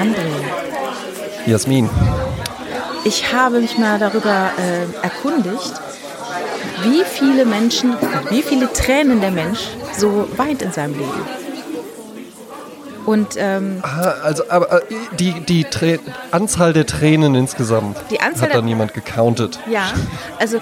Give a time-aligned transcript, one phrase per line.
[0.00, 0.30] André,
[1.46, 1.88] Jasmin.
[3.04, 5.72] ich habe mich mal darüber äh, erkundigt,
[6.82, 7.94] wie viele Menschen,
[8.30, 9.60] wie viele Tränen der Mensch
[9.96, 11.26] so weint in seinem Leben.
[13.06, 16.00] Und ähm, Ah, Also, aber äh, die, die Trä
[16.32, 19.60] Anzahl der Tränen insgesamt Die Anzahl hat dann jemand gecountet.
[19.70, 19.92] ja,
[20.40, 20.58] also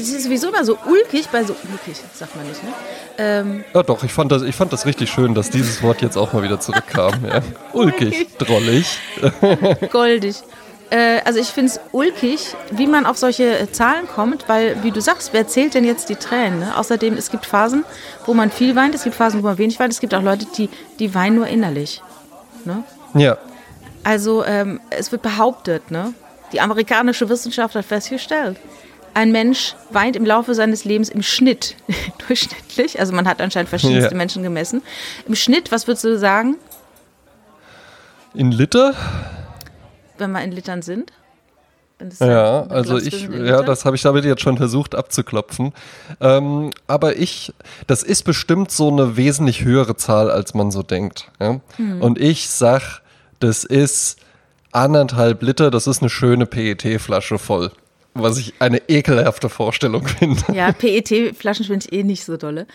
[0.00, 2.70] es ist sowieso immer so ulkig bei so ulkig, sagt man nicht, ne?
[3.18, 6.16] Ähm, Ja, doch, ich fand, das, ich fand das richtig schön, dass dieses Wort jetzt
[6.16, 7.12] auch mal wieder zurückkam.
[7.26, 7.40] Ja.
[7.72, 8.98] Ulkig, drollig.
[9.90, 10.36] goldig.
[10.90, 14.90] Äh, also ich finde es ulkig, wie man auf solche äh, Zahlen kommt, weil, wie
[14.90, 16.60] du sagst, wer zählt denn jetzt die Tränen?
[16.60, 16.76] Ne?
[16.76, 17.84] Außerdem, es gibt Phasen,
[18.24, 20.46] wo man viel weint, es gibt Phasen, wo man wenig weint, es gibt auch Leute,
[20.56, 22.02] die, die weinen nur innerlich.
[22.64, 22.84] Ne?
[23.14, 23.36] Ja.
[24.02, 26.14] Also ähm, es wird behauptet, ne?
[26.52, 28.56] die amerikanische Wissenschaft hat festgestellt,
[29.14, 31.76] ein Mensch weint im Laufe seines Lebens im Schnitt,
[32.26, 34.16] durchschnittlich, also man hat anscheinend verschiedenste Ja.
[34.16, 34.82] Menschen gemessen,
[35.26, 36.56] im Schnitt, was würdest du sagen,
[38.34, 38.94] In Liter?
[40.18, 41.12] wenn wir in Litern sind?
[42.20, 45.72] Ja, also ich, ja, das habe ich damit jetzt schon versucht abzuklopfen.
[46.20, 47.52] Ähm, aber ich,
[47.88, 51.28] das ist bestimmt so eine wesentlich höhere Zahl, als man so denkt.
[51.40, 51.60] Ja?
[51.74, 52.00] Hm.
[52.00, 53.02] Und ich sag,
[53.40, 54.20] das ist
[54.70, 57.72] anderthalb Liter, das ist eine schöne PET-Flasche voll.
[58.14, 60.42] Was ich eine ekelhafte Vorstellung finde.
[60.52, 62.66] Ja, PET-Flaschen finde ich eh nicht so dolle.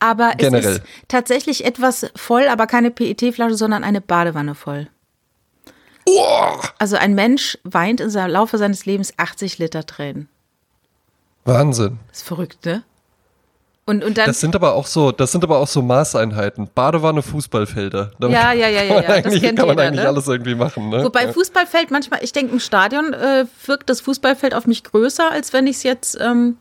[0.00, 0.76] Aber es Generell.
[0.76, 4.88] ist tatsächlich etwas voll, aber keine PET-Flasche, sondern eine Badewanne voll.
[6.78, 10.28] Also ein Mensch weint im Laufe seines Lebens 80 Liter Tränen.
[11.44, 11.98] Wahnsinn.
[12.08, 12.82] Das ist verrückt, ne?
[13.88, 14.26] Und, und dann.
[14.26, 16.68] Das sind aber auch so, das sind aber auch so Maßeinheiten.
[16.74, 18.10] Badewanne, Fußballfelder.
[18.20, 20.08] Damit Ja, ja, ja, ja, kann man ja, das kennt kann man jeder, eigentlich ne?
[20.08, 20.90] alles irgendwie machen.
[20.90, 21.04] Ne?
[21.04, 21.32] Wobei ja.
[21.32, 25.66] Fußballfeld manchmal, ich denke, im Stadion äh, wirkt das Fußballfeld auf mich größer, als wenn
[25.66, 26.58] ich es jetzt ähm,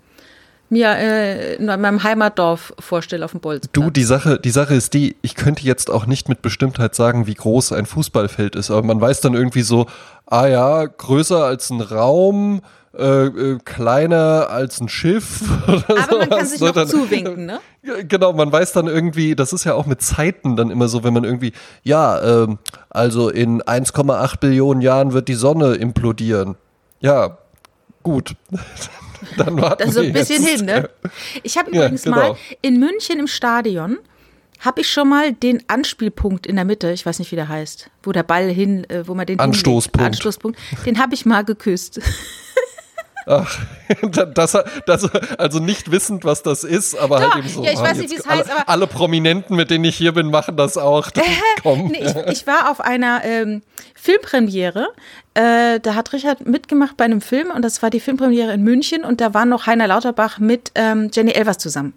[0.69, 3.71] mir äh, in meinem Heimatdorf vorstelle auf dem Bolzplatz.
[3.73, 7.27] Du, die Sache, die Sache ist die, ich könnte jetzt auch nicht mit Bestimmtheit sagen,
[7.27, 9.87] wie groß ein Fußballfeld ist, aber man weiß dann irgendwie so,
[10.25, 12.61] ah ja, größer als ein Raum,
[12.97, 15.41] äh, äh, kleiner als ein Schiff.
[15.67, 16.67] Oder Aber man kann sowas, sich ne?
[16.67, 17.59] noch Dann- zuwinken, ne?
[18.07, 21.13] Genau, man weiß dann irgendwie, das ist ja auch mit Zeiten dann immer so, wenn
[21.13, 21.53] man irgendwie,
[21.83, 22.57] ja, ähm,
[22.89, 26.55] also in 1,8 Billionen Jahren wird die Sonne implodieren.
[26.99, 27.37] Ja,
[28.03, 28.35] gut.
[29.37, 30.57] dann warten Das ist so ein bisschen jetzt.
[30.57, 30.89] hin, ne?
[31.43, 32.15] Ich habe Ja, übrigens genau.
[32.17, 33.97] mal in München im Stadion
[34.59, 37.91] habe ich schon mal den Anspielpunkt in der Mitte, ich weiß nicht, wie der heißt,
[38.01, 40.05] wo der Ball hin, äh, wo man den Anstoßpunkt.
[40.05, 40.57] Anstoßpunkt.
[40.85, 42.01] Den habe ich mal geküsst.
[43.29, 43.59] Ach,
[44.33, 45.03] das, das,
[45.37, 47.63] also nicht wissend, was das ist, aber Doch, halt eben so.
[47.63, 49.97] ja, ich ah, weiß nicht, wie es heißt, alle, aber- alle Prominenten, mit denen ich
[49.97, 51.09] hier bin, machen das auch.
[51.61, 51.87] Komm.
[51.89, 53.63] Nee, ich, ich war auf einer ähm,
[53.95, 54.87] Filmpremiere.
[55.37, 59.03] Äh, da hat Richard mitgemacht bei einem Film und das war die Filmpremiere in München
[59.03, 61.93] und da war noch Heiner Lauterbach mit ähm, Jenny Elvers zusammen.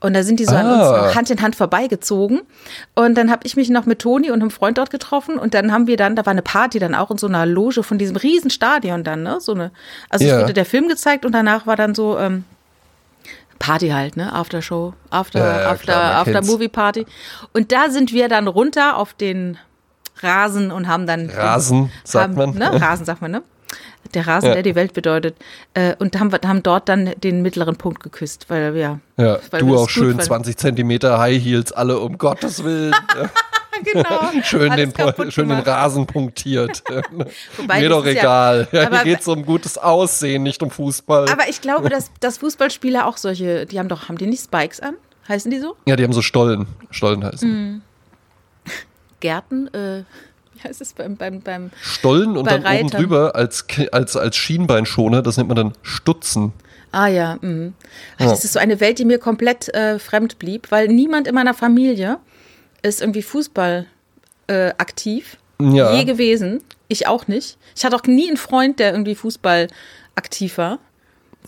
[0.00, 1.14] Und da sind die so an uns Ah.
[1.14, 2.40] Hand in Hand vorbeigezogen.
[2.96, 5.38] Und dann habe ich mich noch mit Toni und einem Freund dort getroffen.
[5.38, 7.82] Und dann haben wir dann, da war eine Party dann auch in so einer Loge
[7.84, 9.38] von diesem riesen Stadion dann, ne?
[9.40, 9.70] So eine,
[10.10, 10.40] also Ja.
[10.40, 12.44] wurde der Film gezeigt und danach war dann so ähm,
[13.60, 14.32] Party halt, ne?
[14.32, 16.42] After Show, After, Ja, ja, After, klar, After.
[16.42, 17.06] Movie Party.
[17.52, 19.56] Und da sind wir dann runter auf den
[20.22, 21.30] Rasen und haben dann.
[21.30, 22.54] Rasen, sagt haben, man.
[22.58, 22.80] Ne?
[22.80, 23.42] Rasen, sagt man, ne?
[24.14, 24.54] Der Rasen, Ja.
[24.54, 25.36] der die Welt bedeutet.
[25.74, 28.98] Äh, und haben, haben dort dann den mittleren Punkt geküsst, weil ja.
[29.16, 30.24] Ja, weil du auch schön fanden.
[30.24, 32.94] 20 Zentimeter High Heels, alle um Gottes Willen.
[33.84, 34.30] Genau.
[34.44, 34.92] schön, den,
[35.30, 35.58] schön den.
[35.60, 36.84] Rasen punktiert.
[37.56, 38.68] Wobei, Mir doch egal.
[38.70, 41.28] Ja, aber- hier geht es um gutes Aussehen, nicht um Fußball.
[41.28, 44.78] Aber ich glaube, dass, dass Fußballspieler auch solche, die haben doch, haben die nicht Spikes
[44.78, 44.94] an?
[45.26, 45.74] Heißen die so?
[45.86, 46.66] ja, die haben so Stollen.
[46.90, 47.48] Stollen heißen.
[47.50, 47.82] Mhm.
[49.22, 50.02] Gärten, äh,
[50.54, 53.00] wie heißt es beim, beim, beim Stollen und Bei dann oben Reitern.
[53.00, 56.52] drüber als, als, als Schienbeinschoner, das nennt man dann Stutzen.
[56.90, 57.72] Ah ja, mhm.
[58.18, 58.30] Ach, Ja.
[58.30, 61.54] das ist so eine Welt, die mir komplett äh, fremd blieb, weil niemand in meiner
[61.54, 62.18] Familie
[62.82, 63.86] ist irgendwie Fußball
[64.48, 65.38] äh, aktiv.
[65.58, 65.94] Ja.
[65.94, 66.62] Je gewesen.
[66.88, 67.56] Ich auch nicht.
[67.74, 69.68] Ich hatte auch nie einen Freund, der irgendwie Fußball
[70.16, 70.78] aktiv war.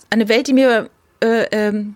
[0.09, 0.89] Eine Welt, die mir,
[1.23, 1.95] äh, ähm,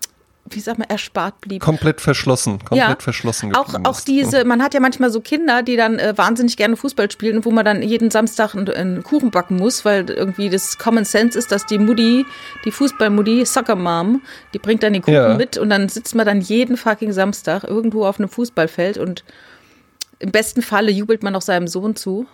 [0.51, 1.63] wie sagt man, erspart blieb.
[1.63, 2.65] Komplett verschlossen.
[2.65, 4.09] Komplett verschlossen auch, auch ist.
[4.09, 7.51] diese, man hat ja manchmal so Kinder, die dann äh, wahnsinnig gerne Fußball spielen, wo
[7.51, 11.53] man dann jeden Samstag einen, einen Kuchen backen muss, weil irgendwie das Common Sense ist,
[11.53, 12.25] dass die Mutti,
[12.65, 14.23] die Fußballmutti, Soccer Mom,
[14.55, 15.35] die bringt dann den Kuchen Ja.
[15.35, 19.25] mit und dann sitzt man dann jeden fucking Samstag irgendwo auf einem Fußballfeld und
[20.21, 22.27] im besten Falle jubelt man auch seinem Sohn zu.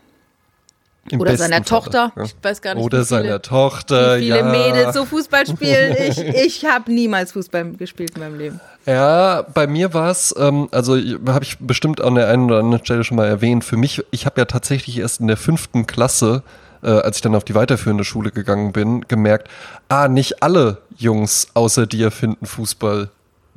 [1.11, 2.13] Im Oder seiner Falle, Tochter.
[2.17, 2.23] ja.
[2.25, 4.45] Ich weiß gar nicht, Oder wie viele, seiner Tochter, wie viele ja.
[4.45, 5.97] Mädels so Fußball spielen.
[6.05, 8.61] Ich, ich habe niemals Fußball gespielt in meinem Leben.
[8.87, 12.85] Ja, bei mir war es, ähm, also habe ich bestimmt an der einen oder anderen
[12.85, 16.43] Stelle schon mal erwähnt, für mich, ich habe ja tatsächlich erst in der fünften Klasse,
[16.83, 19.49] äh, als ich dann auf die weiterführende Schule gegangen bin, gemerkt,
[19.89, 23.09] ah, nicht alle Jungs außer dir finden Fußball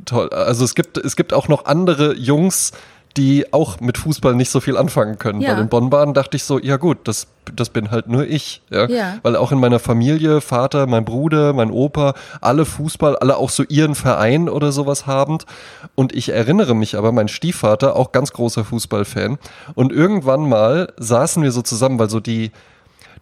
[0.06, 0.30] toll.
[0.30, 2.72] Also es gibt, es gibt auch noch andere Jungs,
[3.18, 5.42] die auch mit Fußball nicht so viel anfangen können.
[5.42, 5.54] Ja.
[5.54, 8.62] Weil in Bonn-Baden dachte ich so, ja gut, das, das bin halt nur ich.
[8.69, 8.88] Ja?
[8.88, 9.18] Ja.
[9.24, 13.64] Weil auch in meiner Familie, Vater, mein Bruder, mein Opa, alle Fußball, alle auch so
[13.64, 15.46] ihren Verein oder sowas habend.
[15.96, 19.40] Und ich erinnere mich aber, mein Stiefvater, auch ganz großer Fußballfan.
[19.74, 22.52] Und irgendwann mal saßen wir so zusammen, weil so die,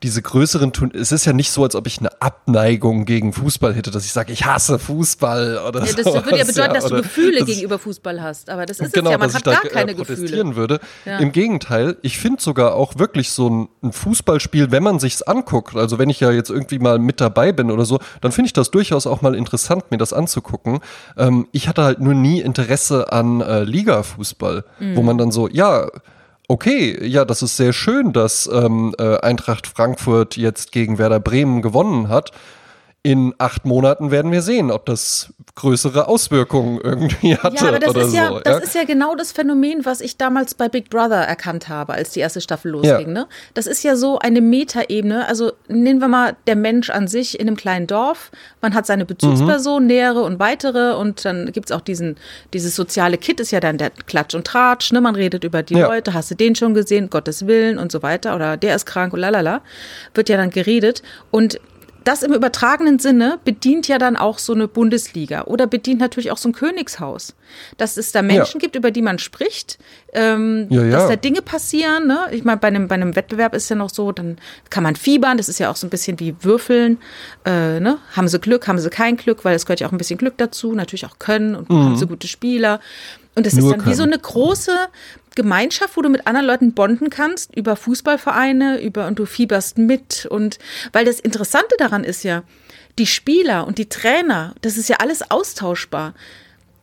[0.03, 3.73] diese größeren Turn es ist ja nicht so, als ob ich eine Abneigung gegen Fußball
[3.73, 6.95] hätte, dass ich sage, ich hasse Fußball oder Ja, das würde ja bedeuten, dass du
[6.97, 8.49] Gefühle das- gegenüber Fußball hast.
[8.49, 10.17] Aber das ist genau, es ja, man dass hat ich gar da keine äh, Gefühle.
[10.17, 10.79] protestieren würde.
[11.05, 11.19] Ja.
[11.19, 15.75] Im Gegenteil, ich finde sogar auch wirklich so ein, ein Fußballspiel, wenn man sich's anguckt,
[15.75, 18.53] also wenn ich ja jetzt irgendwie mal mit dabei bin oder so, dann finde ich
[18.53, 20.79] das durchaus auch mal interessant, mir das anzugucken.
[21.17, 25.05] Ähm, ich hatte halt nur nie Interesse an äh, Liga-Fußball, wo Mhm.
[25.05, 25.87] man dann so, ja,
[26.47, 31.63] Okay, ja, das ist sehr schön, dass ähm, äh, Eintracht Frankfurt jetzt gegen Werder Bremen
[31.63, 32.31] gewonnen hat.
[33.05, 37.89] In acht Monaten werden wir sehen, ob das größere Auswirkungen irgendwie hatte Ja, aber das,
[37.91, 38.39] oder ist ja, so.
[38.39, 42.09] das ist ja genau das Phänomen, was ich damals bei Big Brother erkannt habe, als
[42.09, 43.09] die erste Staffel losging.
[43.09, 43.13] Ja.
[43.13, 43.27] Ne?
[43.53, 45.27] Das ist ja so eine Metaebene.
[45.27, 48.31] Also nehmen wir mal der Mensch an sich in einem kleinen Dorf.
[48.61, 50.95] Man hat seine Bezugsperson, nähere und weitere.
[50.95, 52.15] Und dann gibt's auch diesen,
[52.53, 54.91] dieses soziale Kit, ist ja dann der Klatsch und Tratsch.
[54.91, 54.99] Ne?
[54.99, 55.89] Man redet über die Ja.
[55.89, 58.35] Leute, hast du den schon gesehen, Gottes Willen und so weiter.
[58.35, 59.61] Oder der ist krank und lalala.
[60.15, 61.03] Wird ja dann geredet.
[61.29, 61.59] Und
[62.05, 66.37] das im übertragenen Sinne bedient ja dann auch so eine Bundesliga oder bedient natürlich auch
[66.37, 67.35] so ein Königshaus.
[67.77, 69.79] Dass es da Menschen gibt, über die man spricht,
[70.13, 70.91] ähm, Ja, ja.
[70.91, 72.07] dass da Dinge passieren.
[72.07, 72.19] Ne?
[72.31, 74.37] Ich meine, bei einem, bei einem Wettbewerb ist ja noch so, dann
[74.69, 76.99] kann man fiebern, das ist ja auch so ein bisschen wie Würfeln.
[77.43, 77.97] Äh, ne?
[78.15, 80.37] Haben sie Glück, haben sie kein Glück, weil es gehört ja auch ein bisschen Glück
[80.37, 82.79] dazu, natürlich auch Können und haben sie gute Spieler.
[83.35, 84.13] Und das ist dann wie so Können.
[84.13, 84.71] eine große
[85.35, 90.25] Gemeinschaft, wo du mit anderen Leuten bonden kannst über Fußballvereine, über und du fieberst mit
[90.29, 90.57] und
[90.93, 92.43] weil das Interessante daran ist ja,
[92.97, 96.13] die Spieler und die Trainer, das ist ja alles austauschbar.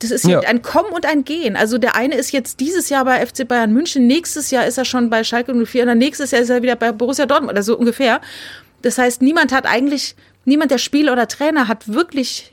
[0.00, 0.40] Das ist Ja.
[0.40, 1.56] ein Kommen und ein Gehen.
[1.56, 4.84] Also der eine ist jetzt dieses Jahr bei FC Bayern München, nächstes Jahr ist er
[4.84, 7.62] schon bei Schalke 04 und dann nächstes Jahr ist er wieder bei Borussia Dortmund oder
[7.62, 8.20] so ungefähr.
[8.82, 10.14] Das heißt, niemand hat eigentlich,
[10.44, 12.50] niemand der Spieler oder Trainer hat wirklich,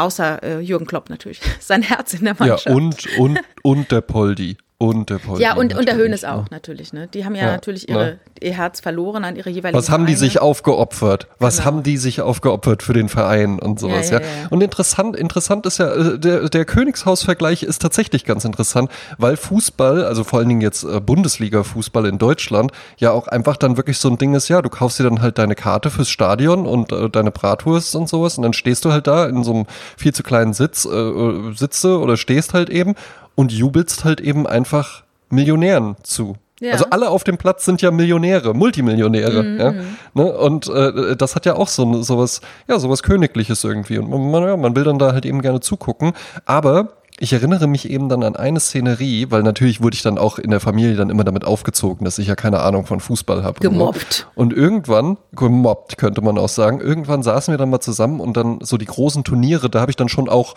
[0.00, 2.74] außer äh, Jürgen Klopp natürlich, sein Herz in der Ja, Mannschaft.
[2.76, 4.56] und, und, und der Poldi.
[4.82, 5.42] Und der Poldi.
[5.42, 6.32] Ja, und, und der Hönes ne?
[6.32, 6.94] auch, natürlich.
[6.94, 7.06] Ne?
[7.12, 7.94] Die haben ja, Ja, natürlich ne?
[7.94, 10.30] ihre, ihr Herz verloren an ihre jeweiligen Was haben die Vereine.
[10.30, 11.26] sich aufgeopfert?
[11.38, 11.66] Was Genau.
[11.66, 14.24] haben die sich aufgeopfert für den Verein und sowas, Ja, ja?
[14.24, 14.48] ja, ja.
[14.48, 20.02] Und interessant, interessant ist ja, äh, der, der Königshaus-Vergleich ist tatsächlich ganz interessant, weil Fußball,
[20.06, 24.08] also vor allen Dingen jetzt äh, Bundesliga-Fußball in Deutschland, ja auch einfach dann wirklich so
[24.08, 27.10] ein Ding ist, ja, du kaufst dir dann halt deine Karte fürs Stadion und äh,
[27.10, 29.66] deine Bratwurst und sowas und dann stehst du halt da in so einem
[29.98, 32.94] viel zu kleinen Sitz, äh, äh, sitze oder stehst halt eben
[33.40, 36.36] und jubelst halt eben einfach Millionären zu.
[36.60, 36.72] Ja.
[36.72, 39.42] Also alle auf dem Platz sind ja Millionäre, Multimillionäre.
[39.42, 39.74] Mhm, ja?
[40.12, 40.38] Ne?
[40.38, 43.96] Und äh, das hat ja auch so sowas, ja, sowas Königliches irgendwie.
[43.96, 46.12] Und man, ja, man will dann da halt eben gerne zugucken.
[46.44, 50.38] Aber ich erinnere mich eben dann an eine Szenerie, weil natürlich wurde ich dann auch
[50.38, 53.58] in der Familie dann immer damit aufgezogen, dass ich ja keine Ahnung von Fußball habe.
[53.60, 54.28] Gemobbt.
[54.34, 58.58] Und irgendwann, gemobbt könnte man auch sagen, irgendwann saßen wir dann mal zusammen und dann
[58.60, 60.56] so die großen Turniere, da habe ich dann schon auch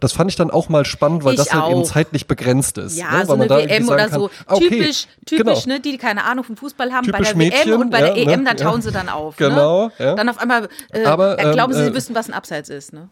[0.00, 1.86] das fand ich dann auch mal spannend, weil Ich das halt eben auch.
[1.86, 2.98] zeitlich begrenzt ist.
[2.98, 3.26] Ja, ne?
[3.26, 4.30] So man eine da WM oder kann, so.
[4.46, 5.74] ah, okay, typisch, typisch, genau.
[5.74, 8.00] ne, die, die keine Ahnung vom Fußball haben, Typisch bei der Mädchen, WM und bei
[8.00, 8.82] der ja, EM, ne, dann tauen ja.
[8.82, 9.36] sie dann auf.
[9.36, 9.92] Genau, Ne?
[9.98, 10.14] ja.
[10.14, 12.68] Dann auf einmal äh, Aber, äh, glauben ähm, sie, sie äh, wüssten, was ein Abseits
[12.68, 12.92] ist.
[12.92, 13.08] Ne?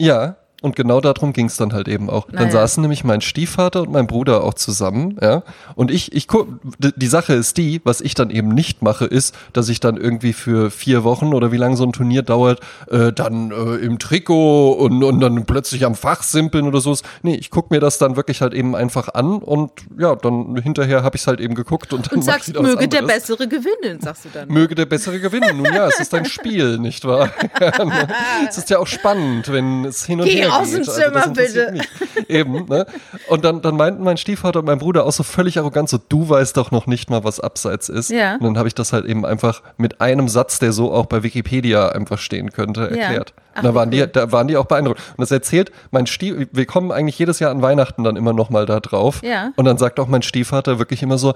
[0.00, 2.26] Ja, und genau darum ging es dann halt eben auch.
[2.26, 2.50] Dann Naja.
[2.50, 5.42] saßen nämlich mein Stiefvater und mein Bruder auch zusammen, ja.
[5.74, 9.34] Und ich, ich guck, die Sache ist die, was ich dann eben nicht mache, ist,
[9.52, 12.60] dass ich dann irgendwie für vier Wochen oder wie lange so ein Turnier dauert,
[12.90, 16.96] äh, dann äh, im Trikot und, und dann plötzlich am Fach simpeln oder so.
[17.22, 21.02] Nee, ich guck mir das dann wirklich halt eben einfach an und ja, dann hinterher
[21.02, 23.02] habe ich es halt eben geguckt und dann Und sagst, wieder möge der.
[23.08, 24.48] Bessere gewinnen, sagst du dann.
[24.48, 25.56] Möge der Bessere gewinnen.
[25.56, 27.30] Nun ja, es ist ein Spiel, nicht wahr?
[28.48, 30.78] es ist ja auch spannend, wenn es hin und Geh her aus geht.
[30.78, 31.84] dem Zimmer, das interessiert bitte.
[32.18, 32.30] Mich.
[32.30, 32.86] Eben, ne?
[33.28, 36.28] Und dann, dann meinten mein Stiefvater und mein Bruder auch so völlig arrogant, so du
[36.28, 38.10] weißt doch noch nicht mal, was Abseits ist.
[38.10, 38.34] Ja.
[38.34, 41.22] Und dann habe ich das halt eben einfach mit einem Satz, der so auch bei
[41.22, 43.34] Wikipedia einfach stehen könnte, erklärt.
[43.54, 45.00] Ach, und da waren, die, da waren die auch beeindruckt.
[45.16, 48.66] Und das erzählt mein Stief, wir kommen eigentlich jedes Jahr an Weihnachten dann immer nochmal
[48.66, 49.20] da drauf.
[49.22, 49.52] Ja.
[49.56, 51.34] Und dann sagt auch mein Stiefvater wirklich immer so,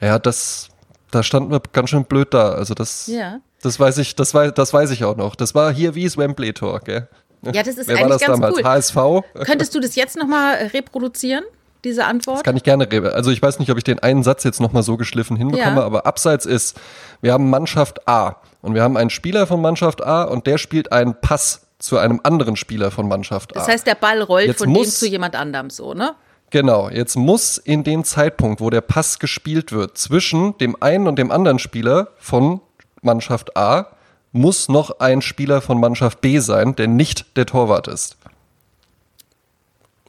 [0.00, 0.68] ja, das,
[1.10, 2.50] da standen wir ganz schön blöd da.
[2.52, 3.38] Also das, Ja.
[3.62, 5.36] das weiß ich, das weiß, das weiß ich auch noch.
[5.36, 7.08] Das war hier wie das Wembley Tor, gell?
[7.42, 8.58] Ja, das ist Wer war eigentlich das ganz damals?
[8.58, 8.64] cool.
[8.64, 9.24] HSV?
[9.46, 11.44] Könntest du das jetzt nochmal reproduzieren,
[11.84, 12.38] diese Antwort?
[12.38, 12.86] Das kann ich gerne.
[13.14, 15.86] Also ich weiß nicht, ob ich den einen Satz jetzt nochmal so geschliffen hinbekomme, Ja.
[15.86, 16.78] aber abseits ist,
[17.22, 20.92] wir haben Mannschaft A und wir haben einen Spieler von Mannschaft A und der spielt
[20.92, 23.60] einen Pass zu einem anderen Spieler von Mannschaft A.
[23.60, 26.14] Das heißt, der Ball rollt Jetzt von dem zu jemand anderem so, ne?
[26.50, 31.16] Genau, jetzt muss in dem Zeitpunkt, wo der Pass gespielt wird, zwischen dem einen und
[31.16, 32.60] dem anderen Spieler von
[33.02, 33.86] Mannschaft A,
[34.32, 38.16] muss noch ein Spieler von Mannschaft B sein, der nicht der Torwart ist.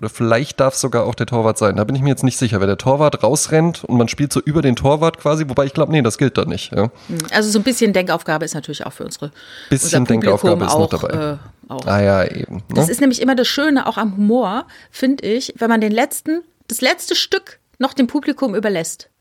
[0.02, 1.76] Oder vielleicht darf es sogar auch der Torwart sein.
[1.76, 2.60] Da bin ich mir jetzt nicht sicher.
[2.60, 5.92] Wenn der Torwart rausrennt und man spielt so über den Torwart quasi, wobei ich glaube,
[5.92, 6.72] nee, das gilt da nicht.
[6.74, 6.90] Ja.
[7.32, 9.32] Also so ein bisschen Denkaufgabe ist natürlich auch für unsere
[9.70, 11.34] bisschen Denkaufgabe ist auch, noch dabei.
[11.34, 11.38] Äh,
[11.72, 11.86] auch.
[11.86, 12.56] Ah ja, eben.
[12.56, 12.64] Ne?
[12.74, 16.42] Das ist nämlich immer das Schöne auch am Humor, finde ich, wenn man den letzten,
[16.68, 19.12] das letzte Stück noch dem Publikum überlässt.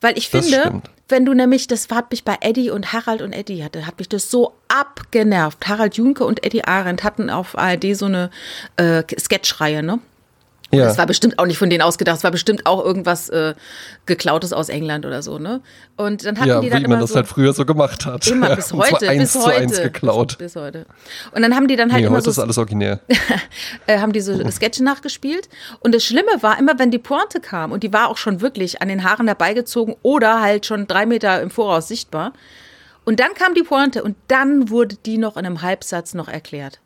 [0.00, 3.64] Weil ich finde, wenn du nämlich, das hat mich bei Eddie und Harald und Eddie
[3.64, 5.68] hatte, hat mich das so abgenervt.
[5.68, 8.30] Harald Junke und Eddie Arendt hatten auf ARD so eine
[8.76, 10.00] äh, Sketchreihe, ne?
[10.72, 10.84] Ja.
[10.84, 13.54] Das war bestimmt auch nicht von denen ausgedacht, es war bestimmt auch irgendwas äh,
[14.04, 15.60] geklautes aus England oder so, ne?
[15.96, 18.04] Und dann hatten ja, die wie dann man immer das so, halt früher so gemacht
[18.04, 18.26] hat.
[18.26, 20.38] immer bis heute, eins bis zu heute, eins geklaut.
[20.38, 20.86] Bis, bis heute.
[21.32, 23.00] Und dann haben die dann halt Nee, immer heute so ist alles originär.
[23.86, 25.48] äh, haben diese Sketche nachgespielt.
[25.80, 28.82] Und das Schlimme war immer, wenn die Pointe kam, und die war auch schon wirklich
[28.82, 32.32] an den Haaren herbeigezogen oder halt schon drei Meter im Voraus sichtbar.
[33.04, 36.80] Und dann kam die Pointe und dann wurde die noch in einem Halbsatz noch erklärt.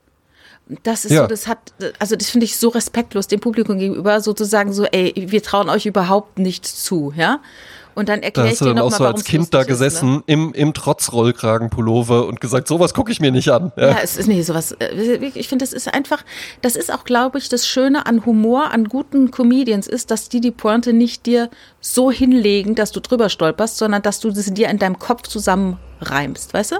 [0.82, 1.22] Das ist Ja.
[1.22, 1.58] so, das hat,
[1.98, 5.86] also das finde ich so respektlos dem Publikum gegenüber, sozusagen so, ey, wir trauen euch
[5.86, 7.40] überhaupt nichts zu, ja?
[7.96, 9.52] Und dann Da erkläre ich hast du dir dann auch nochmal, so warum als Kind
[9.52, 13.72] da gesessen im, im Trotzrollkragenpullover und gesagt, sowas gucke ich mir nicht an.
[13.76, 13.88] Ja.
[13.90, 14.72] Ja, es ist nee, sowas.
[14.78, 16.24] äh, Ich finde, das ist einfach,
[16.62, 20.40] das ist auch, glaube ich, das Schöne an Humor, an guten Comedians ist, dass die
[20.40, 21.50] die Pointe nicht dir
[21.80, 26.54] so hinlegen, dass du drüber stolperst, sondern dass du sie dir in deinem Kopf zusammenreimst,
[26.54, 26.76] weißt du?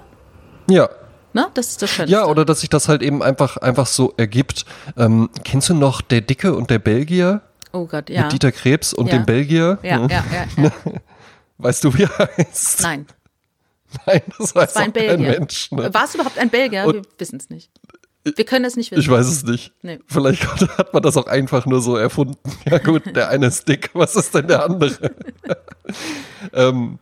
[0.68, 0.88] ja.
[1.32, 1.46] Ne?
[1.54, 2.12] Das ist das Schönste.
[2.12, 4.64] Ja, oder dass sich das halt eben einfach, einfach so ergibt.
[4.96, 7.42] Ähm, kennst du noch Der Dicke und der Belgier?
[7.72, 8.22] Oh Gott, ja.
[8.22, 9.18] Mit Dieter Krebs und Ja.
[9.18, 9.78] dem Belgier?
[9.82, 10.08] ja, Hm?
[10.08, 10.72] ja, ja, ja.
[11.58, 12.82] Weißt du, wie er heißt?
[12.82, 13.06] Nein,
[14.06, 15.30] Nein, das es war ein kein Belgier.
[15.38, 15.70] Mensch.
[15.72, 15.92] Ne?
[15.92, 16.84] War es überhaupt ein Belgier?
[16.86, 17.70] Und- Wir wissen es nicht.
[18.22, 19.00] Wir können es nicht wissen.
[19.00, 19.72] Ich weiß es nicht.
[19.82, 19.98] Nee.
[20.06, 20.46] Vielleicht
[20.78, 22.36] hat man das auch einfach nur so erfunden.
[22.70, 25.10] Ja gut, der eine ist dick, was ist denn der andere?
[26.52, 26.98] ähm,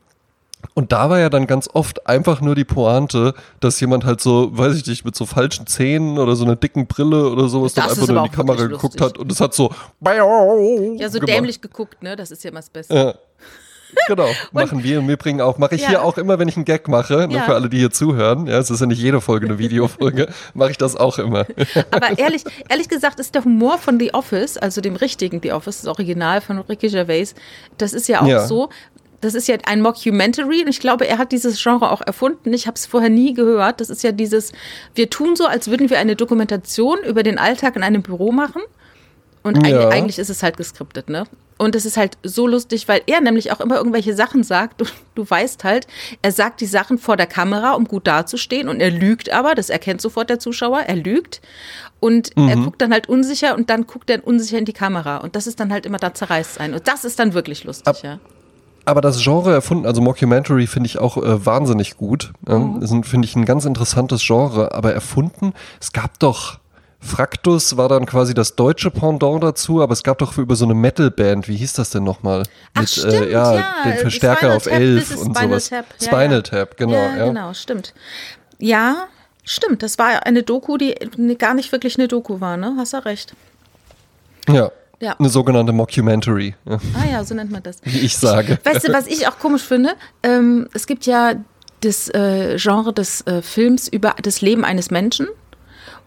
[0.75, 4.57] und da war ja dann ganz oft einfach nur die Pointe, dass jemand halt so,
[4.57, 7.85] weiß ich nicht, mit so falschen Zähnen oder so einer dicken Brille oder sowas Das
[7.87, 9.73] dann einfach nur in die Kamera geguckt hat und es hat so
[10.03, 11.29] ja, so gemacht.
[11.29, 12.17] dämlich geguckt, ne?
[12.17, 12.95] Das ist ja immer das Beste.
[12.95, 13.15] Ja.
[14.07, 15.57] Genau, machen wir im Übrigen auch.
[15.59, 15.89] Mache ich Ja.
[15.89, 17.43] hier auch immer, wenn ich einen Gag mache, ne, Ja.
[17.45, 18.47] für alle, die hier zuhören.
[18.47, 21.47] Ja, es ist ja nicht jede Folge eine Videofolge, mache ich das auch immer.
[21.91, 25.81] Aber ehrlich, ehrlich gesagt ist der Humor von The Office, also dem richtigen The Office,
[25.83, 27.35] das Original von Ricky Gervais,
[27.79, 28.47] das ist ja auch Ja.
[28.47, 28.69] so,
[29.21, 32.53] das ist ja ein Mockumentary und ich glaube, er hat dieses Genre auch erfunden.
[32.53, 33.81] Ich habe es vorher nie gehört.
[33.81, 34.53] Das ist ja dieses,
[34.95, 38.63] wir tun so, als würden wir eine Dokumentation über den Alltag in einem Büro machen.
[39.43, 39.89] Und eigentlich, Ja.
[39.89, 41.25] eigentlich ist es halt geskriptet, ne?
[41.61, 44.81] Und es ist halt so lustig, weil er nämlich auch immer irgendwelche Sachen sagt.
[44.81, 44.85] Du,
[45.17, 45.89] du weißt halt,
[46.23, 48.69] er sagt die Sachen vor der Kamera, um gut dazustehen.
[48.69, 51.41] Und er lügt aber, das erkennt sofort der Zuschauer, er lügt.
[51.99, 55.17] Und er guckt dann halt unsicher und dann guckt er unsicher in die Kamera.
[55.17, 56.75] Und das ist dann halt immer, da zerreißt ein.
[56.75, 58.21] Und das ist dann wirklich lustig, Ab- ja.
[58.89, 62.33] Aber das Genre erfunden, also Mockumentary finde ich auch äh, wahnsinnig gut.
[62.49, 64.73] Ähm, finde ich, ein ganz interessantes Genre.
[64.73, 66.59] Aber erfunden, es gab doch,
[66.99, 70.65] Fraktus war dann quasi das deutsche Pendant dazu, aber es gab doch für über so
[70.65, 72.45] eine Metalband, wie hieß das denn nochmal?
[72.73, 75.37] Ach, Mit, stimmt, äh, ja, ja, den äh, Verstärker auf Tap, 11 this is und
[75.37, 75.69] Spinal sowas.
[75.69, 76.43] Tap, ja, Spinal.
[76.43, 76.93] Tap, genau.
[76.95, 77.93] Ja, genau, stimmt.
[78.59, 79.05] Ja,
[79.45, 79.83] stimmt.
[79.83, 80.95] Das war eine Doku, die
[81.37, 82.75] gar nicht wirklich eine Doku war, ne?
[82.79, 83.35] Hast du recht.
[84.49, 84.71] ja.
[85.01, 85.15] Ja.
[85.19, 87.79] Eine sogenannte Mockumentary, ja, Ah ja, so nennt man das.
[87.85, 88.59] wie ich sage.
[88.65, 89.91] Weißt du, was ich auch komisch finde?
[90.25, 91.35] Ähm, es gibt ja
[91.83, 95.29] das äh, Genre des äh, Films über das Leben eines Menschen.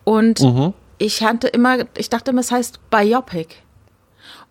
[0.03, 0.74] Und Mhm.
[0.98, 3.55] ich hatte immer, ich dachte immer, es heißt Biopic.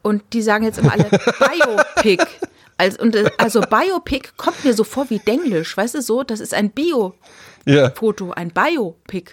[0.03, 1.05] Und die sagen jetzt immer alle
[1.39, 2.25] Biopic.
[2.79, 6.23] Also, und, äh, also Biopic kommt mir so vor wie Denglisch, weißt du so?
[6.23, 8.33] Das ist ein Bio-Foto, Ja.
[8.37, 9.33] ein Biopic.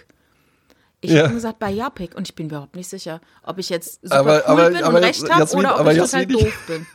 [1.00, 1.24] Ich Ja.
[1.24, 4.42] habe gesagt Biopic und ich bin überhaupt nicht sicher, ob ich jetzt super Aber- cool
[4.46, 6.86] aber- bin aber und recht habe Jasmin, oder ob aber ich total Jasmin, doof bin.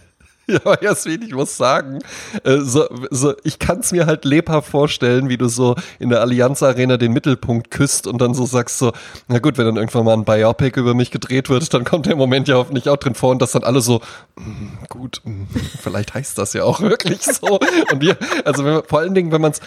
[0.66, 2.00] Ja, Jasmin, ich muss sagen,
[2.44, 6.22] äh, so, so, ich kann es mir halt lebhaft vorstellen, wie du so in der
[6.22, 8.92] Allianz Arena den Mittelpunkt küsst und dann so sagst so,
[9.28, 12.16] na gut, wenn dann irgendwann mal ein Biopic über mich gedreht wird, dann kommt der
[12.16, 14.02] Moment ja hoffentlich auch drin vor und dass dann alle so,
[14.36, 15.44] "Mm, gut, mm,
[15.82, 17.60] vielleicht heißt das ja auch wirklich so.
[17.92, 19.62] Und wir, also wenn, vor allen Dingen, wenn man es,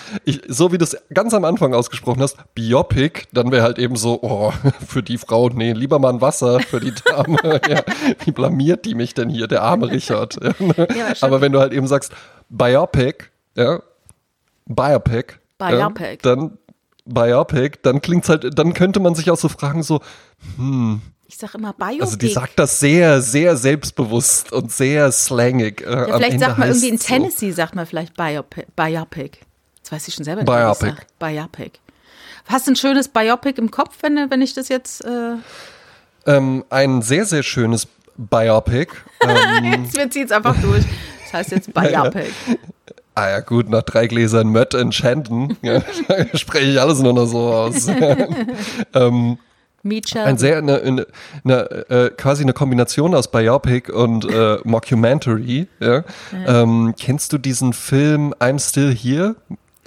[0.48, 4.20] so wie du es ganz am Anfang ausgesprochen hast, Biopic, dann wäre halt eben so,
[4.22, 4.52] oh,
[4.86, 7.38] für die Frau, nee, lieber mal ein Wasser für die Dame.
[7.68, 7.82] ja,
[8.24, 10.38] wie blamiert die mich denn hier, der arme Richard?
[10.76, 10.86] Ja.
[11.20, 12.12] Aber wenn du halt eben sagst,
[12.48, 13.24] Biopic,
[13.56, 13.80] ja,
[14.66, 16.18] Biopic, Biopic.
[16.24, 16.58] Ja, dann
[17.04, 20.00] Biopic, dann klingt's halt, dann könnte man sich auch so fragen, so,
[21.28, 22.00] Ich sage immer Biopic.
[22.02, 25.82] also die sagt das sehr, sehr selbstbewusst und sehr slangig.
[25.82, 27.14] Äh, Ja, vielleicht sagt man irgendwie in heißt's so.
[27.14, 28.66] Tennessee, sagt man vielleicht Biopic.
[28.74, 29.38] Biopic.
[29.82, 30.52] Das weiß ich schon selber nicht.
[30.52, 30.88] Biopic.
[30.96, 31.18] sag.
[31.18, 31.78] Biopic.
[32.48, 35.04] Hast du ein schönes Biopic im Kopf, wenn, wenn ich das jetzt.
[35.04, 35.36] Äh,
[36.26, 37.86] Ähm, ein sehr, sehr schönes
[38.16, 38.92] Biopic.
[39.20, 40.84] ähm, jetzt wir ziehen es einfach durch.
[41.24, 42.32] Das heißt jetzt Biopic.
[43.14, 45.82] ah ja, gut, nach drei Gläsern Mött in Shandon ja,
[46.34, 47.88] spreche ich alles nur noch so aus.
[48.94, 49.38] ähm,
[49.82, 51.06] Meet Ein sehr, eine, eine,
[51.44, 55.68] eine, äh, quasi eine Kombination aus Biopic und äh, Mockumentary.
[55.78, 56.02] Ja?
[56.32, 59.36] Ähm, kennst du diesen Film I'm Still Here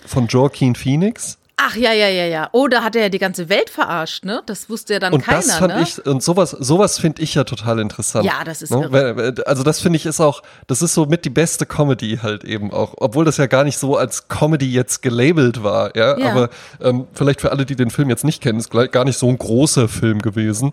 [0.05, 1.37] von Joaquin Phoenix?
[1.61, 2.49] Ach ja, ja, ja, ja.
[2.53, 4.41] Oh, da hat er ja die ganze Welt verarscht, ne?
[4.45, 5.81] Das wusste ja dann und keiner, das fand ne?
[5.81, 8.25] ich und sowas sowas finde ich ja total interessant.
[8.25, 8.89] Ja, das ist ne?
[8.91, 9.33] irre.
[9.45, 12.71] Also das finde ich ist auch das ist so mit die beste Comedy halt eben
[12.71, 16.31] auch, obwohl das ja gar nicht so als Comedy jetzt gelabelt war, ja, Ja.
[16.31, 16.49] aber
[16.81, 19.37] ähm, vielleicht für alle, die den Film jetzt nicht kennen, ist gar nicht so ein
[19.37, 20.71] großer Film gewesen.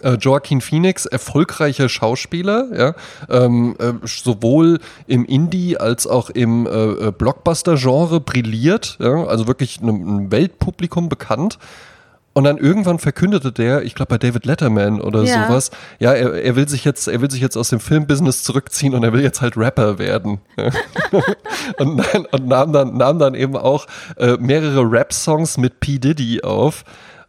[0.00, 2.94] Äh, Joaquin Phoenix, erfolgreicher Schauspieler, ja,
[3.28, 9.80] ähm, äh, sowohl im Indie als auch im äh, äh, Blockbuster-Genre brilliert, ja, also wirklich
[9.82, 11.58] einem, Weltpublikum bekannt.
[12.34, 15.46] Und dann irgendwann verkündete der, ich glaube bei David Letterman oder Ja.
[15.46, 18.94] sowas, ja, er, er will sich jetzt, er will sich jetzt aus dem Filmbusiness zurückziehen
[18.94, 20.40] und er will jetzt halt Rapper werden.
[21.78, 25.98] Und, nein, und nahm dann, nahm dann eben auch äh, mehrere Rap-Songs mit P.
[25.98, 26.84] Diddy auf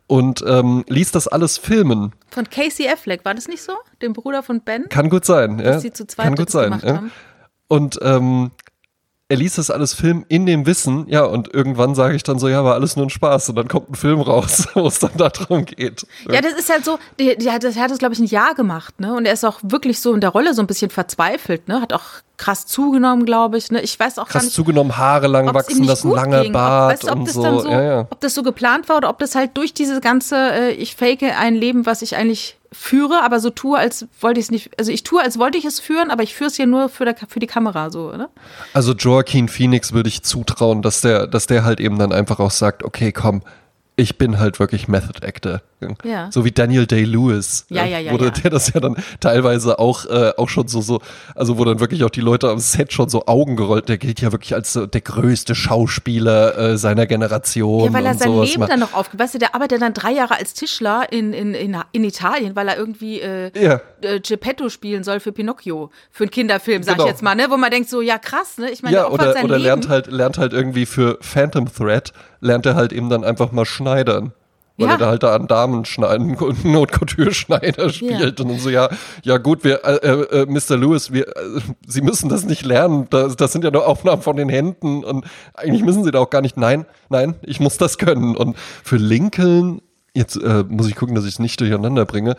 [0.07, 2.13] und ähm, ließ das alles filmen.
[2.33, 3.73] Von Casey Affleck, war das nicht so?
[4.01, 4.89] Dem Bruder von Ben?
[4.89, 5.65] Kann gut sein, ja.
[5.65, 6.65] Dass sie zu zweit Kann gut sein.
[6.65, 6.95] gemacht Ja.
[6.95, 7.11] haben.
[7.67, 8.51] Und ähm,
[9.33, 12.47] er ließ das alles filmen in dem Wissen, ja, und irgendwann sage ich dann so,
[12.47, 13.49] ja, war alles nur ein Spaß.
[13.49, 16.05] Und dann kommt ein Film raus, wo es dann darum geht.
[16.29, 18.27] Ja, das ist halt so, die, die hat, das, er hat das, glaube ich, ein
[18.27, 19.15] Jahr gemacht, ne?
[19.15, 21.81] Und er ist auch wirklich so in der Rolle so ein bisschen verzweifelt, ne?
[21.81, 22.03] Hat auch
[22.37, 23.81] krass zugenommen, glaube ich, ne?
[23.81, 26.53] Ich weiß auch gar Krass nicht, zugenommen, Haare lang wachsen lassen, gut langer ging.
[26.53, 27.41] Bart ob, weißt ob und das so.
[27.41, 27.99] dann so, ja, ja.
[28.01, 31.23] ob das so geplant war oder ob das halt durch diese ganze, äh, ich fake
[31.23, 34.91] ein Leben, was ich eigentlich führe, aber so tue, als wollte ich es nicht, also
[34.91, 37.15] ich tue, als wollte ich es führen, aber ich führe es ja nur für, der,
[37.27, 38.29] für die Kamera, so, ne?
[38.73, 42.51] Also Joaquin Phoenix würde ich zutrauen, dass der, dass der halt eben dann einfach auch
[42.51, 43.43] sagt, okay, komm,
[43.95, 45.61] ich bin halt wirklich Method Actor.
[46.03, 46.31] Ja.
[46.31, 47.65] So wie Daniel Day-Lewis.
[47.69, 48.33] Ja, ja, ja, Wo der, ja.
[48.33, 51.01] der das ja dann teilweise auch, äh, auch schon so, so,
[51.35, 54.21] also wo dann wirklich auch die Leute am Set schon so Augen gerollt, der gilt
[54.21, 57.85] ja wirklich als so der größte Schauspieler äh, seiner Generation.
[57.85, 58.71] Ja, weil er sein Leben macht.
[58.71, 58.93] dann noch.
[59.13, 62.67] Weißt du, der arbeitet dann drei Jahre als Tischler in, in, in, in Italien, weil
[62.69, 63.81] er irgendwie äh, Ja.
[64.01, 65.91] äh, Geppetto spielen soll für Pinocchio.
[66.11, 67.05] Für einen Kinderfilm, sag Genau.
[67.05, 67.47] ich jetzt mal, ne?
[67.49, 68.71] Wo man denkt so, ja krass, ne?
[68.71, 69.65] Ich meine, Ja, oder, sein oder Leben.
[69.65, 73.65] lernt halt, lernt halt irgendwie für Phantom Thread, lernt er halt eben dann einfach mal
[73.65, 74.33] schneidern.
[74.77, 74.93] Weil Ja.
[74.93, 78.39] er da halt da an Damen schneiden und Not-Couture-Schneider spielt.
[78.39, 78.89] Und dann so, ja,
[79.23, 80.77] ja gut, wir, äh, äh, Mr.
[80.77, 83.05] Lewis, wir, äh, Sie müssen das nicht lernen.
[83.11, 86.31] Das, das sind ja nur Aufnahmen von den Händen und eigentlich müssen Sie da auch
[86.31, 86.57] gar nicht.
[86.57, 88.35] Nein, nein, ich muss das können.
[88.35, 89.81] Und für Lincoln,
[90.15, 92.35] jetzt äh, muss ich gucken, dass ich es nicht durcheinander bringe,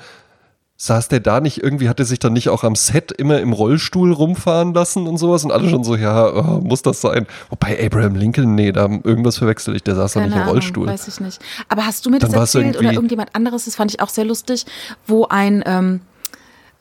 [0.76, 3.52] saß der da nicht irgendwie, hat er sich dann nicht auch am Set immer im
[3.52, 7.26] Rollstuhl rumfahren lassen und sowas und alle schon so, ja, oh, muss das sein?
[7.48, 10.86] Wobei Abraham Lincoln, nee, da irgendwas verwechsel ich, der saß da nicht im Ahnung, Rollstuhl.
[10.88, 11.38] weiß ich nicht.
[11.68, 13.66] Aber hast du mir das Dann war's erzählt oder irgendjemand anderes?
[13.66, 14.66] Das fand ich auch sehr lustig,
[15.06, 16.00] wo ein ähm,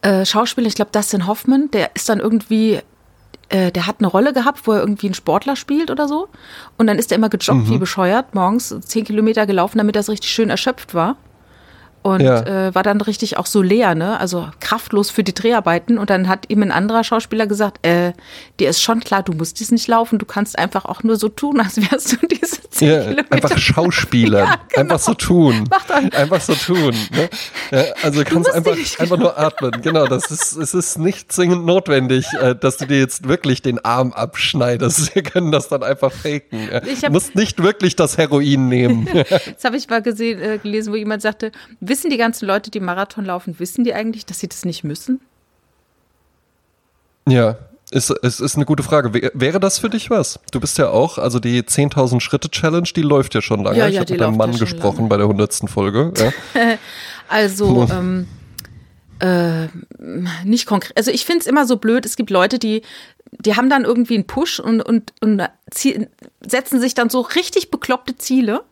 [0.01, 2.79] äh, Schauspieler, ich glaube Dustin Hoffman, der ist dann irgendwie,
[3.49, 6.29] äh, der hat eine Rolle gehabt, wo er irgendwie einen Sportler spielt oder so.
[6.77, 7.69] Und dann ist er immer gejoggt Mhm.
[7.69, 11.15] wie bescheuert, morgens zehn Kilometer gelaufen, damit er so richtig schön erschöpft war.
[12.03, 12.41] Und Ja.
[12.67, 14.19] äh, war dann richtig auch so leer, ne?
[14.19, 15.97] Also kraftlos für die Dreharbeiten.
[15.97, 18.11] Und dann hat ihm ein anderer Schauspieler gesagt, äh,
[18.59, 21.29] dir ist schon klar, du musst dies nicht laufen, du kannst einfach auch nur so
[21.29, 23.31] tun, als wärst du diese zehn Ja, Kilometer.
[23.33, 24.81] einfach Schauspieler, Ja, genau.
[24.81, 25.95] einfach so tun, Mach doch.
[26.19, 26.93] einfach so tun.
[27.11, 27.29] Ne?
[27.71, 29.71] Ja, also du kannst einfach, einfach nur atmen.
[29.81, 33.83] Genau, das ist, es ist nicht zwingend notwendig, äh, dass du dir jetzt wirklich den
[33.85, 35.15] Arm abschneidest.
[35.15, 36.67] Wir können das dann einfach faken.
[37.01, 39.07] Du musst nicht wirklich das Heroin nehmen.
[39.13, 41.51] Das habe ich mal gesehen, äh, gelesen, wo jemand sagte,
[41.93, 45.21] wissen die ganzen Leute, die Marathon laufen, wissen die eigentlich, dass sie das nicht müssen?
[47.29, 47.57] Ja,
[47.91, 49.13] ist, es ist eine gute Frage.
[49.13, 50.39] Wär- Wäre das für dich was?
[50.51, 53.77] Du bist ja auch, also die 10.000 Schritte Challenge, die läuft ja schon lange.
[53.77, 55.09] Ja, ich ja, habe mit deinem Mann ja gesprochen lange.
[55.09, 55.69] bei der 100.
[55.69, 56.11] Folge.
[56.17, 56.73] Ja.
[57.29, 58.27] Also, ähm,
[59.19, 59.67] äh,
[60.43, 60.95] nicht konkret.
[60.97, 62.81] Also ich finde es immer so blöd, es gibt Leute, die,
[63.39, 65.41] die haben dann irgendwie einen Push und, und, und
[66.45, 68.63] setzen sich dann so richtig bekloppte Ziele,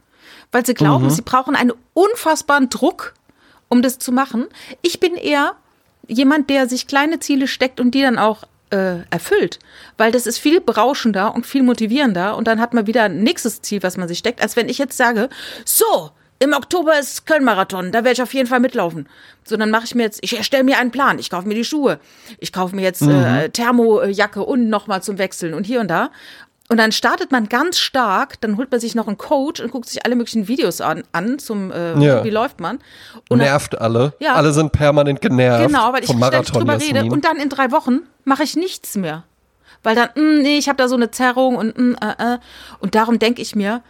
[0.51, 3.13] weil sie glauben, sie brauchen einen unfassbaren Druck,
[3.69, 4.47] um das zu machen.
[4.81, 5.55] Ich bin eher
[6.07, 9.59] jemand, der sich kleine Ziele steckt und die dann auch äh, erfüllt,
[9.97, 13.61] weil das ist viel berauschender und viel motivierender und dann hat man wieder ein nächstes
[13.61, 15.29] Ziel, was man sich steckt, als wenn ich jetzt sage,
[15.65, 19.07] so, im Oktober ist Köln-Marathon, da werde ich auf jeden Fall mitlaufen.
[19.43, 21.63] So, dann mache ich mir jetzt, ich erstelle mir einen Plan, ich kaufe mir die
[21.63, 21.99] Schuhe,
[22.39, 26.09] ich kaufe mir jetzt äh, Thermojacke und nochmal zum Wechseln und hier und da.
[26.71, 29.89] Und dann startet man ganz stark, dann holt man sich noch einen Coach und guckt
[29.89, 32.23] sich alle möglichen Videos an, an zum, äh, Ja.
[32.23, 32.77] wie läuft man.
[33.27, 34.13] Und dann, Nervt alle.
[34.21, 34.35] Ja.
[34.35, 37.11] Alle sind permanent genervt Genau, weil ich ständig drüber rede Jasmin.
[37.11, 39.25] und dann in drei Wochen mache ich nichts mehr.
[39.83, 42.37] Weil dann, mm, nee, ich habe da so eine Zerrung und mm, äh, äh.
[42.79, 43.81] und darum denke ich mir,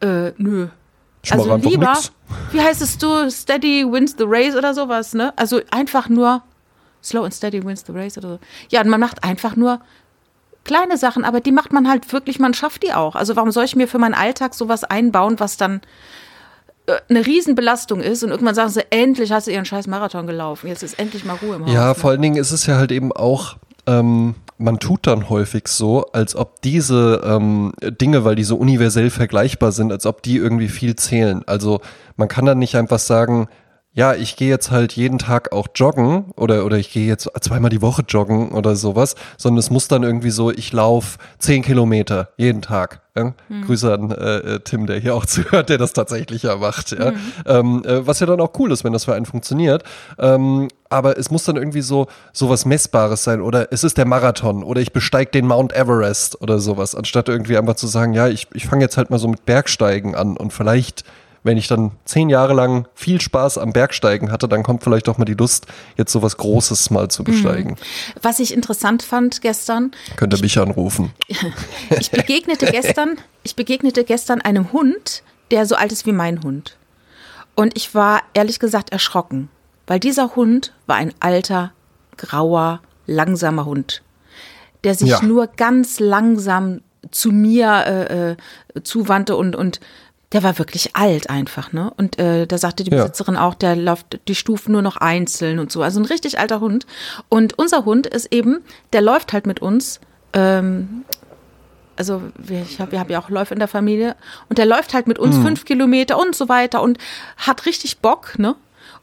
[0.00, 0.68] äh, nö.
[1.22, 2.10] Ich Also lieber, nix.
[2.52, 5.34] wie heißt es du, steady wins the race oder sowas, ne?
[5.36, 6.42] Also einfach nur
[7.02, 8.38] slow and steady wins the race oder so.
[8.70, 9.80] Ja, und man macht einfach nur
[10.70, 13.16] kleine Sachen, aber die macht man halt wirklich, man schafft die auch.
[13.16, 15.80] Also warum soll ich mir für meinen Alltag sowas einbauen, was dann
[16.86, 20.68] äh, eine Riesenbelastung ist und irgendwann sagen sie, endlich hast du ihren scheiß Marathon gelaufen,
[20.68, 21.72] jetzt ist endlich mal Ruhe im Haus.
[21.72, 21.94] Ja, ne?
[21.96, 23.56] vor allen Dingen ist es ja halt eben auch,
[23.88, 29.10] ähm, man tut dann häufig so, als ob diese ähm, Dinge, weil die so universell
[29.10, 31.42] vergleichbar sind, als ob die irgendwie viel zählen.
[31.48, 31.80] Also
[32.16, 33.48] man kann dann nicht einfach sagen,
[33.92, 37.70] ja, ich gehe jetzt halt jeden Tag auch joggen oder, oder ich gehe jetzt zweimal
[37.70, 42.28] die Woche joggen oder sowas, sondern es muss dann irgendwie so, ich laufe zehn Kilometer
[42.36, 43.00] jeden Tag.
[43.16, 43.34] Ja?
[43.48, 43.62] Mhm.
[43.66, 46.92] Grüße an äh, äh, Tim, der hier auch zuhört, der das tatsächlich ja macht.
[46.92, 47.10] Ja?
[47.10, 47.18] Mhm.
[47.46, 49.82] Ähm, äh, was ja dann auch cool ist, wenn das für einen funktioniert.
[50.20, 54.62] Ähm, aber es muss dann irgendwie so sowas Messbares sein oder es ist der Marathon
[54.62, 58.46] oder ich besteige den Mount Everest oder sowas, anstatt irgendwie einfach zu sagen, ja, ich,
[58.54, 61.04] ich fange jetzt halt mal so mit Bergsteigen an und vielleicht
[61.42, 65.18] wenn ich dann zehn Jahre lang viel Spaß am Bergsteigen hatte, dann kommt vielleicht auch
[65.18, 67.76] mal die Lust, jetzt sowas Großes mal zu besteigen.
[68.22, 69.92] Was ich interessant fand gestern.
[70.16, 71.12] Könnt ihr mich anrufen.
[71.98, 76.76] ich begegnete gestern, ich begegnete gestern einem Hund, der so alt ist wie mein Hund.
[77.54, 79.48] Und ich war ehrlich gesagt erschrocken,
[79.86, 81.72] weil dieser Hund war ein alter,
[82.16, 84.02] grauer, langsamer Hund,
[84.84, 85.22] der sich ja.
[85.22, 88.36] nur ganz langsam zu mir äh, äh,
[88.82, 89.80] zuwandte und, und
[90.32, 91.92] der war wirklich alt einfach, ne?
[91.96, 93.46] Und äh, da sagte die Besitzerin ja.
[93.46, 95.82] auch, der läuft die Stufen nur noch einzeln und so.
[95.82, 96.86] Also ein richtig alter Hund.
[97.28, 98.60] Und unser Hund ist eben,
[98.92, 99.98] der läuft halt mit uns.
[100.32, 101.04] Ähm,
[101.96, 104.14] also ich habe hab ja auch Läufe in der Familie
[104.48, 105.42] und der läuft halt mit uns mhm.
[105.42, 106.98] fünf Kilometer und so weiter und
[107.36, 108.54] hat richtig Bock, ne?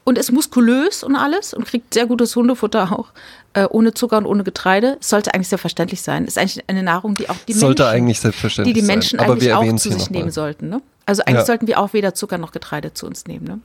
[0.04, 3.08] Und ist muskulös und alles und kriegt sehr gutes Hundefutter auch,
[3.52, 4.96] äh, ohne Zucker und ohne Getreide.
[5.00, 6.24] Sollte eigentlich selbstverständlich sein.
[6.24, 9.30] Ist eigentlich eine Nahrung, die auch die sollte Menschen, eigentlich selbstverständlich die die Menschen sein.
[9.30, 10.80] eigentlich auch zu sich nehmen sollten, ne?
[11.08, 11.46] Also eigentlich ja.
[11.46, 13.46] sollten wir auch weder Zucker noch Getreide zu uns nehmen.
[13.46, 13.60] Ne?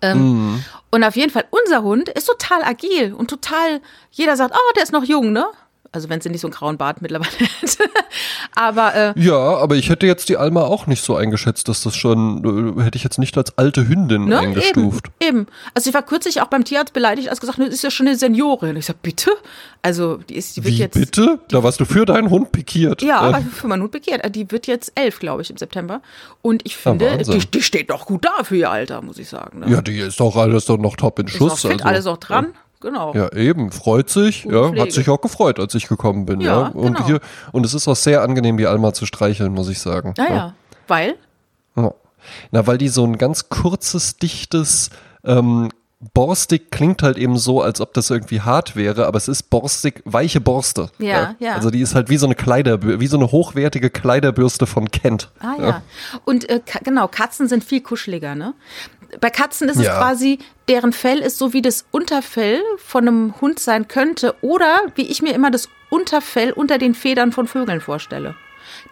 [0.00, 0.64] Ähm, mm.
[0.90, 4.82] Und auf jeden Fall, unser Hund ist total agil und total, jeder sagt, oh, der
[4.82, 5.44] ist noch jung, ne?
[5.96, 7.30] Also wenn sie nicht so einen grauen Bart mittlerweile
[7.62, 7.78] hat.
[8.54, 11.96] aber äh, ja, aber ich hätte jetzt die Alma auch nicht so eingeschätzt, dass das
[11.96, 14.38] schon äh, hätte ich jetzt nicht als alte Hündin ne?
[14.38, 15.06] eingestuft.
[15.20, 15.46] Eben, eben.
[15.72, 18.14] Also ich war kürzlich auch beim Tierarzt beleidigt, als gesagt, das ist ja schon eine
[18.14, 18.76] Seniorin.
[18.76, 19.30] Ich sag, bitte?
[19.80, 20.92] Also die ist, die wird Wie, jetzt.
[20.92, 21.38] Bitte?
[21.48, 23.00] Da warst du für deinen Hund pikiert.
[23.00, 23.40] Ja, äh.
[23.40, 24.22] für meinen Hund pikiert.
[24.36, 26.02] Die wird jetzt elf, glaube ich, im September.
[26.42, 29.30] Und ich finde, ja, die, die, steht doch gut da für ihr Alter, muss ich
[29.30, 29.60] sagen.
[29.60, 29.70] Ne?
[29.70, 31.54] Ja, die ist doch alles doch noch top in Schuss.
[31.54, 31.88] Ist noch fit, also.
[31.88, 32.48] alles auch dran.
[32.52, 32.60] Ja.
[32.80, 33.14] Genau.
[33.14, 36.62] Ja, eben, freut sich, ja, hat sich auch gefreut, als ich gekommen bin, ja.
[36.62, 36.68] ja.
[36.68, 37.06] Und genau.
[37.06, 37.20] hier,
[37.52, 40.14] und es ist auch sehr angenehm, die Alma zu streicheln, muss ich sagen.
[40.18, 40.54] Ah, ja, ja.
[40.86, 41.14] weil?
[41.76, 41.92] Ja.
[42.50, 44.90] Na, weil die so ein ganz kurzes, dichtes,
[45.24, 45.70] ähm,
[46.12, 50.02] borstig klingt halt eben so, als ob das irgendwie hart wäre, aber es ist borstig,
[50.04, 50.90] weiche Borste.
[50.98, 51.34] Ja, ja.
[51.38, 51.54] ja.
[51.54, 55.30] Also die ist halt wie so eine Kleiderbürste, wie so eine hochwertige Kleiderbürste von Kent.
[55.40, 55.68] Ah ja.
[55.68, 55.82] ja.
[56.24, 58.54] Und äh, genau, Katzen sind viel kuscheliger, ne?
[59.20, 63.58] Bei Katzen ist es quasi, deren Fell ist so wie das Unterfell von einem Hund
[63.58, 68.34] sein könnte oder wie ich mir immer das Unterfell unter den Federn von Vögeln vorstelle.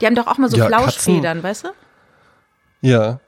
[0.01, 1.69] Die haben doch auch mal so ja, Flauschfedern, weißt du?
[2.81, 3.21] Ja.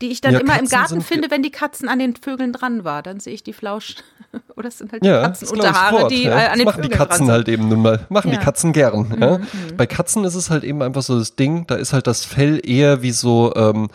[0.00, 2.52] Die ich dann ja, immer Katzen im Garten finde, wenn die Katzen an den Vögeln
[2.52, 3.02] dran war.
[3.02, 3.96] Dann sehe ich die Flausch.
[4.56, 6.38] Oder es sind halt die ja, Katzen unter Haare, die ja.
[6.38, 8.06] Äh, an den machen Vögeln die Katzen halt eben nun mal.
[8.08, 8.38] Machen ja.
[8.38, 9.08] die Katzen gern.
[9.08, 9.38] Mhm, ja.
[9.38, 9.76] Mhm.
[9.76, 12.60] Bei Katzen ist es halt eben einfach so das Ding, da ist halt das Fell
[12.64, 13.88] eher wie so ähm,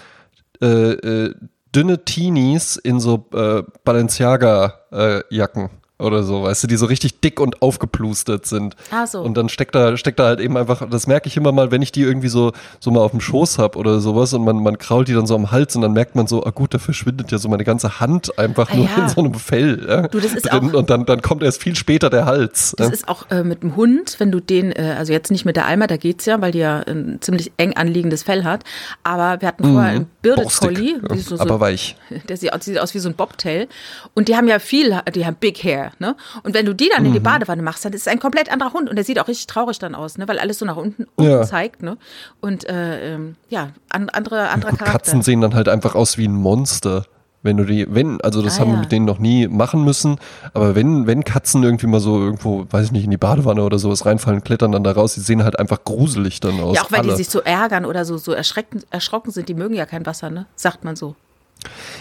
[0.62, 1.36] äh, äh,
[1.76, 5.70] dünne Teenies in so äh, Balenciaga-Jacken.
[6.00, 8.78] Oder so, weißt du, die so richtig dick und aufgeplustert sind.
[8.90, 9.20] Ah, so.
[9.22, 11.82] Und dann steckt da, steckt da halt eben einfach, das merke ich immer mal, wenn
[11.82, 14.78] ich die irgendwie so, so mal auf dem Schoß hab oder sowas und man, man
[14.78, 17.34] krault die dann so am Hals und dann merkt man so, ah gut, da verschwindet
[17.34, 19.04] ja so meine ganze Hand einfach ah, nur ja.
[19.04, 19.86] in so einem Fell.
[19.90, 22.76] Ja, du, das ist drin, auch, und dann, dann kommt erst viel später der Hals.
[22.78, 22.94] Das ja.
[22.94, 25.66] ist auch äh, mit dem Hund, wenn du den, äh, also jetzt nicht mit der
[25.66, 28.64] Alma, da geht's ja, weil die ja ein ziemlich eng anliegendes Fell hat,
[29.04, 29.98] aber wir hatten vorher mhm.
[29.98, 31.02] einen Bearded Collie.
[31.16, 31.98] So, so, aber weich.
[32.30, 33.68] Der sieht, sieht aus wie so ein Bobtail
[34.14, 36.16] und die haben ja viel, die haben Big Hair, ne?
[36.44, 37.24] Und wenn du die dann in die mhm.
[37.24, 39.80] Badewanne machst, dann ist es ein komplett anderer Hund und der sieht auch richtig traurig
[39.80, 40.28] dann aus, ne?
[40.28, 41.44] weil alles so nach unten, unten ja.
[41.44, 41.82] zeigt.
[41.82, 41.98] Ne?
[42.42, 44.92] Und äh, ähm, ja, an, andere, andere Charakter.
[44.92, 47.06] Katzen sehen dann halt einfach aus wie ein Monster.
[47.42, 50.18] Wenn du die, wenn, also das ah, haben wir mit denen noch nie machen müssen,
[50.54, 53.80] aber wenn, wenn Katzen irgendwie mal so irgendwo, weiß ich nicht, in die Badewanne oder
[53.80, 56.76] sowas reinfallen, klettern dann da raus, die sehen halt einfach gruselig dann aus.
[56.76, 57.12] Ja, auch weil alle.
[57.12, 60.30] die sich so ärgern oder so, so erschrecken, erschrocken sind, die mögen ja kein Wasser,
[60.30, 60.48] ne?
[60.56, 61.16] Sagt man so.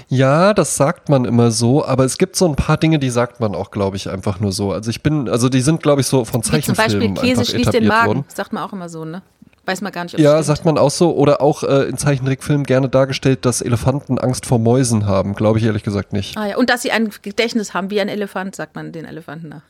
[0.09, 3.41] Ja, das sagt man immer so, aber es gibt so ein paar Dinge, die sagt
[3.41, 4.73] man auch, glaube ich, einfach nur so.
[4.73, 7.45] Also ich bin, also die sind, glaube ich, so von Zeichenfilmen Wie zum Beispiel Käse
[7.45, 8.25] schließt den Magen, worden.
[8.29, 9.23] sagt man auch immer so, ne?
[9.67, 11.15] Weiß man gar nicht, ob Ja, sagt man auch so.
[11.15, 15.35] Oder auch äh, in Zeichentrickfilmen gerne dargestellt, dass Elefanten Angst vor Mäusen haben.
[15.35, 16.39] Glaube ich ehrlich gesagt nicht.
[16.39, 19.51] Ah ja, und dass sie ein Gedächtnis haben wie ein Elefant, sagt man den Elefanten
[19.51, 19.63] nach.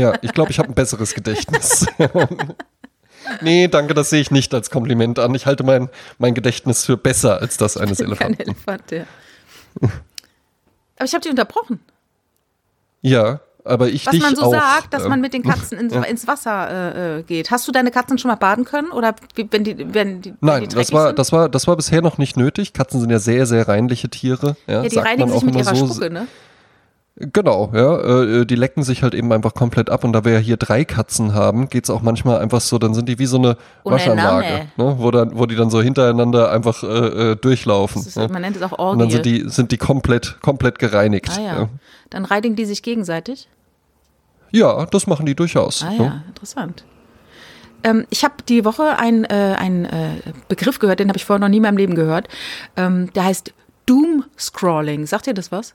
[0.00, 1.84] ja, ich glaube, ich habe ein besseres Gedächtnis.
[3.40, 5.34] Nee, danke, das sehe ich nicht als Kompliment an.
[5.34, 8.38] Ich halte mein, mein Gedächtnis für besser als das eines Elefanten.
[8.38, 9.04] Kein Elefant, ja.
[10.96, 11.80] Aber ich habe dich unterbrochen.
[13.02, 14.52] Ja, aber ich Was dich man so auch.
[14.52, 17.50] sagt, dass ähm, man mit den Katzen ins, ins Wasser äh, äh, geht.
[17.50, 18.90] Hast du deine Katzen schon mal baden können?
[18.90, 21.18] Oder wenn die, wenn die, wenn Nein, die das war, sind?
[21.18, 22.74] das war, das war bisher noch nicht nötig.
[22.74, 24.56] Katzen sind ja sehr, sehr reinliche Tiere.
[24.66, 25.86] Ja, ja, die reinigen sich mit ihrer so.
[25.86, 26.28] Spucke, ne?
[27.16, 28.40] Genau, ja.
[28.40, 30.84] Äh, die lecken sich halt eben einfach komplett ab und da wir ja hier drei
[30.84, 34.96] Katzen haben, geht's auch manchmal einfach so, dann sind die wie so eine Waschanlage, ne?
[34.98, 38.02] wo, dann, wo die dann so hintereinander einfach äh, äh, durchlaufen.
[38.02, 38.26] Ist, ja.
[38.26, 39.12] Man nennt es auch Und dann Orgie.
[39.12, 41.30] sind die, sind die komplett, komplett gereinigt.
[41.36, 41.56] ah ja.
[41.60, 41.68] ja.
[42.10, 43.48] Dann reinigen die sich gegenseitig.
[44.50, 45.84] Ja, das machen die durchaus.
[45.84, 45.96] Ah ne?
[45.98, 46.84] ja, interessant.
[47.84, 50.10] Ähm, ich habe die Woche einen äh, einen, äh,
[50.48, 52.26] Begriff gehört, den habe ich vorher noch nie in meinem Leben gehört.
[52.76, 53.52] Ähm, der heißt
[53.86, 55.06] Doom Scrolling.
[55.06, 55.74] Sagt ihr das was?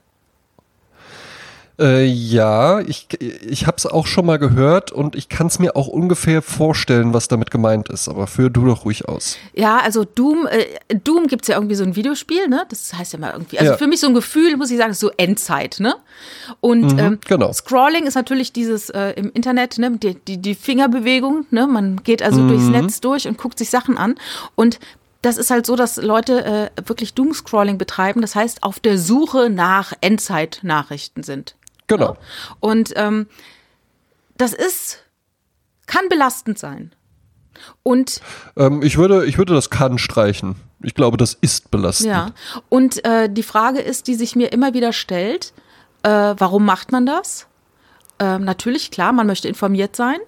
[1.80, 5.76] Äh, ja, ich, ich habe es auch schon mal gehört und ich kann es mir
[5.76, 8.08] auch ungefähr vorstellen, was damit gemeint ist.
[8.08, 9.38] Aber führ du doch ruhig aus.
[9.54, 12.64] Ja, also Doom, äh, Doom gibt's ja irgendwie so ein Videospiel, ne?
[12.68, 13.58] Das heißt ja mal irgendwie.
[13.58, 13.78] Also Ja.
[13.78, 15.94] für mich so ein Gefühl, muss ich sagen, ist so Endzeit, ne?
[16.60, 17.52] Und ähm, genau.
[17.52, 19.90] Scrolling ist natürlich dieses äh, im Internet, ne?
[19.96, 21.66] Die, die, die Fingerbewegung, ne?
[21.66, 24.16] Man geht also durchs Netz durch und guckt sich Sachen an.
[24.54, 24.78] Und
[25.22, 29.50] das ist halt so, dass Leute äh, wirklich Doom-Scrolling betreiben, das heißt auf der Suche
[29.50, 31.56] nach Endzeit-Nachrichten sind.
[31.90, 32.16] Genau.
[32.60, 33.26] Und ähm,
[34.36, 35.04] das ist,
[35.86, 36.94] kann belastend sein.
[37.82, 38.20] Und
[38.56, 40.56] Ähm, ich, würde, ich würde das kann streichen.
[40.82, 42.08] Ich glaube, das ist belastend.
[42.08, 42.30] Ja,
[42.70, 45.52] und äh, die Frage ist, die sich mir immer wieder stellt,
[46.02, 47.46] äh, warum macht man das?
[48.18, 50.18] Ähm, natürlich, klar, man möchte informiert sein.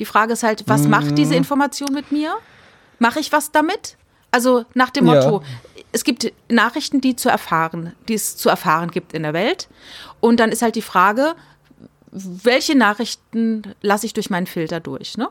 [0.00, 1.14] Die Frage ist halt, was macht Mhm.
[1.14, 2.34] diese Information mit mir?
[2.98, 3.96] Mache ich was damit?
[4.30, 5.40] Also nach dem Ja.
[5.92, 9.68] Es gibt Nachrichten, die zu erfahren, die es zu erfahren gibt in der Welt.
[10.20, 11.34] Und dann ist halt die Frage,
[12.12, 15.28] welche Nachrichten lasse ich durch meinen Filter durch, ne?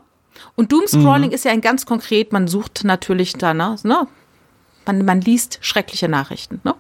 [0.56, 0.78] Und Mhm.
[0.78, 3.76] Doomscrolling ist ja ein ganz konkret, man sucht natürlich da, ne?
[3.84, 4.08] ne?
[4.86, 6.76] Man, man liest schreckliche Nachrichten, ne?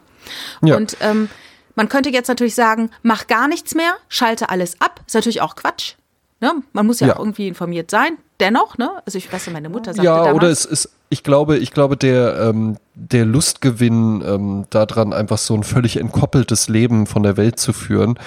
[0.62, 0.78] Ja.
[0.78, 1.30] Und ähm,
[1.76, 5.02] man könnte jetzt natürlich sagen, mach gar nichts mehr, schalte alles ab.
[5.08, 5.96] Ist natürlich auch Quatsch.
[6.42, 6.54] Ne?
[6.74, 7.16] Man muss ja, Ja.
[7.16, 8.18] auch irgendwie informiert sein.
[8.40, 9.02] Dennoch, ne?
[9.06, 11.98] Also ich weiß meine Mutter sagte Ja, damals, oder es ist, ich glaube, ich glaube,
[11.98, 17.60] der, ähm, der Lustgewinn ähm, daran, einfach so ein völlig entkoppeltes Leben von der Welt
[17.60, 18.20] zu führen,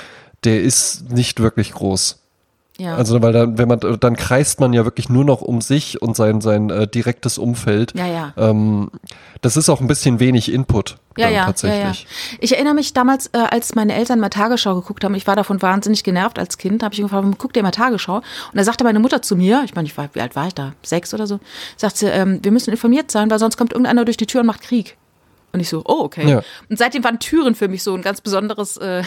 [0.44, 2.21] der ist nicht wirklich groß.
[2.82, 2.96] Ja.
[2.96, 6.16] Also, weil dann, wenn man, dann kreist man ja wirklich nur noch um sich und
[6.16, 7.92] sein, sein äh, direktes Umfeld.
[7.96, 8.32] Ja, ja.
[8.36, 8.90] Ähm,
[9.40, 10.96] das ist auch ein bisschen wenig Input.
[11.16, 12.02] Ja, ja, tatsächlich.
[12.02, 12.38] ja, ja.
[12.40, 15.62] Ich erinnere mich damals, äh, als meine Eltern mal Tagesschau geguckt haben, ich war davon
[15.62, 18.16] wahnsinnig genervt als Kind, habe ich gefragt, warum guckt ihr mal Tagesschau?
[18.16, 20.54] Und da sagte meine Mutter zu mir, ich meine, ich war, wie alt war ich
[20.54, 20.72] da?
[20.82, 21.38] Sechs oder so,
[21.76, 24.48] sagt sie, ähm, wir müssen informiert sein, weil sonst kommt irgendeiner durch die Tür und
[24.48, 24.96] macht Krieg.
[25.52, 26.28] Und ich so, oh, okay.
[26.28, 26.42] Ja.
[26.68, 29.02] Und seitdem waren Türen für mich so ein ganz besonderes, äh,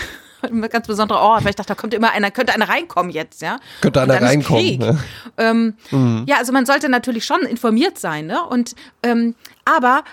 [0.45, 3.41] ein ganz besonderer Ort, weil ich dachte, da kommt immer einer, könnte einer reinkommen jetzt,
[3.41, 3.57] ja.
[3.81, 4.99] Könnte einer reinkommen, ne?
[5.37, 5.73] Ähm,
[6.27, 8.43] Ja, also man sollte natürlich schon informiert sein, ne?
[8.45, 10.03] Und ähm, aber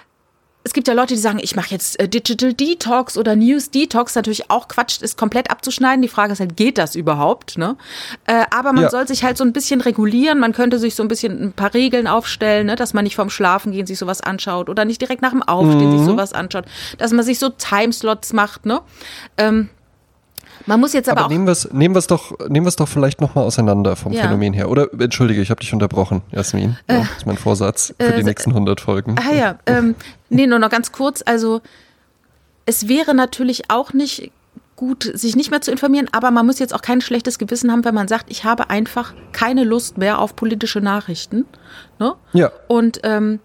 [0.65, 4.15] es gibt ja Leute, die sagen, ich mache jetzt äh, Digital Detox oder News Detox.
[4.15, 6.03] Natürlich auch Quatsch, ist komplett abzuschneiden.
[6.03, 7.59] Die Frage ist halt, geht das überhaupt?
[7.59, 7.77] Ne?
[8.29, 8.91] Äh, aber man Ja.
[8.91, 10.39] soll sich halt so ein bisschen regulieren.
[10.39, 12.77] Man könnte sich so ein bisschen ein paar Regeln aufstellen, ne?
[12.77, 15.99] dass man nicht vorm Schlafengehen sich sowas anschaut oder nicht direkt nach dem Aufstehen Mhm.
[15.99, 16.67] sich sowas anschaut.
[16.97, 18.65] Dass man sich so Timeslots macht.
[18.65, 18.83] Ne?
[19.39, 19.69] Ähm,
[20.67, 22.89] man muss jetzt aber, Aber auch nehmen wir es nehmen wir's doch, nehmen wir's doch
[22.89, 24.23] vielleicht nochmal auseinander vom Ja.
[24.23, 24.71] Phänomen her.
[24.71, 26.77] Oder, entschuldige, ich habe dich unterbrochen, Jasmin.
[26.89, 29.17] Ja, das ist mein Vorsatz für die äh, nächsten 100 Folgen.
[29.19, 29.95] Ah ja, ähm,
[30.29, 31.23] nee, nur noch ganz kurz.
[31.25, 31.61] Also
[32.67, 34.31] es wäre natürlich auch nicht
[34.77, 37.85] gut, sich nicht mehr zu informieren, aber man muss jetzt auch kein schlechtes Gewissen haben,
[37.85, 41.47] wenn man sagt, ich habe einfach keine Lust mehr auf politische Nachrichten.
[42.01, 42.15] Ne?
[42.33, 42.51] Ja.
[42.69, 43.39] Und ähm,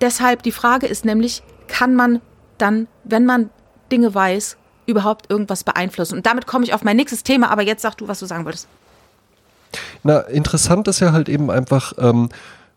[0.00, 2.20] deshalb die Frage ist nämlich, kann man
[2.58, 3.50] dann, wenn man
[3.92, 6.16] Dinge weiß, überhaupt irgendwas beeinflussen?
[6.18, 8.44] Und damit komme ich auf mein nächstes Thema, aber jetzt sag du, was du sagen
[8.44, 8.68] wolltest.
[10.02, 12.28] Na, interessant ist ja halt eben einfach, ähm,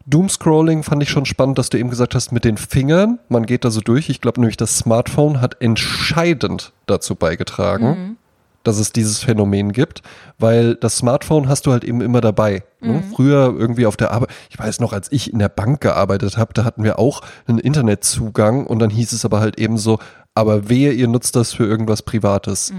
[0.06, 3.64] Doomscrolling fand ich schon spannend, dass du eben gesagt hast, mit den Fingern, man geht
[3.64, 4.10] da so durch.
[4.10, 8.18] Ich glaube nämlich, das Smartphone hat entscheidend dazu beigetragen,
[8.64, 10.02] dass es dieses Phänomen gibt,
[10.38, 12.64] weil das Smartphone hast du halt eben immer dabei.
[12.82, 13.04] Ne?
[13.14, 16.54] Früher irgendwie auf der Arbeit, ich weiß noch, als ich in der Bank gearbeitet habe,
[16.54, 20.00] da hatten wir auch einen Internetzugang und dann hieß es aber halt eben so,
[20.40, 22.72] aber wehe, ihr nutzt das für irgendwas Privates.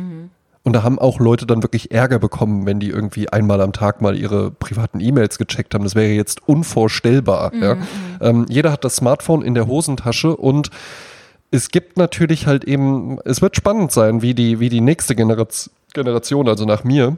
[0.63, 4.01] Und da haben auch Leute dann wirklich Ärger bekommen, wenn die irgendwie einmal am Tag
[4.01, 5.85] mal ihre privaten E-Mails gecheckt haben.
[5.85, 7.53] Das wäre jetzt unvorstellbar.
[7.55, 7.77] Ja.
[8.21, 10.71] Ähm, jeder hat das Smartphone in der Hosentasche und
[11.51, 15.71] es gibt natürlich halt eben, es wird spannend sein, wie die, wie die nächste Generaz
[15.93, 17.17] Generation, also nach mir,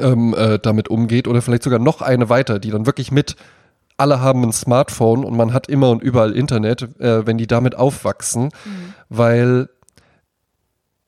[0.00, 3.36] ähm, äh, damit umgeht oder vielleicht sogar noch eine weiter, die dann wirklich mit
[3.96, 7.76] alle haben ein Smartphone und man hat immer und überall Internet, äh, wenn die damit
[7.76, 8.50] aufwachsen,
[9.08, 9.68] weil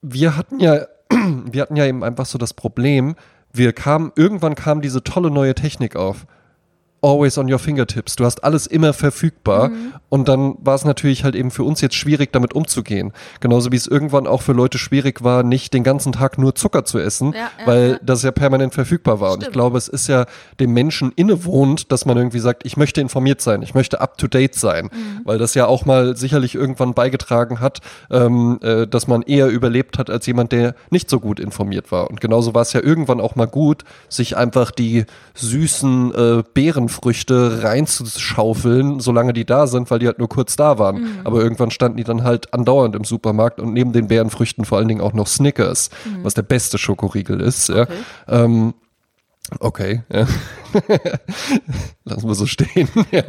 [0.03, 3.16] wir hatten ja, wir hatten ja eben einfach so das Problem,
[3.53, 6.27] wir kamen, irgendwann kam diese tolle neue Technik auf.
[7.07, 8.16] Always on your fingertips.
[8.16, 9.69] Du hast alles immer verfügbar.
[9.69, 9.95] Mhm.
[10.09, 13.12] Und dann war es natürlich halt eben für uns jetzt schwierig, damit umzugehen.
[13.40, 16.85] Genauso wie es irgendwann auch für Leute schwierig war, nicht den ganzen Tag nur Zucker
[16.85, 17.99] zu essen, ja, ja, weil ja.
[18.03, 19.31] das ja permanent verfügbar war.
[19.31, 19.45] Stimmt.
[19.45, 20.27] Und ich glaube, es ist ja
[20.59, 24.27] dem Menschen innewohnt, dass man irgendwie sagt, ich möchte informiert sein, ich möchte up to
[24.27, 25.21] date sein, mhm.
[25.25, 29.99] weil das ja auch mal sicherlich irgendwann beigetragen hat, ähm, äh, dass man eher überlebt
[29.99, 32.11] hat als jemand, der nicht so gut informiert war.
[32.11, 36.42] Und genauso war es ja irgendwann auch mal gut, sich einfach die süßen äh,
[36.96, 41.02] Beerenfrüchte reinzuschaufeln, solange die da sind, weil die halt nur kurz da waren.
[41.02, 41.20] Mhm.
[41.24, 44.88] Aber irgendwann standen die dann halt andauernd im Supermarkt und neben den Beerenfrüchten vor allen
[44.88, 46.24] Dingen auch noch Snickers, mhm.
[46.24, 47.70] was der beste Schokoriegel ist.
[47.70, 47.87] Okay.
[48.28, 48.44] Ja.
[48.44, 48.74] Ähm,
[49.61, 50.26] Okay, ja.
[52.04, 52.88] lassen wir so stehen.
[53.12, 53.22] ja.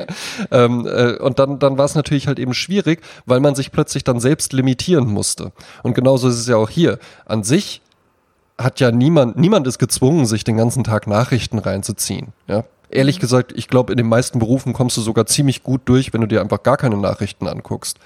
[0.49, 4.03] ähm, äh, und dann, dann war es natürlich halt eben schwierig, weil man sich plötzlich
[4.03, 5.51] dann selbst limitieren musste.
[5.83, 6.97] Und genauso ist es ja auch hier.
[7.27, 7.83] An sich
[8.57, 12.29] hat ja niemand, niemand ist gezwungen, sich den ganzen Tag Nachrichten reinzuziehen.
[12.47, 12.63] Ja?
[12.89, 16.21] Ehrlich gesagt, ich glaube, in den meisten Berufen kommst du sogar ziemlich gut durch, wenn
[16.21, 17.99] du dir einfach gar keine Nachrichten anguckst.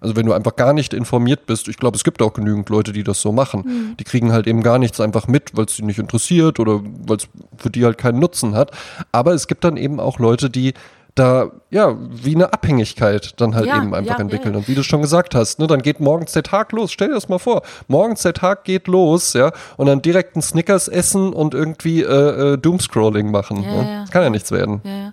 [0.00, 2.92] Also wenn du einfach gar nicht informiert bist, ich glaube, es gibt auch genügend Leute,
[2.92, 3.62] die das so machen.
[3.64, 3.96] Mhm.
[3.96, 7.16] Die kriegen halt eben gar nichts einfach mit, weil es sie nicht interessiert oder weil
[7.16, 8.70] es für die halt keinen Nutzen hat.
[9.12, 10.74] Aber es gibt dann eben auch Leute, die
[11.14, 14.54] da ja wie eine Abhängigkeit dann halt ja, eben einfach ja, entwickeln.
[14.54, 16.92] Ja, und wie du schon gesagt hast, ne, dann geht morgens der Tag los.
[16.92, 17.62] Stell dir das mal vor.
[17.86, 22.54] Morgens der Tag geht los, ja, und dann direkt ein Snickers essen und irgendwie äh,
[22.54, 23.60] äh, Doomscrolling machen.
[23.60, 24.04] Ne?
[24.10, 25.12] Kann ja nichts werden.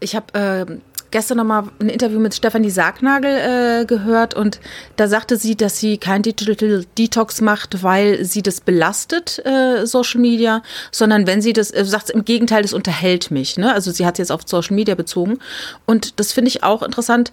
[0.00, 0.66] Ich habe äh,
[1.14, 4.58] gestern noch mal ein Interview mit Stefanie Sargnagel äh, gehört und
[4.96, 10.20] da sagte sie, dass sie kein Digital Detox macht, weil sie das belastet, äh, Social
[10.20, 13.56] Media, sondern wenn sie das, äh, sagt im Gegenteil, das unterhält mich.
[13.56, 13.72] Ne?
[13.72, 15.38] Also sie hat es jetzt auf Social Media bezogen.
[15.86, 17.30] Und das finde ich auch interessant,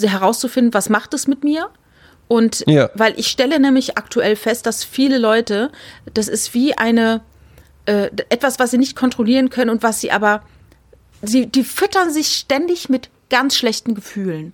[0.00, 1.68] herauszufinden, was macht es mit mir?
[2.28, 2.88] Und ja.
[2.94, 5.70] weil ich stelle nämlich aktuell fest, dass viele Leute,
[6.14, 7.20] das ist wie eine
[7.84, 10.42] äh, etwas, was sie nicht kontrollieren können und was sie aber
[11.20, 14.52] sie die füttern sich ständig mit ganz schlechten Gefühlen.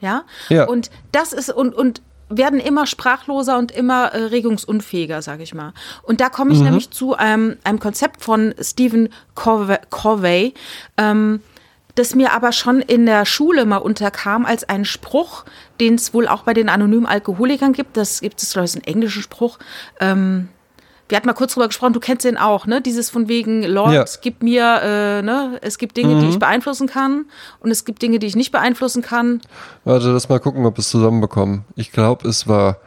[0.00, 0.24] Ja?
[0.48, 0.66] ja.
[0.66, 5.72] Und das ist, und, und werden immer sprachloser und immer äh, regungsunfähiger, sage ich mal.
[6.02, 6.64] Und da komme ich mhm.
[6.64, 10.54] nämlich zu ähm, einem Konzept von Stephen Corvey, Corvey
[10.96, 11.40] ähm,
[11.94, 15.44] das mir aber schon in der Schule mal unterkam als ein Spruch,
[15.80, 17.96] den es wohl auch bei den anonymen Alkoholikern gibt.
[17.96, 19.58] Das gibt es, glaube ich, einen englischen Spruch.
[20.00, 20.48] Ähm,
[21.08, 22.80] wir hatten mal kurz drüber gesprochen, du kennst den auch, ne?
[22.80, 24.04] Dieses von wegen, Lord, ja.
[24.22, 25.58] gib mir, äh, ne?
[25.60, 26.20] Es gibt Dinge, mhm.
[26.20, 27.26] die ich beeinflussen kann
[27.60, 29.40] und es gibt Dinge, die ich nicht beeinflussen kann.
[29.84, 31.64] Warte, lass mal gucken, ob wir es zusammenbekommen.
[31.76, 32.78] Ich glaube, es war,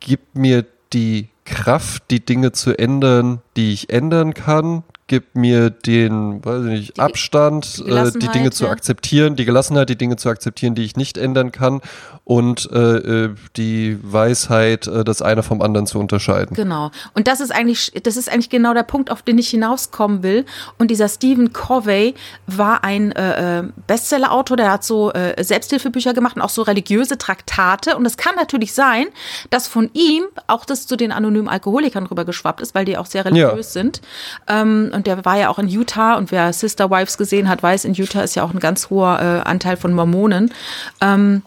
[0.00, 4.82] gib mir die Kraft, die Dinge zu ändern, die ich ändern kann.
[5.08, 8.50] Gib mir den, weiß ich nicht, die, Abstand, die, äh, die Dinge ja.
[8.50, 11.80] zu akzeptieren, die Gelassenheit, die Dinge zu akzeptieren, die ich nicht ändern kann
[12.26, 16.56] und äh, äh, die Weisheit, äh, das eine vom anderen zu unterscheiden.
[16.56, 16.90] Genau.
[17.14, 20.44] Und das ist eigentlich, das ist eigentlich genau der Punkt, auf den ich hinauskommen will.
[20.76, 22.16] Und dieser Stephen Covey
[22.48, 27.16] war ein äh, äh, Bestseller-Autor, der hat so äh, Selbsthilfebücher gemacht und auch so religiöse
[27.16, 27.96] Traktate.
[27.96, 29.06] Und es kann natürlich sein,
[29.50, 33.06] dass von ihm auch das zu den anonymen Alkoholikern rüber geschwappt ist, weil die auch
[33.06, 33.82] sehr religiös ja.
[33.82, 34.00] sind.
[34.48, 37.84] Ähm, und der war ja auch in Utah und wer Sister Wives gesehen hat, weiß,
[37.84, 40.52] in Utah ist ja auch ein ganz hoher äh, Anteil von Mormonen.
[41.00, 41.42] Ähm,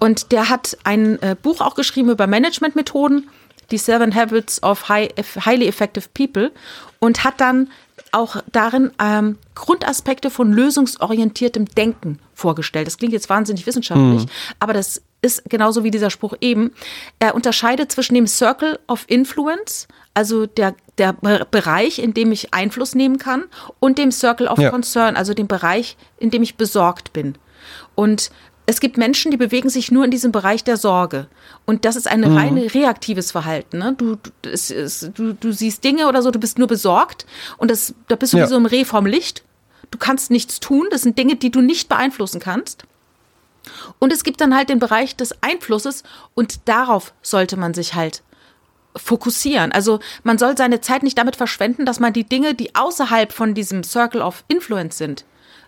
[0.00, 3.28] und der hat ein äh, Buch auch geschrieben über Managementmethoden,
[3.70, 5.10] die Seven Habits of High,
[5.44, 6.52] Highly Effective People,
[6.98, 7.70] und hat dann
[8.12, 12.86] auch darin ähm, Grundaspekte von lösungsorientiertem Denken vorgestellt.
[12.86, 14.30] Das klingt jetzt wahnsinnig wissenschaftlich, mhm.
[14.60, 16.70] aber das ist genauso wie dieser Spruch eben.
[17.18, 22.94] Er unterscheidet zwischen dem Circle of Influence, also der, der Bereich, in dem ich Einfluss
[22.94, 23.44] nehmen kann,
[23.80, 24.70] und dem Circle of ja.
[24.70, 27.36] Concern, also dem Bereich, in dem ich besorgt bin.
[27.94, 28.30] Und
[28.66, 31.26] es gibt Menschen, die bewegen sich nur in diesem Bereich der Sorge.
[31.64, 32.36] Und das ist ein mhm.
[32.36, 33.78] rein reaktives Verhalten.
[33.78, 33.94] Ne?
[33.96, 37.24] Du, du, es, es, du, du, siehst Dinge oder so, du bist nur besorgt
[37.56, 38.44] und das, da bist du ja.
[38.44, 39.42] wie so ein Reh vom Licht.
[39.90, 40.86] Du kannst nichts tun.
[40.90, 42.84] Das sind Dinge, die du nicht beeinflussen kannst.
[43.98, 46.02] Und es gibt dann halt den Bereich des Einflusses
[46.34, 48.22] und darauf sollte man sich halt
[48.96, 49.72] fokussieren.
[49.72, 53.54] Also man soll seine Zeit nicht damit verschwenden, dass man die Dinge, die außerhalb von
[53.54, 55.24] diesem Circle of Influence sind,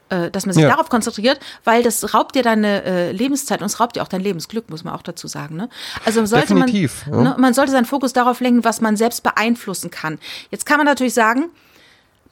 [0.08, 0.70] äh, dass man sich ja.
[0.70, 4.20] darauf konzentriert, weil das raubt dir deine äh, Lebenszeit und es raubt dir auch dein
[4.20, 5.56] Lebensglück, muss man auch dazu sagen.
[5.56, 5.68] Ne?
[6.04, 7.30] Also sollte Definitiv, man, ja.
[7.30, 10.18] ne, man sollte seinen Fokus darauf lenken, was man selbst beeinflussen kann.
[10.50, 11.50] Jetzt kann man natürlich sagen,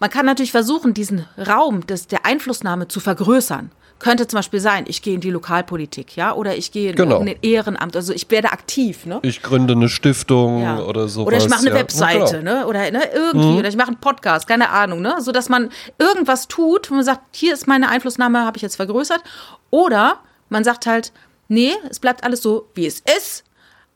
[0.01, 4.85] man kann natürlich versuchen, diesen Raum des, der Einflussnahme zu vergrößern könnte zum Beispiel sein,
[4.87, 7.21] ich gehe in die Lokalpolitik, ja, oder ich gehe in genau.
[7.21, 9.19] ein Ehrenamt, also ich werde aktiv, ne?
[9.23, 10.81] Ich gründe eine Stiftung ja.
[10.81, 11.27] oder so.
[11.27, 11.77] Oder ich mache eine ja.
[11.77, 12.67] Webseite, ja, ne?
[12.67, 13.59] Oder ne, irgendwie, mhm.
[13.59, 15.17] oder ich mache einen Podcast, keine Ahnung, ne?
[15.21, 18.77] So dass man irgendwas tut, wo man sagt, hier ist meine Einflussnahme, habe ich jetzt
[18.77, 19.23] vergrößert.
[19.71, 20.19] Oder
[20.49, 21.13] man sagt halt,
[21.49, 23.45] nee, es bleibt alles so, wie es ist,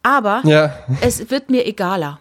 [0.02, 0.42] aber
[1.00, 2.18] es wird mir egaler.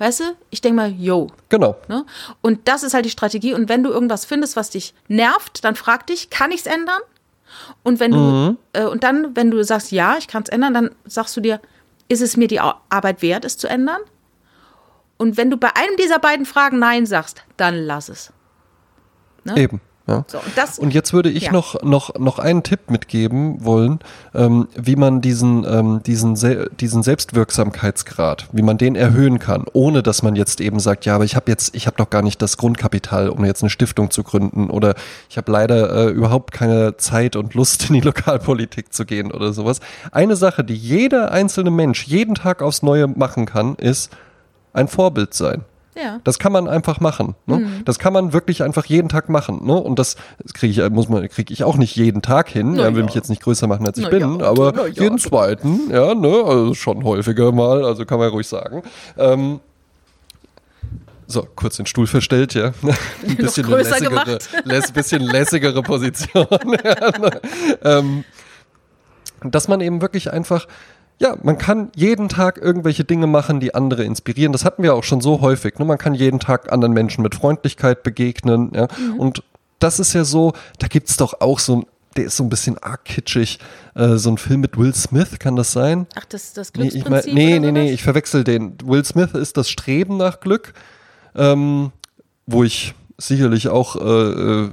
[0.00, 1.28] Weißt du, ich denke mal, yo.
[1.48, 1.76] Genau.
[1.88, 2.04] Ne?
[2.40, 3.54] Und das ist halt die Strategie.
[3.54, 7.00] Und wenn du irgendwas findest, was dich nervt, dann frag dich, kann ich es ändern?
[7.82, 8.58] Und wenn du, Mhm.
[8.72, 11.60] äh, und dann, wenn du sagst, ja, ich kann es ändern, dann sagst du dir,
[12.08, 14.00] ist es mir die Arbeit wert, es zu ändern?
[15.18, 18.32] Und wenn du bei einem dieser beiden Fragen Nein sagst, dann lass es.
[19.56, 19.80] Eben.
[20.10, 20.24] Ja.
[20.26, 21.52] So, und Und jetzt würde ich Ja.
[21.52, 24.00] noch, noch, noch einen Tipp mitgeben wollen,
[24.34, 30.02] ähm, wie man diesen, ähm, diesen, Sel diesen Selbstwirksamkeitsgrad, wie man den erhöhen kann, ohne
[30.02, 32.42] dass man jetzt eben sagt, ja, aber ich habe jetzt, ich habe doch gar nicht
[32.42, 34.94] das Grundkapital, um jetzt eine Stiftung zu gründen oder
[35.28, 39.52] ich habe leider äh, überhaupt keine Zeit und Lust in die Lokalpolitik zu gehen oder
[39.52, 39.80] sowas.
[40.12, 44.10] Eine Sache, die jeder einzelne Mensch jeden Tag aufs Neue machen kann, ist
[44.72, 45.64] ein Vorbild sein.
[46.02, 46.20] Ja.
[46.24, 47.34] Das kann man einfach machen.
[47.46, 47.58] Ne?
[47.58, 47.84] Mhm.
[47.84, 49.64] Das kann man wirklich einfach jeden Tag machen.
[49.66, 49.74] Ne?
[49.74, 50.16] Und das
[50.54, 52.74] kriege ich, muss man, kriege ich auch nicht jeden Tag hin.
[52.74, 53.06] Na er will ja.
[53.06, 55.02] mich jetzt nicht größer machen, als ich Na bin, ja, aber na ja.
[55.02, 58.82] jeden zweiten, ja, ne, also schon häufiger mal, also kann man ruhig sagen.
[59.16, 59.60] Ähm,
[61.30, 62.72] so, kurz den Stuhl verstellt, ja.
[63.26, 64.48] Ein bisschen eine größer lässigere, gemacht.
[64.64, 66.46] läss, bisschen lässigere Position.
[66.84, 67.40] ja, ne?
[67.84, 68.24] ähm,
[69.42, 70.66] dass man eben wirklich einfach,
[71.20, 74.52] ja, man kann jeden Tag irgendwelche Dinge machen, die andere inspirieren.
[74.52, 75.78] Das hatten wir auch schon so häufig.
[75.78, 75.84] Ne?
[75.84, 78.72] Man kann jeden Tag anderen Menschen mit Freundlichkeit begegnen.
[78.74, 78.88] Ja?
[79.18, 79.42] Und
[79.78, 82.78] das ist ja so, da gibt's doch auch so ein, der ist so ein bisschen
[82.78, 83.58] arg kitschig,
[83.94, 86.06] äh, so ein Film mit Will Smith, kann das sein?
[86.16, 88.78] Ach, das, das Nee, ich Glücksprinzip mein, nee, nee, nee, ich verwechsel den.
[88.82, 90.72] Will Smith ist das Streben nach Glück,
[91.36, 91.92] ähm,
[92.46, 94.00] wo ich sicherlich auch äh,
[94.64, 94.68] äh,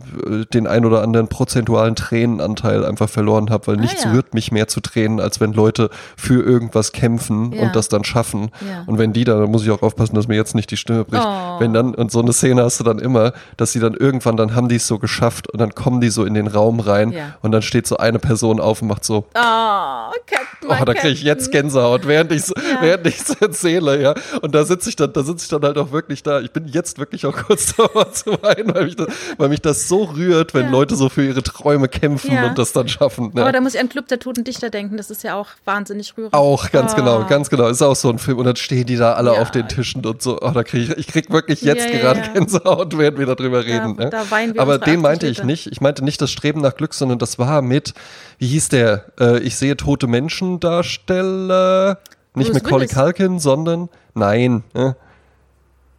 [0.53, 4.13] den ein oder anderen prozentualen Tränenanteil einfach verloren habe, weil nichts Ah, ja.
[4.13, 7.63] rührt mich mehr zu Tränen, als wenn Leute für irgendwas kämpfen Ja.
[7.63, 8.51] und das dann schaffen.
[8.67, 8.83] Ja.
[8.85, 11.03] Und wenn die dann, dann muss ich auch aufpassen, dass mir jetzt nicht die Stimme
[11.05, 11.23] bricht.
[11.25, 11.59] Oh.
[11.59, 14.55] Wenn dann, und so eine Szene hast du dann immer, dass sie dann irgendwann, dann
[14.55, 17.51] haben die es so geschafft und dann kommen die so in den Raum rein und
[17.51, 21.23] dann steht so eine Person auf und macht so, Oh, Captain, Oh, da kriege ich
[21.23, 22.43] jetzt Gänsehaut, während ich
[22.81, 24.13] während ich's erzähle, ja.
[24.41, 26.39] Und da sitze ich dann, da sitze ich dann halt auch wirklich da.
[26.41, 29.07] Ich bin jetzt wirklich auch kurz davor zu weinen, weil mich das,
[29.38, 30.71] weil mich das so rührt, wenn Ja.
[30.71, 32.47] Leute so für ihre Träume kämpfen Ja.
[32.47, 33.31] und das dann schaffen.
[33.33, 33.41] Ne?
[33.41, 34.97] Aber da muss ich an Club der Toten Dichter denken.
[34.97, 36.33] Das ist ja auch wahnsinnig rührend.
[36.33, 36.95] auch, ganz Oh.
[36.97, 37.67] genau, ganz genau.
[37.67, 38.38] Ist auch so ein Film.
[38.39, 39.41] Und dann stehen die da alle Ja.
[39.41, 40.39] auf den Tischen und so.
[40.41, 42.21] Oh, da kriege ich, ich krieg wirklich jetzt gerade.
[42.33, 43.95] Gänsehaut, während wir darüber reden.
[43.95, 44.09] ne?
[44.09, 45.67] da weinen wir Aber den 80 meinte ich nicht.
[45.67, 47.93] Ich meinte nicht das Streben nach Glück, sondern das war mit,
[48.38, 49.05] wie hieß der?
[49.19, 51.99] Äh, ich sehe tote Menschen Darsteller.
[52.35, 52.93] Nicht Bruce Macaulay Willis.
[52.95, 54.63] Culkin, sondern, nein.
[54.73, 54.93] Äh,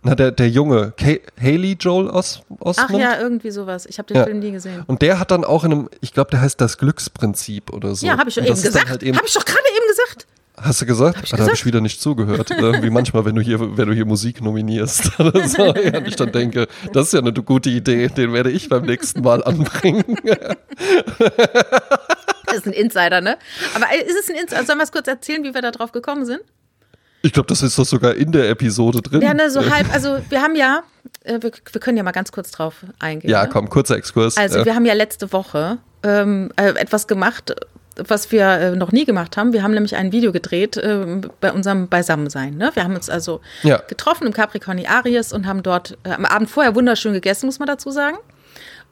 [0.09, 3.01] na, der, der Junge, Kay, Haley Joel Os, Ach Osment.
[3.01, 3.87] ja, irgendwie sowas.
[3.87, 4.25] Ich habe den Ja.
[4.25, 4.83] Film nie gesehen.
[4.87, 8.07] Und der hat dann auch in einem, ich glaube, der heißt das Glücksprinzip oder so.
[8.07, 8.89] Ja, habe ich doch Und eben gesagt.
[8.89, 10.27] Halt habe ich doch gerade eben gesagt.
[10.61, 11.21] Hast du gesagt?
[11.23, 12.51] ich ah, da habe ich wieder nicht zugehört.
[12.59, 15.67] Äh, Wie manchmal, wenn du hier, wenn du hier Musik nominierst oder so.
[15.75, 18.85] Ja, und ich dann denke, das ist ja eine gute Idee, den werde ich beim
[18.85, 20.19] nächsten Mal anbringen.
[22.47, 23.37] Das ist ein Insider, ne?
[23.75, 24.65] Aber äh, ist es ein Insider?
[24.65, 26.41] Sollen wir es kurz erzählen, wie wir da drauf gekommen sind?
[27.29, 29.21] Ich glaube, das ist doch sogar in der Episode drin.
[29.21, 29.93] Ja, ne, so halb.
[29.93, 30.83] Also, wir haben ja,
[31.25, 33.31] äh, wir, wir können ja mal ganz kurz drauf eingehen.
[33.31, 33.51] Ja, ne?
[33.53, 34.39] komm, kurzer Exkurs.
[34.39, 34.65] Also Ja.
[34.65, 37.55] wir haben ja letzte Woche ähm, äh, etwas gemacht,
[37.99, 39.53] was wir äh, noch nie gemacht haben.
[39.53, 42.55] Wir haben nämlich ein Video gedreht ähm, bei unserem Beisammensein.
[42.57, 42.71] Ne?
[42.73, 43.77] Wir haben uns also Ja.
[43.87, 47.67] getroffen im Capricorni Aries und haben dort äh, am Abend vorher wunderschön gegessen, muss man
[47.67, 48.17] dazu sagen.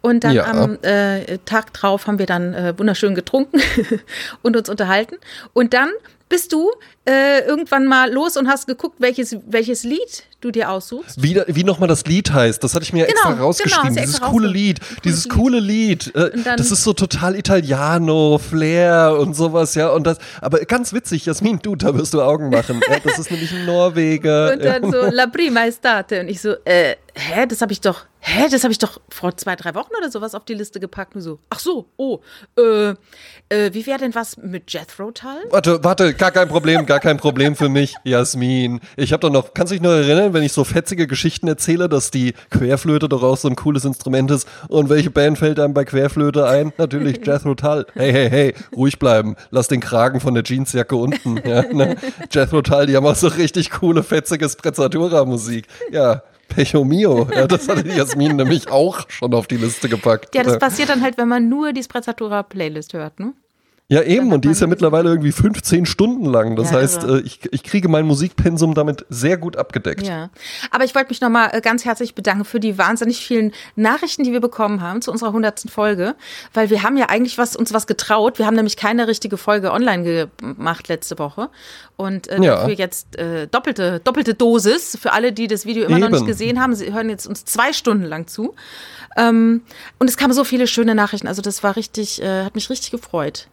[0.02, 0.44] Und dann Ja.
[0.44, 3.62] am äh, Tag drauf haben wir dann äh, wunderschön getrunken
[4.42, 5.14] und uns unterhalten.
[5.54, 5.88] Und dann
[6.28, 6.70] bist du
[7.06, 11.22] äh, irgendwann mal los und hast geguckt, welches, welches Lied du dir aussuchst.
[11.22, 13.88] Wie, wie nochmal das Lied heißt, das hatte ich mir Genau, extra genau, rausgeschrieben.
[13.88, 15.32] du dieses extra coole Lied, dieses Lied.
[15.32, 16.14] coole Lied.
[16.14, 19.88] Äh, das ist so total Italiano, Flair und sowas, ja.
[19.90, 22.80] Und das, aber ganz witzig, Jasmin, du, da wirst du Augen machen.
[22.88, 24.52] ja, das ist nämlich ein Norweger.
[24.52, 26.20] Und dann so, La prima estate.
[26.20, 29.36] Und ich so, äh, hä, das habe ich doch, hä, das habe ich doch vor
[29.36, 31.14] zwei, drei Wochen oder sowas auf die Liste gepackt.
[31.14, 32.20] Und so, ach so, oh,
[32.58, 32.90] äh,
[33.48, 35.30] äh, wie wäre denn was mit Jethro Tull?
[35.50, 38.80] Warte, warte, gar kein Problem, gar kein Problem für mich, Jasmin.
[38.96, 41.88] Ich habe doch noch, kannst du dich noch erinnern, wenn ich so fetzige Geschichten erzähle,
[41.88, 44.48] dass die Querflöte doch auch so ein cooles Instrument ist?
[44.68, 46.72] Und welche Band fällt einem bei Querflöte ein?
[46.78, 47.86] Natürlich Jethro Tull.
[47.94, 49.36] Hey, hey, hey, ruhig bleiben.
[49.50, 51.40] Lass den Kragen von der Jeansjacke unten.
[51.46, 51.96] Ja, ne?
[52.32, 55.66] Jethro Tull, die haben auch so richtig coole, fetzige Sprezzatura-Musik.
[55.92, 56.22] Ja.
[56.48, 57.28] Pecho mio.
[57.32, 60.34] Ja, das hatte Jasmin nämlich auch schon auf die Liste gepackt.
[60.34, 63.32] Ja, das passiert dann halt, wenn man nur die Sprezzatura-Playlist hört, ne?
[63.88, 66.56] Ja, eben, und die ist ja mittlerweile irgendwie 15 Stunden lang.
[66.56, 70.04] Das Ja, heißt, äh, ich, ich kriege mein Musikpensum damit sehr gut abgedeckt.
[70.04, 70.30] Ja.
[70.72, 74.32] Aber ich wollte mich nochmal äh, ganz herzlich bedanken für die wahnsinnig vielen Nachrichten, die
[74.32, 76.16] wir bekommen haben zu unserer hundertsten Folge.
[76.52, 78.40] Weil wir haben ja eigentlich was, uns was getraut.
[78.40, 81.48] Wir haben nämlich keine richtige Folge online gemacht letzte Woche.
[81.94, 82.56] Und äh, Ja.
[82.56, 86.16] dafür jetzt äh, doppelte, doppelte Dosis für alle, die das Video immer noch Eben.
[86.16, 86.74] nicht gesehen haben.
[86.74, 88.56] Sie hören jetzt uns zwei Stunden lang zu.
[89.16, 89.62] Ähm,
[90.00, 91.28] und es kamen so viele schöne Nachrichten.
[91.28, 93.46] Also das war richtig, äh, hat mich richtig gefreut.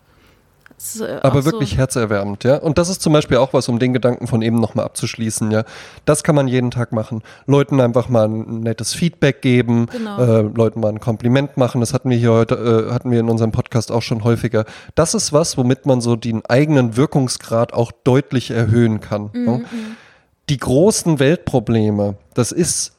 [0.84, 1.78] Ist, äh, Aber wirklich so.
[1.78, 2.58] herzerwärmend, ja.
[2.58, 5.64] Und das ist zum Beispiel auch was, um den Gedanken von eben nochmal abzuschließen, ja.
[6.06, 7.24] Das kann man jeden Tag machen.
[7.48, 10.18] Leuten einfach mal ein nettes Feedback geben, Genau.
[10.20, 11.80] äh, Leuten mal ein Kompliment machen.
[11.80, 12.56] Das hatten wir hier heute,
[12.90, 14.66] äh, hatten wir in unserem Podcast auch schon häufiger.
[14.96, 19.30] Das ist was, womit man so den eigenen Wirkungsgrad auch deutlich erhöhen kann.
[19.34, 19.60] Mhm, ja?
[20.50, 22.92] Die großen Weltprobleme, das ist,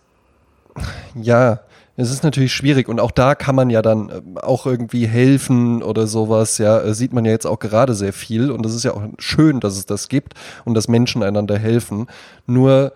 [1.14, 1.60] ja,
[1.96, 5.82] es ist natürlich schwierig und auch da kann man ja dann äh, auch irgendwie helfen
[5.82, 8.84] oder sowas, ja, äh, sieht man ja jetzt auch gerade sehr viel und das ist
[8.84, 10.34] ja auch schön, dass es das gibt
[10.64, 12.06] und dass Menschen einander helfen.
[12.46, 12.92] Nur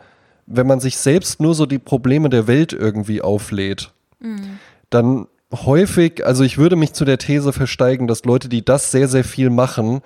[0.47, 3.93] wenn man sich selbst nur so die Probleme der Welt irgendwie auflädt,
[4.91, 9.09] dann häufig, also ich würde mich zu der These versteigen, dass Leute, die das sehr,
[9.09, 10.01] sehr viel machen,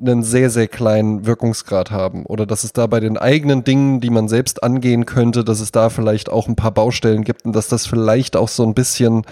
[0.00, 2.24] einen sehr, sehr kleinen Wirkungsgrad haben.
[2.26, 5.72] Oder dass es da bei den eigenen Dingen, die man selbst angehen könnte, dass es
[5.72, 9.24] da vielleicht auch ein paar Baustellen gibt und dass das vielleicht auch so ein bisschen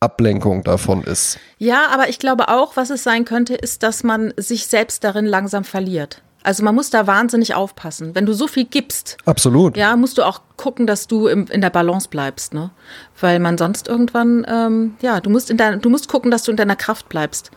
[0.00, 1.38] Ablenkung davon ist.
[1.58, 5.26] Ja, aber ich glaube auch, was es sein könnte, ist, dass man sich selbst darin
[5.26, 6.22] langsam verliert.
[6.42, 8.14] Also man muss da wahnsinnig aufpassen.
[8.14, 9.76] Wenn du so viel gibst, Absolut.
[9.76, 12.70] ja, musst du auch gucken, dass du im, in der Balance bleibst, ne?
[13.20, 16.50] Weil man sonst irgendwann, ähm, ja, du musst in dein, du musst gucken, dass du
[16.50, 17.50] in deiner Kraft bleibst.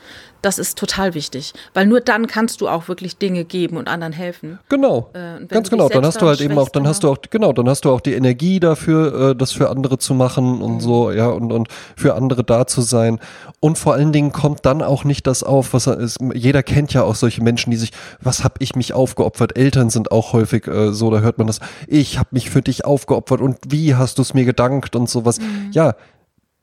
[0.43, 4.11] Das ist total wichtig, weil nur dann kannst du auch wirklich Dinge geben und anderen
[4.11, 4.59] helfen.
[4.67, 5.87] Genau, Äh, ganz genau.
[5.87, 8.01] Dann hast du halt eben auch, dann hast du auch, genau, dann hast du auch
[8.01, 12.15] die Energie dafür, äh, das für andere zu machen und so, ja, und, und für
[12.15, 13.21] andere da zu sein.
[13.61, 16.17] Und vor allen Dingen kommt dann auch nicht das auf, was er ist.
[16.33, 19.55] Jeder kennt ja auch solche Menschen, die sich, was hab ich mich aufgeopfert?
[19.55, 22.83] Eltern sind auch häufig äh, so, da hört man das, ich habe mich für dich
[22.83, 25.39] aufgeopfert und wie hast du es mir gedankt und sowas.
[25.71, 25.95] Ja,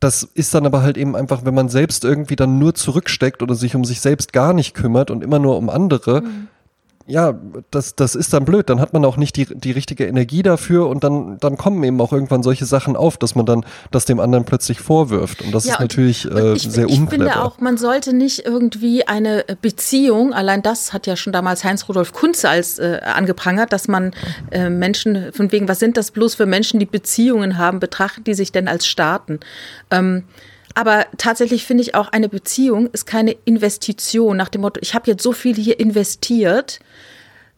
[0.01, 3.55] das ist dann aber halt eben einfach, wenn man selbst irgendwie dann nur zurücksteckt oder
[3.55, 6.23] sich um sich selbst gar nicht kümmert und immer nur um andere,
[7.11, 7.35] ja,
[7.71, 8.71] das, das ist dann blöd.
[8.71, 12.01] Dann hat man auch nicht die, die richtige Energie dafür und dann, dann kommen eben
[12.01, 15.43] auch irgendwann solche Sachen auf, dass man dann das dem anderen plötzlich vorwirft.
[15.43, 17.25] Und das Ja, ist natürlich äh, ich, sehr ich unclever.
[17.25, 22.13] finde auch, man sollte nicht irgendwie eine Beziehung, allein das hat ja schon damals Heinz-Rudolf
[22.13, 24.13] Kunze als äh, angeprangert, dass man
[24.51, 28.35] äh, Menschen, von wegen, was sind das bloß für Menschen, die Beziehungen haben, betrachten die
[28.35, 29.41] sich denn als Staaten?
[29.91, 30.25] Ähm,
[30.75, 35.11] aber tatsächlich finde ich auch, eine Beziehung ist keine Investition nach dem Motto, ich habe
[35.11, 36.81] jetzt so viel hier investiert.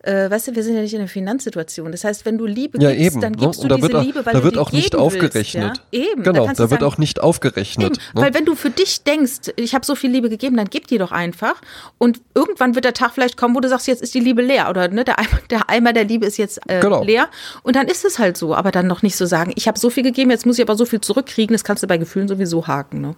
[0.02, 1.92] Äh, weißt du, wir sind ja nicht in einer Finanzsituation.
[1.92, 3.20] Das heißt, wenn du Liebe ja, gibst, eben.
[3.20, 3.38] dann ne?
[3.38, 5.80] gibst Und du da diese wird auch, Liebe, weil da du wird auch nicht aufgerechnet.
[5.90, 6.12] Willst, ja?
[6.12, 6.22] Eben.
[6.24, 7.86] Genau, da du wird sagen, auch nicht aufgerechnet.
[7.86, 8.22] Eben, ne?
[8.22, 10.98] weil wenn du für dich denkst, ich habe so viel Liebe gegeben, dann gib die
[10.98, 11.54] doch einfach.
[11.98, 14.68] Und irgendwann wird der Tag vielleicht kommen, wo du sagst, jetzt ist die Liebe leer
[14.70, 17.04] oder ne, der, Eimer, der Eimer der Liebe ist jetzt äh, Genau.
[17.04, 17.28] leer.
[17.62, 18.54] Und dann ist es halt so.
[18.56, 20.76] Aber dann noch nicht so sagen, ich habe so viel gegeben, jetzt muss ich aber
[20.76, 21.54] so viel zurückkriegen.
[21.54, 23.00] Das kannst du bei Gefühlen sowieso haken.
[23.00, 23.14] Ne?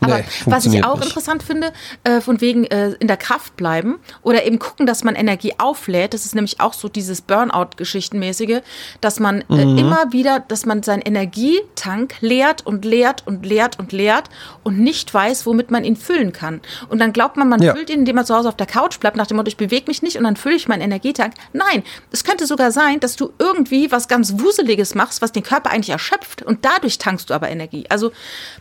[0.00, 1.06] Aber Nee, was ich auch nicht.
[1.06, 1.72] interessant finde,
[2.04, 6.14] äh, von wegen äh, in der Kraft bleiben oder eben gucken, dass man Energie auflädt.
[6.14, 8.60] Das ist nämlich auch so dieses Burnout-Geschichtenmäßige,
[9.00, 9.78] dass man äh, Mhm.
[9.78, 14.24] immer wieder, dass man seinen Energietank leert und leert und leert und leert
[14.62, 16.60] und nicht weiß, womit man ihn füllen kann.
[16.88, 17.74] Und dann glaubt man, man Ja.
[17.74, 19.86] füllt ihn, indem man zu Hause auf der Couch bleibt, nach dem Motto, ich bewege
[19.88, 21.34] mich nicht und dann fülle ich meinen Energietank.
[21.52, 25.70] Nein, es könnte sogar sein, dass du irgendwie was ganz Wuseliges machst, was den Körper
[25.70, 27.86] eigentlich erschöpft und dadurch tankst du aber Energie.
[27.88, 28.12] Also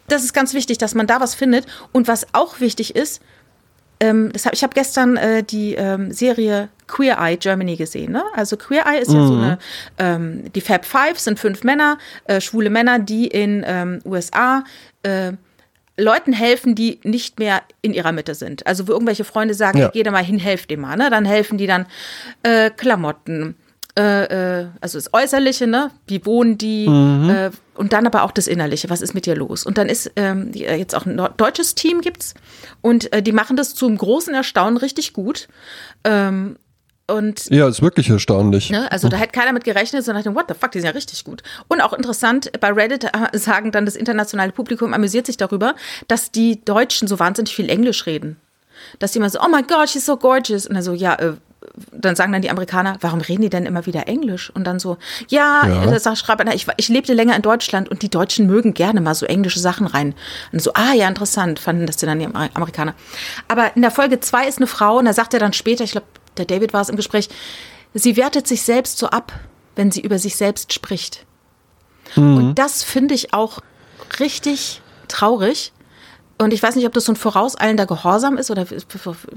[0.08, 1.66] das ist ganz wichtig, dass man da was findet.
[1.92, 3.22] Und was auch wichtig ist,
[4.00, 8.12] ähm, das hab, ich habe gestern äh, die ähm, Serie Queer Eye Germany gesehen.
[8.12, 8.24] Ne?
[8.34, 9.58] Also Queer Eye ist ja so eine,
[9.98, 14.64] ähm, die Fab Five sind fünf Männer, äh, schwule Männer, die in ähm, USA
[15.04, 15.32] äh,
[15.98, 18.68] Leuten helfen, die nicht mehr in ihrer Mitte sind.
[18.68, 19.88] Also wo irgendwelche Freunde sagen, Ja.
[19.94, 20.98] geh da mal hin, helft dem mal.
[20.98, 21.10] Ne?
[21.10, 21.86] Dann helfen die dann
[22.44, 23.56] äh, Klamotten,
[23.98, 25.92] äh, äh, also das Äußerliche, ne?
[26.06, 26.86] Wie wohnen die?
[26.86, 28.90] Äh, und dann aber auch das Innerliche.
[28.90, 29.66] Was ist mit dir los?
[29.66, 32.34] Und dann ist ähm, äh, jetzt auch ein deutsches Team gibt's
[32.82, 35.48] und äh, die machen das zum großen Erstaunen richtig gut.
[36.04, 36.58] Ähm,
[37.08, 38.72] und Ja, ist wirklich erstaunlich.
[38.72, 38.92] Ne?
[38.92, 41.24] Also da hätte keiner mit gerechnet, sondern dachte, what the fuck, die sind ja richtig
[41.24, 41.44] gut.
[41.68, 45.76] Und auch interessant, bei Reddit äh, sagen dann das internationale Publikum amüsiert sich darüber,
[46.08, 48.38] dass die Deutschen so wahnsinnig viel Englisch reden.
[48.98, 50.66] Dass die immer so, oh my God, she's so gorgeous.
[50.66, 51.34] Und dann so, ja, äh,
[51.92, 54.50] dann sagen dann die Amerikaner, warum reden die denn immer wieder Englisch?
[54.50, 54.98] Und dann so,
[55.30, 55.86] ja, Ja.
[55.86, 59.02] das sagt schreibt einer, ich, ich lebte länger in Deutschland und die Deutschen mögen gerne
[59.02, 60.14] mal so englische Sachen rein.
[60.52, 62.94] Und so, ah ja, interessant, fanden das dann die Amer- Amerikaner.
[63.48, 65.92] Aber in der Folge zwei ist eine Frau und da sagt er dann später, ich
[65.92, 66.08] glaube,
[66.38, 67.30] der David war es im Gespräch,
[67.94, 69.32] sie wertet sich selbst so ab,
[69.76, 71.26] wenn sie über sich selbst spricht.
[72.16, 73.60] Und das finde ich auch
[74.20, 75.72] richtig traurig.
[76.38, 78.66] Und ich weiß nicht, ob das so ein vorauseilender Gehorsam ist oder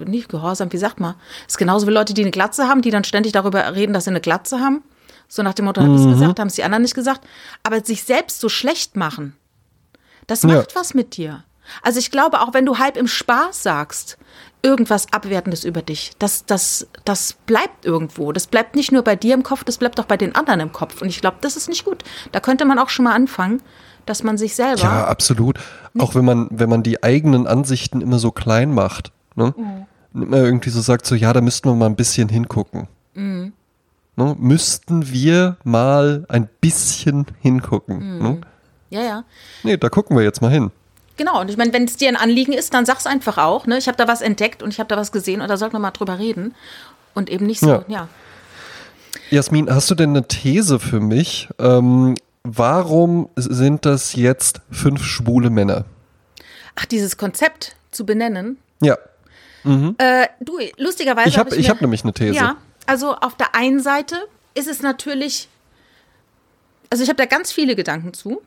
[0.05, 1.15] nicht Gehorsam, wie sagt man?
[1.45, 4.05] Das ist genauso wie Leute, die eine Glatze haben, die dann ständig darüber reden, dass
[4.05, 4.83] sie eine Glatze haben.
[5.29, 7.21] So nach dem Motto, habe ich es gesagt, haben es die anderen nicht gesagt.
[7.63, 9.37] Aber sich selbst so schlecht machen,
[10.27, 10.49] das Ja.
[10.49, 11.45] macht was mit dir.
[11.83, 14.17] Also ich glaube, auch wenn du halb im Spaß sagst,
[14.63, 18.33] irgendwas Abwertendes über dich, das, das, das bleibt irgendwo.
[18.33, 20.73] Das bleibt nicht nur bei dir im Kopf, das bleibt auch bei den anderen im
[20.73, 21.03] Kopf.
[21.03, 22.03] Und ich glaube, das ist nicht gut.
[22.33, 23.63] Da könnte man auch schon mal anfangen,
[24.09, 24.83] dass man sich selber.
[24.83, 25.59] Ja, absolut.
[25.99, 29.13] Auch wenn man, wenn man die eigenen Ansichten immer so klein macht.
[29.35, 29.55] Ne?
[30.15, 32.89] immer irgendwie so sagt, so ja, da müssten wir mal ein bisschen hingucken.
[33.15, 33.53] Mhm.
[34.17, 34.37] Ne?
[34.39, 38.17] Müssten wir mal ein bisschen hingucken.
[38.17, 38.23] Mhm.
[38.23, 38.41] Ne?
[38.91, 39.25] Ja, ja.
[39.63, 40.71] Nee, da gucken wir jetzt mal hin.
[41.17, 43.67] Genau, und ich meine, wenn es dir ein Anliegen ist, dann sag's einfach auch.
[43.67, 43.77] Ne?
[43.79, 45.81] Ich habe da was entdeckt und ich habe da was gesehen und da sollten wir
[45.81, 46.55] mal drüber reden.
[47.15, 47.85] Und eben nicht so, Ja.
[47.89, 48.09] ja.
[49.31, 51.49] Jasmin, hast du denn eine These für mich?
[51.59, 52.15] Ähm,
[52.57, 55.85] warum sind das jetzt fünf schwule Männer?
[56.77, 58.57] Ach, dieses Konzept zu benennen.
[58.81, 58.97] Ja,
[59.99, 61.29] Äh, du, lustigerweise.
[61.29, 62.35] ich habe ich ich mir- hab nämlich eine These.
[62.35, 64.17] Ja, also auf der einen Seite
[64.55, 65.49] ist es natürlich,
[66.91, 68.41] also ich habe da ganz viele Gedanken zu.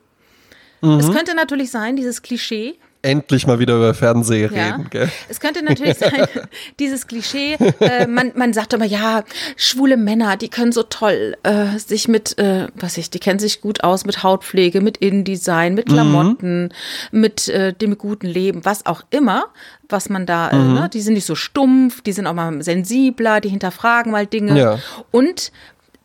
[0.80, 0.98] Mhm.
[0.98, 4.66] Es könnte natürlich sein, dieses Klischee, Endlich mal wieder über Fernsehen ja.
[4.66, 5.10] reden, gell?
[5.28, 6.24] Es könnte natürlich sein,
[6.78, 9.24] dieses Klischee, äh, man, man sagt immer, ja,
[9.56, 13.60] schwule Männer, die können so toll äh, sich mit, äh, was ich, die kennen sich
[13.60, 16.72] gut aus mit Hautpflege, mit Innendesign, mit Klamotten,
[17.10, 19.46] mit äh, dem guten Leben, was auch immer,
[19.88, 23.40] was man da, äh, ne, die sind nicht so stumpf, die sind auch mal sensibler,
[23.40, 24.56] die hinterfragen mal Dinge.
[24.56, 24.78] Ja.
[25.10, 25.50] Und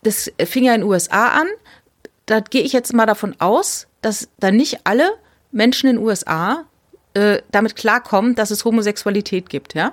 [0.02, 1.46] das fing ja in den USA an.
[2.26, 5.10] Da gehe ich jetzt mal davon aus, dass da nicht alle
[5.52, 6.64] Menschen in den USA
[7.14, 9.92] äh, damit klarkommen, dass es Homosexualität gibt, ja.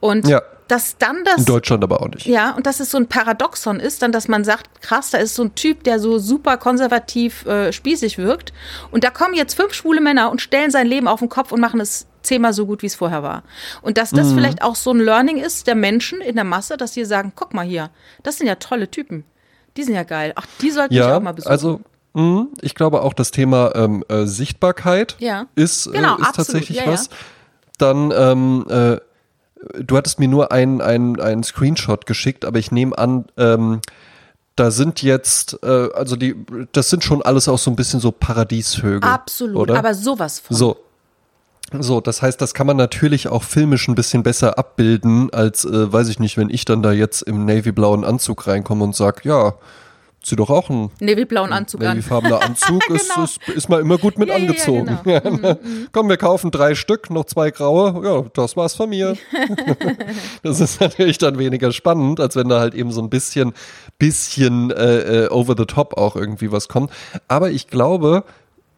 [0.00, 0.42] Und Ja.
[0.68, 2.26] dass dann das In Deutschland aber auch nicht.
[2.26, 5.34] ja, und dass es so ein Paradoxon ist, dann, dass man sagt, krass, da ist
[5.34, 8.52] so ein Typ, der so super konservativ äh, spießig wirkt.
[8.90, 11.60] Und da kommen jetzt fünf schwule Männer und stellen sein Leben auf den Kopf und
[11.60, 13.42] machen es zehnmal so gut, wie es vorher war.
[13.82, 14.16] Und dass Mhm.
[14.16, 17.32] das vielleicht auch so ein Learning ist der Menschen in der Masse, dass sie sagen,
[17.36, 17.90] guck mal hier,
[18.22, 19.24] das sind ja tolle Typen.
[19.76, 20.32] Die sind ja geil.
[20.36, 21.50] Ach, die sollten Ja, auch mal besuchen.
[21.52, 21.80] also
[22.62, 25.46] ich glaube auch das Thema ähm, äh, Sichtbarkeit Ja.
[25.54, 26.34] ist, Genau, äh, ist absolut.
[26.34, 26.92] tatsächlich Ja, ja.
[26.92, 27.10] was.
[27.78, 28.96] Dann, ähm, äh,
[29.82, 33.80] du hattest mir nur einen einen Screenshot geschickt, aber ich nehme an, ähm,
[34.54, 36.34] da sind jetzt, äh, also die,
[36.72, 39.08] das sind schon alles auch so ein bisschen so Paradiesvögel.
[39.08, 39.78] Absolut, oder?
[39.78, 40.56] aber sowas von.
[40.56, 40.76] So.
[41.80, 45.92] So, das heißt, das kann man natürlich auch filmisch ein bisschen besser abbilden, als, äh,
[45.92, 49.54] weiß ich nicht, wenn ich dann da jetzt im navyblauen Anzug reinkomme und sag, ja,
[50.26, 51.88] zieh doch auch einen Navyblauen Anzug an.
[51.96, 53.24] navyfarbener Anzug, ist, Genau.
[53.24, 54.98] ist, ist mal immer gut mit Ja, ja, ja, angezogen.
[55.04, 55.30] genau.
[55.36, 55.58] ne?
[55.92, 59.16] Komm, wir kaufen drei Stück, noch zwei graue, ja, das war's von mir.
[60.42, 63.52] das ist natürlich dann weniger spannend, als wenn da halt eben so ein bisschen,
[63.98, 66.90] bisschen äh, äh, over the top auch irgendwie was kommt.
[67.28, 68.24] Aber ich glaube,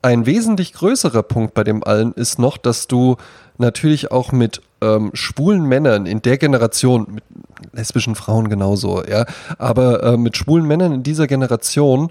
[0.02, 3.16] ein wesentlich größerer Punkt bei dem allen ist noch, dass du
[3.58, 7.24] natürlich auch mit ähm, schwulen Männern in der Generation, mit
[7.72, 9.26] lesbischen Frauen genauso, ja,
[9.58, 12.10] aber äh, mit schwulen Männern in dieser Generation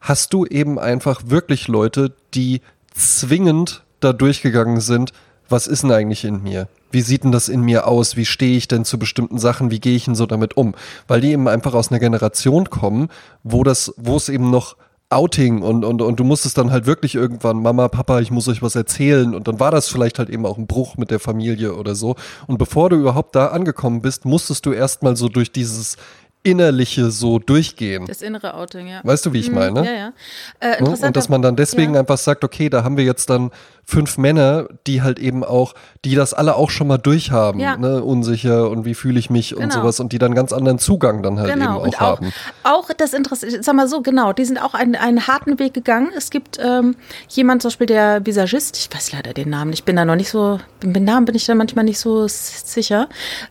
[0.00, 2.60] hast du eben einfach wirklich Leute, die
[2.94, 5.12] zwingend da durchgegangen sind,
[5.48, 6.68] was ist denn eigentlich in mir?
[6.90, 8.16] Wie sieht denn das in mir aus?
[8.16, 9.70] Wie stehe ich denn zu bestimmten Sachen?
[9.70, 10.74] Wie gehe ich denn so damit um?
[11.06, 13.08] Weil die eben einfach aus einer Generation kommen,
[13.42, 14.76] wo das, wo es eben noch
[15.10, 18.62] Outing und, und, und du musstest dann halt wirklich irgendwann, Mama, Papa, ich muss euch
[18.62, 19.34] was erzählen.
[19.34, 22.16] Und dann war das vielleicht halt eben auch ein Bruch mit der Familie oder so.
[22.46, 25.96] Und bevor du überhaupt da angekommen bist, musstest du erstmal so durch dieses
[26.44, 28.06] Innerliche so durchgehen.
[28.06, 29.00] Das innere Outing, ja.
[29.02, 29.84] Weißt du, wie ich meine?
[29.84, 30.12] Ja, ja.
[30.60, 30.90] Äh, Ne?
[30.90, 32.00] Und dass man dann deswegen ja.
[32.00, 33.50] einfach sagt, okay, da haben wir jetzt dann
[33.86, 35.74] fünf Männer, die halt eben auch,
[36.06, 37.76] die das alle auch schon mal durchhaben, Ja.
[37.76, 38.02] ne?
[38.02, 39.74] unsicher und wie fühle ich mich und Genau.
[39.74, 42.32] sowas und die dann ganz anderen Zugang dann halt eben Genau, auch und auch, haben.
[42.62, 46.10] auch das Interessante, sag mal so, genau, die sind auch einen, einen harten Weg gegangen.
[46.16, 46.96] Es gibt ähm,
[47.28, 50.30] jemand, zum Beispiel der Visagist, ich weiß leider den Namen, ich bin da noch nicht
[50.30, 53.08] so, mit dem Namen bin ich da manchmal nicht so sicher.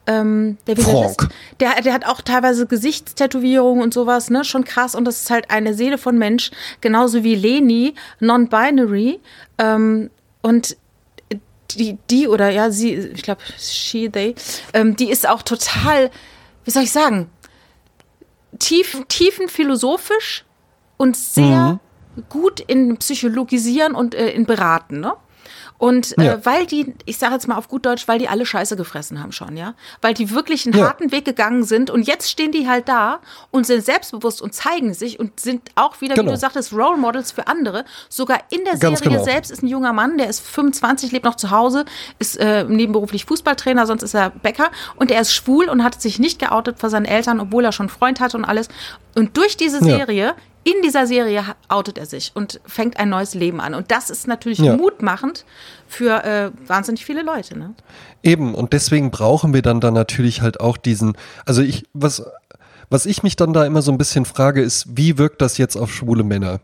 [0.07, 1.27] Ähm, der Visagist,
[1.59, 4.93] der, der hat auch teilweise Gesichtstätowierungen und sowas, ne, schon krass.
[4.93, 9.21] Und das ist halt eine Seele von Mensch, genauso wie Leni, non-binary.
[9.57, 10.09] Ähm,
[10.41, 10.75] und
[11.71, 14.36] die, die oder ja, sie, ich glaube, she, they,
[14.73, 16.11] ähm, die ist auch total,
[16.65, 17.29] wie soll ich sagen,
[18.59, 20.43] tief, tiefenphilosophisch
[20.97, 21.79] und sehr
[22.27, 25.13] gut in Psychologisieren und äh, in Beraten, ne?
[25.84, 26.45] Und äh, Ja.
[26.45, 29.34] weil die, ich sage jetzt mal auf gut Deutsch, weil die alle Scheiße gefressen haben
[29.34, 29.73] schon, ja?
[30.01, 30.88] Weil die wirklich einen Ja.
[30.88, 33.19] harten Weg gegangen sind und jetzt stehen die halt da
[33.51, 36.27] und sind selbstbewusst und zeigen sich und sind auch wieder, Genau.
[36.31, 37.84] wie du sagtest, Role Models für andere.
[38.07, 39.25] Sogar in der Ganz Serie genau.
[39.25, 41.84] selbst ist ein junger Mann, der ist 25, lebt noch zu Hause,
[42.17, 46.17] ist äh, nebenberuflich Fußballtrainer, sonst ist er Bäcker und er ist schwul und hat sich
[46.17, 48.69] nicht geoutet vor seinen Eltern, obwohl er schon einen Freund hatte und alles.
[49.15, 49.97] Und durch diese Ja.
[50.66, 53.74] In dieser Serie outet er sich und fängt ein neues Leben an.
[53.74, 54.78] Und das ist natürlich Ja.
[54.78, 55.43] mutmachend
[55.88, 57.57] für äh, wahnsinnig viele Leute.
[57.57, 57.74] Ne?
[58.24, 62.24] Eben, und deswegen brauchen wir dann da natürlich halt auch diesen, also ich, was,
[62.89, 65.76] was ich mich dann da immer so ein bisschen frage, ist, wie wirkt das jetzt
[65.76, 66.61] auf schwule Männer?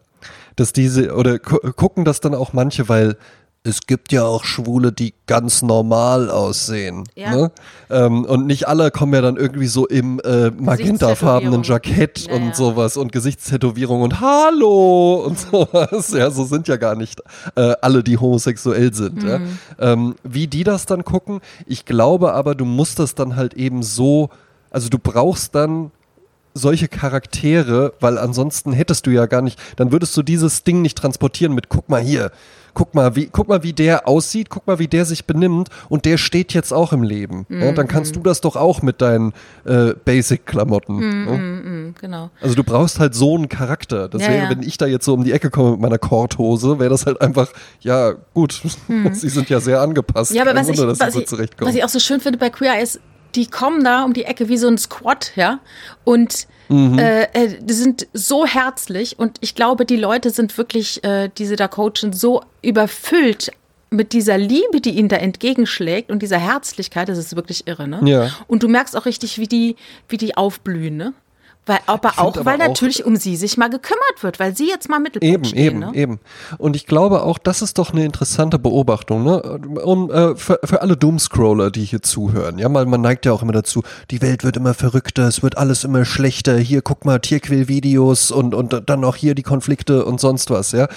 [0.56, 3.18] Dass diese, oder gu gucken das dann auch manche, weil
[3.64, 7.04] es gibt ja auch Schwule, die ganz normal aussehen.
[7.16, 7.36] Ja.
[7.36, 7.52] Ne?
[7.90, 12.48] Ähm, und nicht alle kommen ja dann irgendwie so im äh, magentafarbenen Jackett Ja, und
[12.48, 12.54] ja.
[12.54, 16.12] sowas und Gesichtstätowierung und Hallo und sowas.
[16.12, 17.22] Ja, so sind ja gar nicht
[17.56, 19.24] äh, alle, die homosexuell sind.
[19.24, 19.60] Mhm.
[19.78, 23.84] Ähm, wie die das dann gucken, ich glaube aber, du musst das dann halt eben
[23.84, 24.30] so,
[24.72, 25.92] also du brauchst dann
[26.54, 30.98] solche Charaktere, weil ansonsten hättest du ja gar nicht, dann würdest du dieses Ding nicht
[30.98, 32.32] transportieren mit, guck mal hier,
[32.74, 36.06] guck mal, wie, guck mal, wie der aussieht, guck mal, wie der sich benimmt und
[36.06, 37.46] der steht jetzt auch im Leben.
[37.50, 39.34] Ja, dann kannst du das doch auch mit deinen
[39.66, 41.26] äh, Basic-Klamotten.
[41.26, 41.32] ne?
[41.32, 42.30] Mhm, genau.
[42.42, 44.08] Also du brauchst halt so einen Charakter.
[44.10, 44.50] Das Ja, wäre, ja.
[44.50, 47.22] wenn ich da jetzt so um die Ecke komme mit meiner Korthose, wäre das halt
[47.22, 47.50] einfach,
[47.82, 48.62] ja gut,
[49.14, 50.32] sie sind ja sehr angepasst.
[50.32, 50.38] Mhm.
[50.38, 52.00] Ja, aber Kein was ich, Wunder, dass was, sie so ich, was ich auch so
[52.00, 53.00] schön finde bei Queer ist,
[53.36, 55.60] die kommen da um die Ecke wie so ein Squad, ja,
[56.04, 57.00] und Mhm.
[57.00, 61.46] äh, äh, die sind so herzlich und ich glaube, die Leute sind wirklich, äh, die
[61.46, 63.52] sie da coachen, so überfüllt
[63.90, 68.02] mit dieser Liebe, die ihnen da entgegenschlägt und dieser Herzlichkeit, das ist wirklich irre, ne?
[68.06, 68.32] Ja.
[68.48, 69.76] Und du merkst auch richtig, wie die,
[70.08, 71.14] wie die aufblühen, ne?
[71.66, 74.68] Weil, aber auch, aber weil auch- natürlich um sie sich mal gekümmert wird, weil sie
[74.68, 75.92] jetzt mal Mittelpunkt Eben, stehen, eben, ne?
[75.94, 76.20] eben.
[76.58, 79.40] Und ich glaube auch, das ist doch eine interessante Beobachtung, ne?
[79.84, 83.44] Und äh, für, für alle Doomscroller, die hier zuhören, ja, mal man neigt ja auch
[83.44, 86.58] immer dazu, die Welt wird immer verrückter, es wird alles immer schlechter.
[86.58, 90.88] Hier, guck mal, Tierquälvideos und und dann auch hier die Konflikte und sonst was, ja.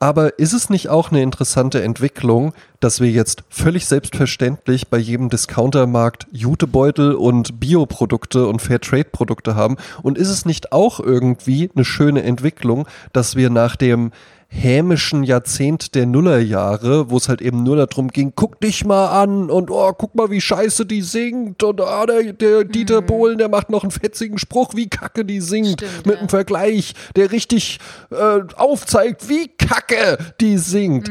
[0.00, 5.28] Aber ist es nicht auch eine interessante Entwicklung, dass wir jetzt völlig selbstverständlich bei jedem
[5.28, 9.76] Discountermarkt Jutebeutel und Bioprodukte und Fairtrade-Produkte haben?
[10.02, 14.12] Und ist es nicht auch irgendwie eine schöne Entwicklung, dass wir nach dem
[14.50, 19.50] hämischen Jahrzehnt der Nullerjahre, wo es halt eben nur darum ging, guck dich mal an
[19.50, 23.48] und oh, guck mal, wie scheiße die singt und ah, der, der Dieter Bohlen, der
[23.48, 26.20] macht noch einen fetzigen Spruch, wie kacke die singt, Stimmt, mit ja.
[26.20, 27.78] einem Vergleich, der richtig
[28.10, 31.10] äh, aufzeigt, wie kacke die singt.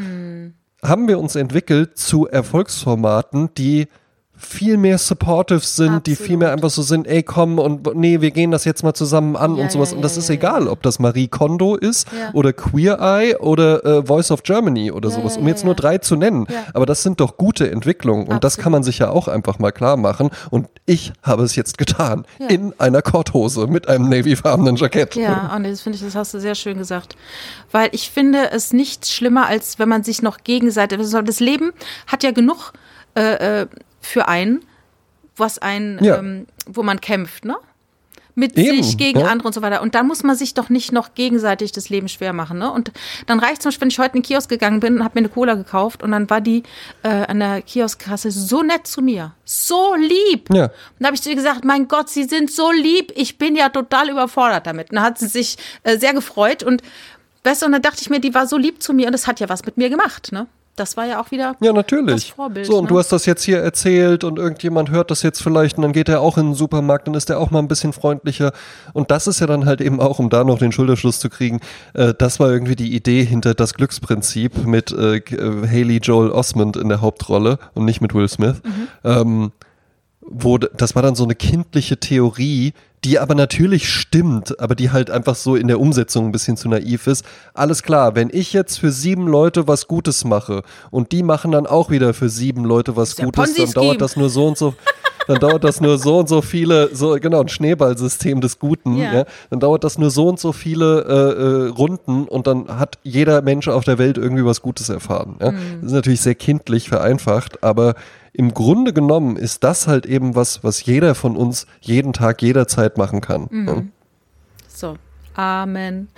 [0.83, 3.88] Haben wir uns entwickelt zu Erfolgsformaten, die
[4.38, 6.65] viel mehr supportive sind, die viel mehr Absolut.
[6.65, 9.63] einfach so sind, ey komm und nee, wir gehen das jetzt mal zusammen an Ja,
[9.63, 9.91] und sowas.
[9.91, 13.83] ja, und das ja, ist egal, ob das Marie Kondo ist oder Queer Eye oder
[13.83, 16.45] äh, Voice of Germany oder sowas, um jetzt nur drei zu nennen.
[16.73, 18.63] Aber das sind doch gute Entwicklungen und das Absolut.
[18.63, 20.29] kann man sich ja auch einfach mal klar machen.
[20.51, 22.25] Und ich habe es jetzt getan.
[22.49, 25.15] In einer Korthose mit einem navyfarbenen Jackett.
[25.15, 27.15] Ja, und das finde ich, das hast du sehr schön gesagt.
[27.71, 30.99] Weil ich finde es nicht schlimmer, als wenn man sich noch gegenseitig.
[30.99, 31.71] Das Leben
[32.05, 32.73] hat ja genug
[33.15, 33.67] äh, äh,
[34.08, 34.62] für einen,
[35.36, 36.18] was ein, Ja.
[36.18, 37.58] ähm, wo man kämpft, ne?
[38.39, 39.26] Mit Eben, sich, gegen ja.
[39.30, 39.82] andere und so weiter.
[39.82, 42.60] Und da muss man sich doch nicht noch gegenseitig das Leben schwer machen.
[42.60, 42.72] Ne?
[42.72, 42.91] Und
[43.26, 45.22] dann reicht zum Beispiel, wenn ich heute in den Kiosk gegangen bin und habe mir
[45.26, 46.62] eine Cola gekauft und dann war die
[47.01, 49.34] äh, an der Kioskkasse so nett zu mir.
[49.43, 50.53] So lieb.
[50.53, 50.66] Ja.
[50.66, 53.55] Und da habe ich zu ihr gesagt, mein Gott, Sie sind so lieb, ich bin
[53.55, 54.91] ja total überfordert damit.
[54.91, 56.84] Und da hat sie sich äh, sehr gefreut und
[57.43, 59.26] weißt du, und dann dachte ich mir, die war so lieb zu mir und das
[59.26, 60.45] hat ja was mit mir gemacht, ne?
[60.78, 62.34] Das war ja auch wieder Ja, natürlich.
[62.34, 62.67] Vorbild.
[62.67, 62.89] so, und ne?
[62.89, 66.07] du hast das jetzt hier erzählt und irgendjemand hört das jetzt vielleicht und dann geht
[66.07, 68.53] er auch in den Supermarkt, dann ist er auch mal ein bisschen freundlicher.
[68.93, 71.59] Und das ist ja dann halt eben auch, um da noch den Schulterschluss zu kriegen,
[71.95, 76.78] äh, das war irgendwie die Idee hinter das Glücksprinzip mit äh, äh, Haley Joel Osmond
[76.78, 78.61] in der Hauptrolle und nicht mit Will Smith.
[79.03, 79.51] Ähm,
[80.21, 82.73] wo das war dann so eine kindliche Theorie,
[83.08, 86.68] die aber natürlich stimmt, aber die halt einfach so in der Umsetzung ein bisschen zu
[86.68, 87.24] naiv ist.
[87.53, 91.68] Alles klar, wenn ich jetzt für sieben Leute was Gutes mache und die machen dann
[91.68, 94.74] auch wieder für sieben Leute was Gutes, dann dauert das nur so und so.
[95.28, 99.14] Dann dauert das nur so und so viele, so genau, ein Schneeballsystem des Guten, ja.
[99.14, 99.26] Ja.
[99.49, 103.41] Dann dauert das nur so und so viele äh, äh, Runden und dann hat jeder
[103.41, 105.36] Mensch auf der Welt irgendwie was Gutes erfahren.
[105.41, 105.51] Ja?
[105.51, 105.58] Mhm.
[105.82, 107.95] Das ist natürlich sehr kindlich vereinfacht, aber
[108.38, 112.97] im Grunde genommen ist das halt eben was, was jeder von uns jeden Tag, jederzeit
[112.97, 113.47] machen kann.
[113.49, 113.91] Mhm.
[114.67, 114.95] So,
[115.35, 116.07] Amen.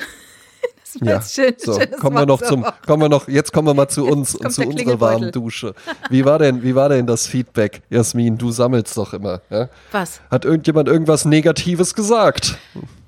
[0.92, 3.68] Das war Ja, jetzt schön, so, kommen wir noch zum, kommen wir noch, jetzt kommen
[3.68, 5.76] wir mal zu uns und zu unserer warmen Dusche.
[6.10, 8.40] Wie war denn, wie war denn das Feedback, Jasmin?
[8.40, 9.70] Du sammelst doch immer, ja?
[9.92, 10.20] Was?
[10.32, 12.58] Hat irgendjemand irgendwas Negatives gesagt?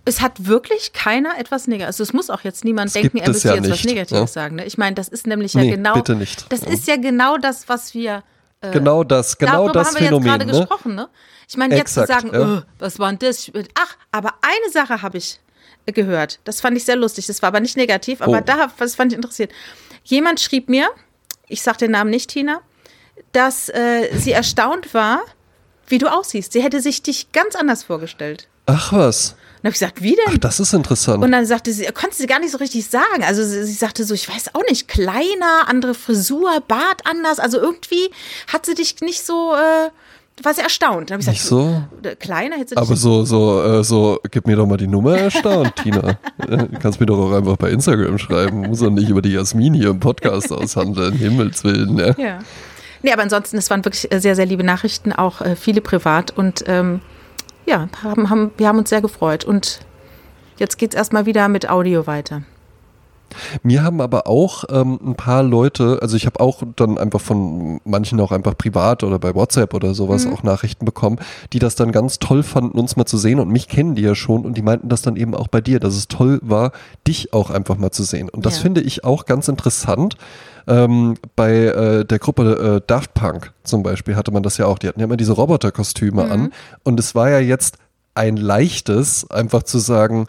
[0.06, 1.88] Es hat wirklich keiner etwas Negatives.
[2.00, 4.20] Also es muss auch jetzt niemand Das denken, er müsste ja jetzt was nicht, Negatives
[4.20, 4.28] ja.
[4.28, 4.58] sagen.
[4.58, 4.66] Ne?
[4.66, 5.96] Ich meine, das ist nämlich ja Nee, genau.
[5.96, 6.52] bitte nicht.
[6.54, 6.70] Das Ja.
[6.70, 8.22] ist ja genau das, was wir.
[8.62, 10.26] Äh, Genau das, genau darüber das haben wir Phänomen.
[10.28, 10.60] jetzt gerade ne?
[10.60, 11.10] gesprochen, ne?
[11.50, 12.58] Ich meine, jetzt Exakt, zu sagen, ja.
[12.60, 13.52] "Äh, was war denn das?
[13.78, 15.40] Ach, aber eine Sache habe ich
[15.86, 16.40] äh, gehört.
[16.44, 17.26] Das fand ich sehr lustig.
[17.28, 18.44] Das war aber nicht negativ, aber Oh.
[18.46, 19.52] da, das fand ich interessiert.
[20.04, 20.90] Jemand schrieb mir,
[21.48, 22.62] ich sage den Namen nicht, Tina,
[23.34, 25.22] dass äh, sie erstaunt war,
[25.88, 26.54] wie du aussiehst.
[26.54, 28.48] Sie hätte sich dich ganz anders vorgestellt.
[28.68, 29.36] Ach was.
[29.64, 30.26] Und habe ich gesagt, wie denn?
[30.34, 31.24] Ach, das ist interessant.
[31.24, 33.24] Und dann sagte sie, konnte sie gar nicht so richtig sagen.
[33.24, 37.40] Also sie, sie sagte so, ich weiß auch nicht, kleiner, andere Frisur, Bart anders.
[37.40, 38.10] Also irgendwie
[38.52, 39.90] hat sie dich nicht so, äh,
[40.44, 41.12] warst ja erstaunt.
[41.12, 42.10] Dann hab ich Nicht gesagt, so?
[42.10, 44.88] äh, Kleiner hättest du Aber nicht- so, so, äh, so, gib mir doch mal die
[44.88, 46.10] Nummer erstaunt, Tina.
[46.10, 48.62] Äh, Du kannst mir doch auch einfach bei Instagram schreiben.
[48.62, 51.14] Muss doch nicht über die Jasmin hier im Podcast aushandeln.
[51.14, 52.16] Himmels Willen, ja.
[52.18, 52.40] Ja.
[53.04, 56.32] Nee, aber ansonsten, es waren wirklich äh, sehr, sehr liebe Nachrichten, auch äh, viele privat.
[56.36, 57.02] Und ähm,
[57.72, 59.46] ja, haben, haben, wir haben uns sehr gefreut.
[59.46, 59.80] Und
[60.58, 62.44] jetzt geht's erstmal wieder mit Audio weiter.
[63.64, 67.80] Mir haben aber auch ähm, ein paar Leute, also ich habe auch dann einfach von
[67.86, 71.18] manchen auch einfach privat oder bei WhatsApp oder sowas auch Nachrichten bekommen,
[71.54, 74.16] die das dann ganz toll fanden, uns mal zu sehen und mich kennen die ja
[74.16, 76.74] schon und die meinten das dann eben auch bei dir, dass es toll war,
[77.08, 78.28] dich auch einfach mal zu sehen.
[78.28, 78.64] Und das Ja.
[78.64, 80.18] finde ich auch ganz interessant.
[80.68, 84.80] Ähm, bei äh, der Gruppe äh, Daft Punk zum Beispiel hatte man das ja auch.
[84.80, 86.54] Die hatten ja immer diese Roboterkostüme an.
[86.84, 87.78] Und es war ja jetzt
[88.14, 90.28] ein leichtes, einfach zu sagen,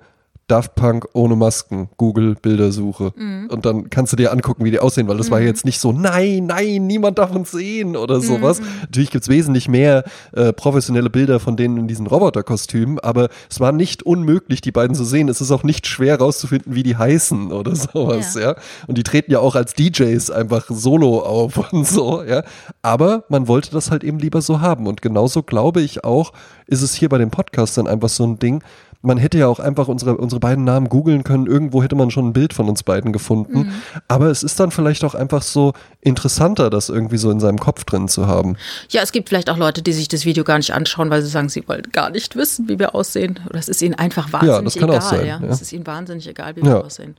[0.49, 3.13] Daft Punk ohne Masken, Google Bildersuche.
[3.49, 5.93] Und dann kannst du dir angucken, wie die aussehen, weil das war jetzt nicht so,
[5.93, 8.61] nein, nein, niemand darf uns sehen oder sowas.
[8.83, 13.73] Natürlich gibt's wesentlich mehr äh, professionelle Bilder von denen in diesen Roboterkostümen, aber es war
[13.73, 15.29] nicht unmöglich, die beiden zu sehen.
[15.29, 18.43] Es ist auch nicht schwer rauszufinden, wie die heißen oder sowas, ja.
[18.43, 18.57] Ja.
[18.87, 22.43] Und die treten ja auch als DJs einfach solo auf und so, ja.
[22.83, 24.87] Aber man wollte das halt eben lieber so haben.
[24.87, 26.33] Und genauso glaube ich auch,
[26.67, 28.63] ist es hier bei den Podcastern einfach so ein Ding.
[29.05, 31.47] Man hätte ja auch einfach unsere, unsere beiden Namen googeln können.
[31.49, 33.73] Irgendwo hätte man schon ein Bild von uns beiden gefunden.
[34.07, 37.83] Aber es ist dann vielleicht auch einfach so interessanter, das irgendwie so in seinem Kopf
[37.85, 38.57] drin zu haben.
[38.91, 41.29] Ja, es gibt vielleicht auch Leute, die sich das Video gar nicht anschauen, weil sie
[41.29, 43.41] sagen, sie wollen gar nicht wissen, wie wir aussehen.
[43.51, 45.09] Oder es ist ihnen einfach wahnsinnig das kann auch egal.
[45.11, 45.41] sein, ja.
[45.43, 45.49] ja.
[45.49, 46.67] Es ist ihnen wahnsinnig egal, wie Ja.
[46.67, 47.17] wir aussehen.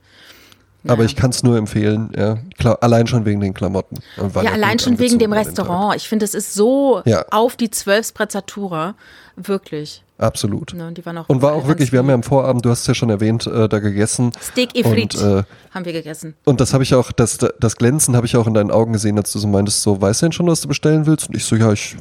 [0.86, 1.06] Aber Naja.
[1.06, 2.38] ich kann es nur empfehlen, ja.
[2.58, 3.96] Klar, allein schon wegen den Klamotten.
[4.42, 5.96] Ja, allein schon wegen dem Restaurant.
[5.96, 7.24] Ich finde, es ist so Ja.
[7.30, 8.94] auf die zwölf Sprezzatura.
[9.36, 10.03] Wirklich.
[10.16, 10.74] Absolut.
[10.74, 12.86] Ne, und auch Und war auch wirklich, wir haben ja am Vorabend, du hast es
[12.86, 14.30] ja schon erwähnt, äh, da gegessen.
[14.40, 15.42] Steak Ifrit Und, äh,
[15.72, 16.34] haben wir gegessen.
[16.44, 19.18] Und das habe ich auch, das, das Glänzen habe ich auch in deinen Augen gesehen,
[19.18, 21.28] als du so meintest, so, weißt du denn schon, was du bestellen willst?
[21.28, 21.96] Und ich so, ja, ich,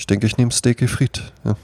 [0.00, 1.22] ich denke, ich nehme Steak Frit.
[1.44, 1.54] Ja.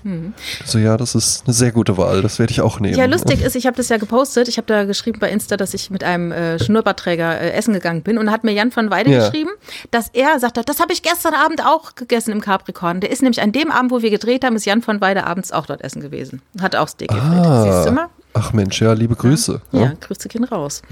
[0.67, 2.95] So, ja, das ist eine sehr gute Wahl, das werde ich auch nehmen.
[2.95, 4.47] Ja, lustig ist, ich habe das ja gepostet.
[4.47, 8.03] Ich habe da geschrieben bei Insta, dass ich mit einem äh, Schnurrbartträger äh, essen gegangen
[8.03, 8.19] bin.
[8.19, 9.21] Und hat mir Jan von Weide Ja.
[9.31, 9.51] geschrieben,
[9.91, 13.01] dass er sagt, hat, das habe ich gestern Abend auch gegessen im Capricorn.
[13.01, 15.51] Der ist nämlich an dem Abend, wo wir gedreht haben, ist Jan von Weide abends
[15.51, 16.43] auch dort essen gewesen.
[16.61, 17.63] Hat auch Steak ah.
[17.65, 18.09] Siehst du mal?
[18.35, 19.63] Ach Mensch, ja, liebe Grüße.
[19.73, 19.93] Ja, Ja.
[19.99, 20.83] Grüße gehen raus.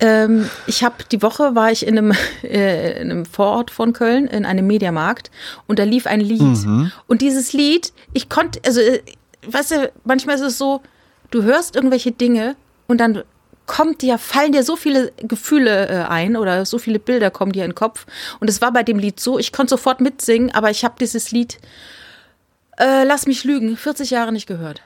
[0.00, 4.26] Ähm, ich habe die Woche war ich in einem, äh, in einem Vorort von Köln
[4.26, 5.30] in einem Mediamarkt.
[5.66, 6.40] Und da lief ein Lied.
[7.06, 9.02] Und dieses Lied, ich konnte, also äh,
[9.46, 10.82] weißt du, manchmal ist es so,
[11.30, 13.22] du hörst irgendwelche Dinge und dann
[13.66, 17.64] kommt dir, fallen dir so viele Gefühle äh, ein oder so viele Bilder kommen dir
[17.64, 18.06] in den Kopf.
[18.40, 21.30] Und es war bei dem Lied so, ich konnte sofort mitsingen, aber ich habe dieses
[21.32, 21.58] Lied,
[22.78, 24.82] äh, lass mich lügen, 40 Jahre nicht gehört.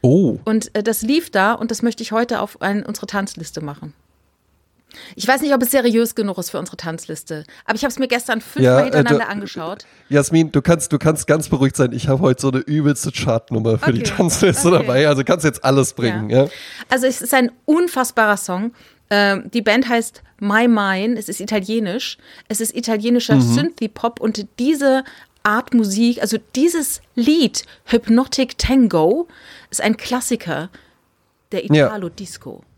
[0.00, 3.60] Oh, Und äh, das lief da und das möchte ich heute auf ein, unsere Tanzliste
[3.60, 3.94] machen.
[5.16, 7.98] Ich weiß nicht, ob es seriös genug ist für unsere Tanzliste, aber ich habe es
[7.98, 9.86] mir gestern fünfmal Ja, äh, hintereinander du- angeschaut.
[10.08, 11.92] Jasmin, du kannst, du kannst ganz beruhigt sein.
[11.92, 14.12] Ich habe heute so eine übelste Chartnummer für die Okay.
[14.16, 14.78] Tanzliste Okay.
[14.78, 15.08] dabei.
[15.08, 16.30] Also kannst jetzt alles bringen.
[16.30, 16.48] Ja.
[16.88, 18.72] Also es ist ein unfassbarer Song.
[19.10, 22.18] Ähm, die Band heißt My Mine, es ist italienisch.
[22.48, 25.04] Es ist italienischer Synthie-Pop und diese
[25.44, 29.26] Art Musik, also dieses Lied Hypnotic Tango
[29.70, 30.70] ist ein Klassiker
[31.50, 31.86] der Ja.
[31.88, 32.62] Italo-Disco.
[32.62, 32.71] Ja,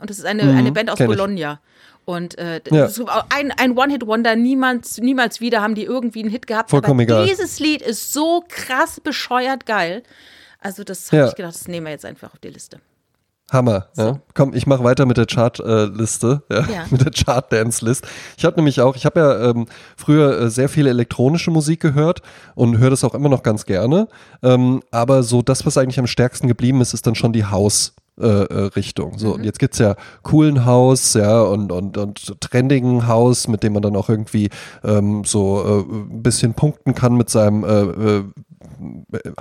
[0.00, 1.16] und es ist eine, eine Band aus kenn ich.
[1.16, 1.60] Bologna.
[2.04, 2.84] Und äh, Ja.
[2.84, 6.70] das ist ein, ein One-Hit-Wonder, niemals, niemals wieder haben die irgendwie einen Hit gehabt.
[6.70, 7.26] Vollkommen aber egal.
[7.26, 10.02] dieses Lied ist so krass bescheuert geil.
[10.60, 11.28] Also das habe Ja.
[11.28, 12.78] ich gedacht, das nehmen wir jetzt einfach auf die Liste.
[13.52, 13.88] Hammer.
[13.96, 14.18] Ja.
[14.34, 16.84] Komm, ich mache weiter mit der Chart-Liste, ja, Ja.
[16.90, 18.04] mit der Chart-Dance-List.
[18.36, 19.66] Ich habe nämlich auch, ich habe ja ähm,
[19.96, 22.22] früher äh, sehr viel elektronische Musik gehört
[22.56, 24.08] und höre das auch immer noch ganz gerne.
[24.42, 27.94] Ähm, aber so das, was eigentlich am stärksten geblieben ist, ist dann schon die House.
[28.18, 29.18] Äh, äh, Richtung.
[29.18, 33.74] So, und jetzt gibt's ja coolen Haus, ja, und, und, und trendigen Haus, mit dem
[33.74, 34.48] man dann auch irgendwie
[34.82, 38.24] ähm, so äh, ein bisschen punkten kann mit seinem äh, äh,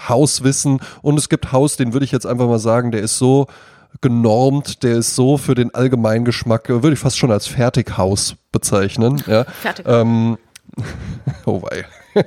[0.09, 0.81] Hauswissen.
[1.01, 3.47] Und es gibt Haus, den würde ich jetzt einfach mal sagen, der ist so
[4.01, 9.23] genormt, der ist so für den Allgemeingeschmack, würde ich fast schon als Fertighaus bezeichnen.
[9.25, 9.45] Ja.
[9.45, 9.85] Fertig.
[9.87, 10.37] Ähm,
[11.45, 11.85] oh wei.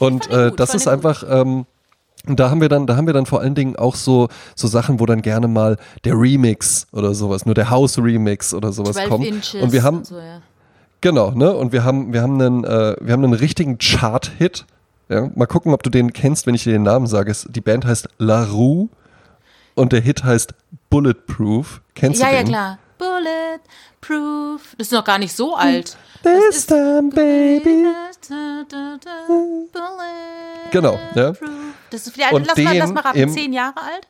[0.00, 1.64] Und gut, das ist einfach, ähm,
[2.26, 4.98] da haben wir dann, da haben wir dann vor allen Dingen auch so, so Sachen,
[4.98, 9.24] wo dann gerne mal der Remix oder sowas, nur der House-Remix oder sowas 12 kommt.
[9.24, 10.40] Inches Und wir haben, so, ja.
[11.00, 11.54] Genau, ne?
[11.54, 14.64] Und wir haben, wir haben einen, äh, wir haben einen richtigen Chart-Hit.
[15.08, 15.30] Ja?
[15.34, 17.32] Mal gucken, ob du den kennst, wenn ich dir den Namen sage.
[17.48, 18.88] Die Band heißt La Rue
[19.74, 20.54] und der Hit heißt
[20.90, 21.80] Bulletproof.
[21.94, 22.48] Kennst Ja, du ja, den?
[22.48, 22.78] klar.
[22.98, 24.74] Bulletproof.
[24.78, 25.96] Das ist noch gar nicht so alt.
[26.22, 27.86] This ist- time, baby.
[29.72, 30.70] Bulletproof.
[30.70, 31.32] Genau, ja.
[31.90, 34.08] Das ist vielleicht, Und lass, mal, lass mal raten, im- zehn Jahre alt?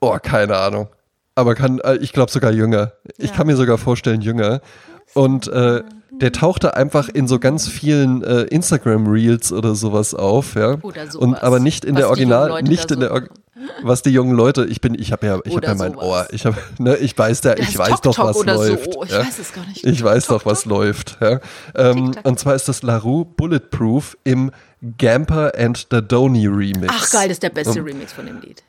[0.00, 0.88] Oh, keine Ahnung.
[1.34, 2.92] Aber kann, äh, ich glaube sogar jünger.
[3.18, 3.36] Ich Ja.
[3.36, 4.60] kann mir sogar vorstellen, jünger.
[5.14, 10.54] Und äh, der tauchte einfach in so ganz vielen äh, Instagram Reels oder sowas auf,
[10.54, 10.76] ja.
[10.82, 11.16] Oder sowas.
[11.16, 13.12] Und aber nicht in Was der Original, nicht in der
[13.82, 16.04] was die jungen Leute, ich bin, ich habe ja, ich habe ja mein sowas.
[16.04, 18.42] Ohr, ich habe, ne, ich weiß da, ich weiß Tok doch, was so.
[18.42, 18.96] läuft.
[19.04, 19.20] Ich ja.
[19.20, 19.84] weiß es gar nicht.
[19.84, 21.18] Ich weiß Tok doch, was läuft.
[21.20, 21.40] Ja.
[21.74, 24.50] Ähm, und zwar ist das LaRue Bulletproof im
[24.98, 26.92] Gamper and the Donny Remix.
[26.94, 28.62] Ach geil, das ist der beste Remix von dem Lied.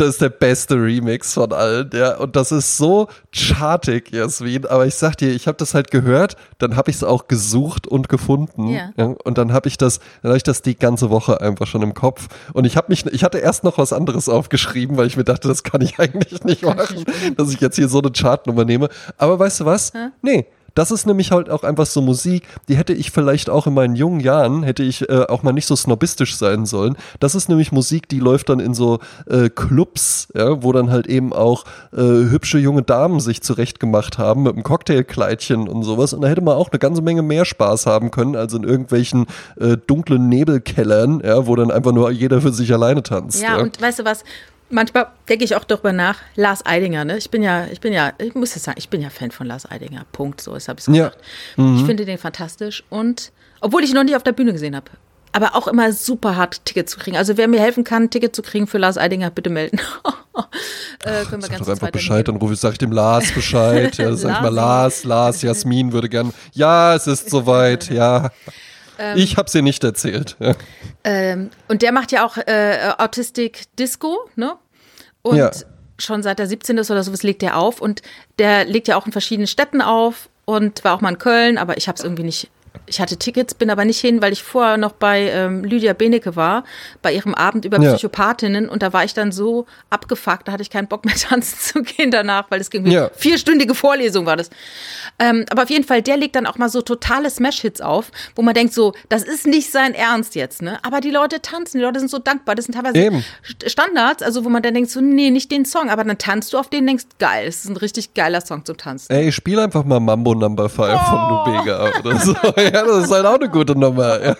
[0.00, 2.16] Das ist der beste Remix von allen, ja.
[2.16, 4.64] Und das ist so chartig, Jasmin.
[4.64, 7.86] Aber ich sag dir, ich habe das halt gehört, dann habe ich es auch gesucht
[7.86, 8.68] und gefunden.
[8.68, 8.92] Ja.
[8.96, 11.92] und dann habe ich das, dann habe ich das die ganze Woche einfach schon im
[11.92, 12.28] Kopf.
[12.54, 15.48] Und ich habe mich, ich hatte erst noch was anderes aufgeschrieben, weil ich mir dachte,
[15.48, 17.04] das kann ich eigentlich nicht machen,
[17.36, 18.88] dass ich jetzt hier so eine Chartnummer nehme.
[19.18, 19.92] Aber weißt du was?
[20.22, 20.46] Nee.
[20.74, 23.96] Das ist nämlich halt auch einfach so Musik, die hätte ich vielleicht auch in meinen
[23.96, 26.96] jungen Jahren, hätte ich äh, auch mal nicht so snobistisch sein sollen.
[27.18, 31.06] Das ist nämlich Musik, die läuft dann in so äh, Clubs, ja, wo dann halt
[31.06, 36.12] eben auch äh, hübsche junge Damen sich zurechtgemacht haben mit einem Cocktailkleidchen und sowas.
[36.12, 39.26] Und da hätte man auch eine ganze Menge mehr Spaß haben können, als in irgendwelchen
[39.58, 43.42] äh, dunklen Nebelkellern, ja, wo dann einfach nur jeder für sich alleine tanzt.
[43.42, 44.24] Ja, und weißt du was?
[44.70, 46.18] Manchmal denke ich auch darüber nach.
[46.36, 47.16] Lars Eidinger, ne?
[47.18, 49.46] Ich bin ja, ich bin ja, ich muss jetzt sagen, ich bin ja Fan von
[49.46, 50.06] Lars Eidinger.
[50.12, 50.40] Punkt.
[50.40, 51.08] So, jetzt habe ich es Ja.
[51.08, 51.24] gesagt.
[51.56, 54.86] Ich finde den fantastisch und obwohl ich ihn noch nie auf der Bühne gesehen habe.
[55.32, 57.16] Aber auch immer super hart Ticket zu kriegen.
[57.16, 59.78] Also wer mir helfen kann, Ticket zu kriegen für Lars Eidinger, bitte melden.
[61.04, 63.30] äh, können wir Sag ganz doch einfach Bescheid, dann rufe ich, sag ich dem Lars
[63.34, 63.96] Bescheid.
[63.96, 66.32] Ja, sag ich mal, Lars, Lars, Jasmin würde gern.
[66.52, 68.30] Ja, es ist soweit, ja.
[69.00, 69.16] Ähm.
[69.18, 70.36] ich hab's ihr nicht erzählt.
[70.38, 70.54] Ja.
[71.04, 74.52] Ähm, und der macht ja auch äh, Autistic Disco, ne?
[75.22, 75.50] Und Ja.
[75.98, 77.80] schon seit er 17 ist oder sowas legt er auf.
[77.80, 78.02] Und
[78.38, 81.76] der legt ja auch in verschiedenen Städten auf und war auch mal in Köln, aber
[81.76, 82.50] ich habe es irgendwie nicht.
[82.86, 86.34] Ich hatte Tickets, bin aber nicht hin, weil ich vorher noch bei ähm, Lydia Benecke
[86.36, 86.64] war,
[87.02, 87.92] bei ihrem Abend über Ja.
[87.94, 88.68] Psychopathinnen.
[88.68, 91.82] Und da war ich dann so abgefuckt, da hatte ich keinen Bock mehr tanzen zu
[91.82, 93.10] gehen danach, weil es irgendwie Ja.
[93.16, 94.50] vierstündige Vorlesung war das.
[95.18, 98.42] Ähm, aber auf jeden Fall, der legt dann auch mal so totale Smash-Hits auf, wo
[98.42, 100.78] man denkt so, das ist nicht sein Ernst jetzt, ne?
[100.84, 102.54] Aber die Leute tanzen, die Leute sind so dankbar.
[102.54, 103.24] Das sind teilweise Eben.
[103.46, 106.52] St- Standards, also wo man dann denkt so, nee, nicht den Song, aber dann tanzt
[106.52, 109.12] du auf den, denkst, geil, das ist ein richtig geiler Song zum Tanzen.
[109.12, 112.34] Ey, spiel einfach mal Mambo Number 5 von Lubega oder so.
[112.74, 114.22] Ja, das ist halt auch eine gute Nummer.
[114.22, 114.36] Ja.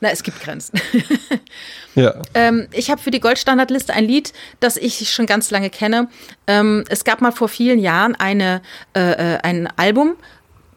[0.00, 0.78] Na, es gibt Grenzen.
[1.94, 2.14] ja.
[2.34, 6.08] Ähm, ich habe für die Goldstandardliste ein Lied, das ich schon ganz lange kenne.
[6.46, 8.60] Ähm, es gab mal vor vielen Jahren eine,
[8.94, 10.16] äh, äh, ein Album,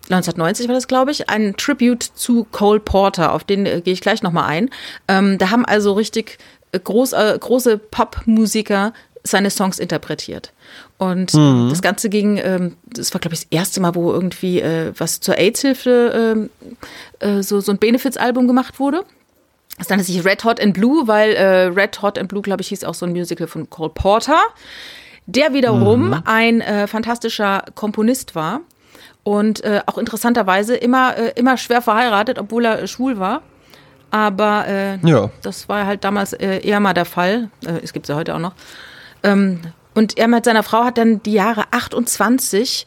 [0.10, 4.02] 1990 war das, glaube ich, ein Tribute zu Cole Porter, auf den äh, gehe ich
[4.02, 4.70] gleich nochmal ein.
[5.08, 6.38] Ähm, da haben also richtig
[6.72, 8.94] äh, groß, äh, große Popmusiker
[9.24, 10.54] seine Songs interpretiert.
[11.00, 14.94] Und das Ganze ging, ähm, das war, glaube ich, das erste Mal, wo irgendwie äh,
[14.98, 16.50] was zur AIDS-Hilfe ähm,
[17.20, 19.04] äh, so, so ein Benefits-Album gemacht wurde.
[19.78, 22.70] Das nannte sich Red Hot and Blue, weil äh, Red Hot and Blue, glaube ich,
[22.70, 24.40] hieß auch so ein Musical von Cole Porter,
[25.28, 28.62] der wiederum ein äh, fantastischer Komponist war
[29.24, 33.44] und äh, auch interessanterweise immer, äh, immer schwer verheiratet, obwohl er äh, schwul war.
[34.10, 35.30] Aber äh, Ja.
[35.44, 37.52] das war halt damals äh, eher mal der Fall.
[37.64, 38.54] Äh, es gibt es ja heute auch noch.
[39.22, 39.60] Ähm,
[39.98, 42.86] und er mit seiner Frau hat dann die Jahre 28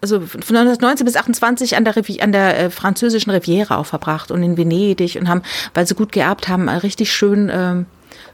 [0.00, 4.30] also von 1919 bis 28 an der, Rivi an der äh, französischen Riviera auch verbracht
[4.30, 5.42] und in Venedig und haben,
[5.74, 7.86] weil sie gut geerbt haben, äh, richtig schön, ähm,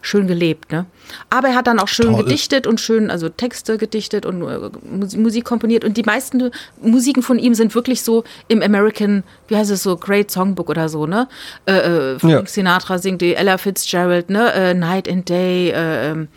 [0.04, 0.70] schön gelebt.
[0.70, 0.86] Ne?
[1.30, 2.24] Aber er hat dann auch schön Toll.
[2.24, 5.84] gedichtet und schön, also Texte gedichtet und äh, Mus- Musik komponiert.
[5.84, 6.50] Und die meisten
[6.82, 10.88] Musiken von ihm sind wirklich so im American, wie heißt es so, Great Songbook oder
[10.88, 11.28] so, ne?
[11.66, 11.72] Äh,
[12.14, 12.46] äh, Frank Ja.
[12.46, 14.52] Sinatra singt die, Ella Fitzgerald, ne?
[14.52, 16.28] Äh, Night and Day, äh, ähm,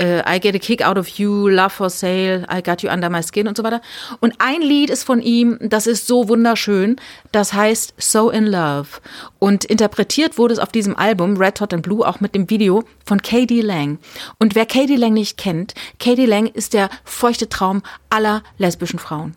[0.00, 3.10] äh, I Get a Kick Out of You, Love for Sale, I Got You Under
[3.10, 3.80] My Skin und so weiter.
[4.20, 6.96] Und ein Lied ist von ihm, das ist so wunderschön,
[7.32, 8.88] das heißt So in Love.
[9.38, 12.84] Und interpretiert wurde es auf diesem Album, Red Hot and Blue, auch mit dem Video
[13.04, 13.98] von Katie Lang.
[14.38, 19.36] Und wer Katie Lang nicht kennt, Katie Lang ist der feuchte Traum aller lesbischen Frauen.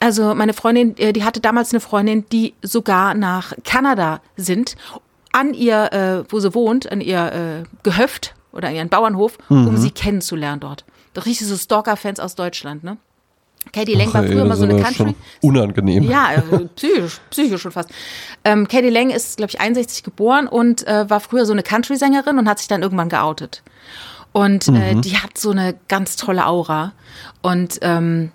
[0.00, 4.74] Also meine Freundin, äh, die hatte damals eine Freundin, die sogar nach Kanada sind,
[5.30, 9.90] an ihr, äh, wo sie wohnt, an ihr äh, Gehöft oder ihren Bauernhof, um sie
[9.90, 10.84] kennenzulernen dort.
[11.14, 12.96] Doch richtig so Stalker-Fans aus Deutschland, ne?
[13.72, 15.14] Katie Lang war Ey, früher mal das so eine Country.
[15.40, 16.02] Unangenehm.
[16.02, 16.40] Ja, äh,
[16.74, 17.90] psychisch, psychisch schon fast.
[18.44, 22.38] Ähm, Katie Lang ist, glaube ich, 61 geboren und äh, war früher so eine Country-Sängerin
[22.38, 23.62] und hat sich dann irgendwann geoutet.
[24.32, 26.92] Und äh, die hat so eine ganz tolle Aura.
[27.42, 28.32] Und ähm,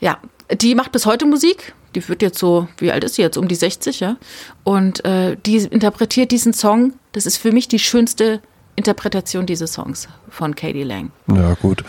[0.00, 0.18] ja,
[0.52, 1.72] die macht bis heute Musik.
[1.94, 3.36] Die wird jetzt so, wie alt ist sie jetzt?
[3.36, 4.16] Um die 60, ja.
[4.64, 6.94] Und äh, die interpretiert diesen Song.
[7.12, 8.42] Das ist für mich die schönste
[8.76, 11.12] Interpretation dieses Songs von Katie Lang.
[11.28, 11.84] Ja, gut.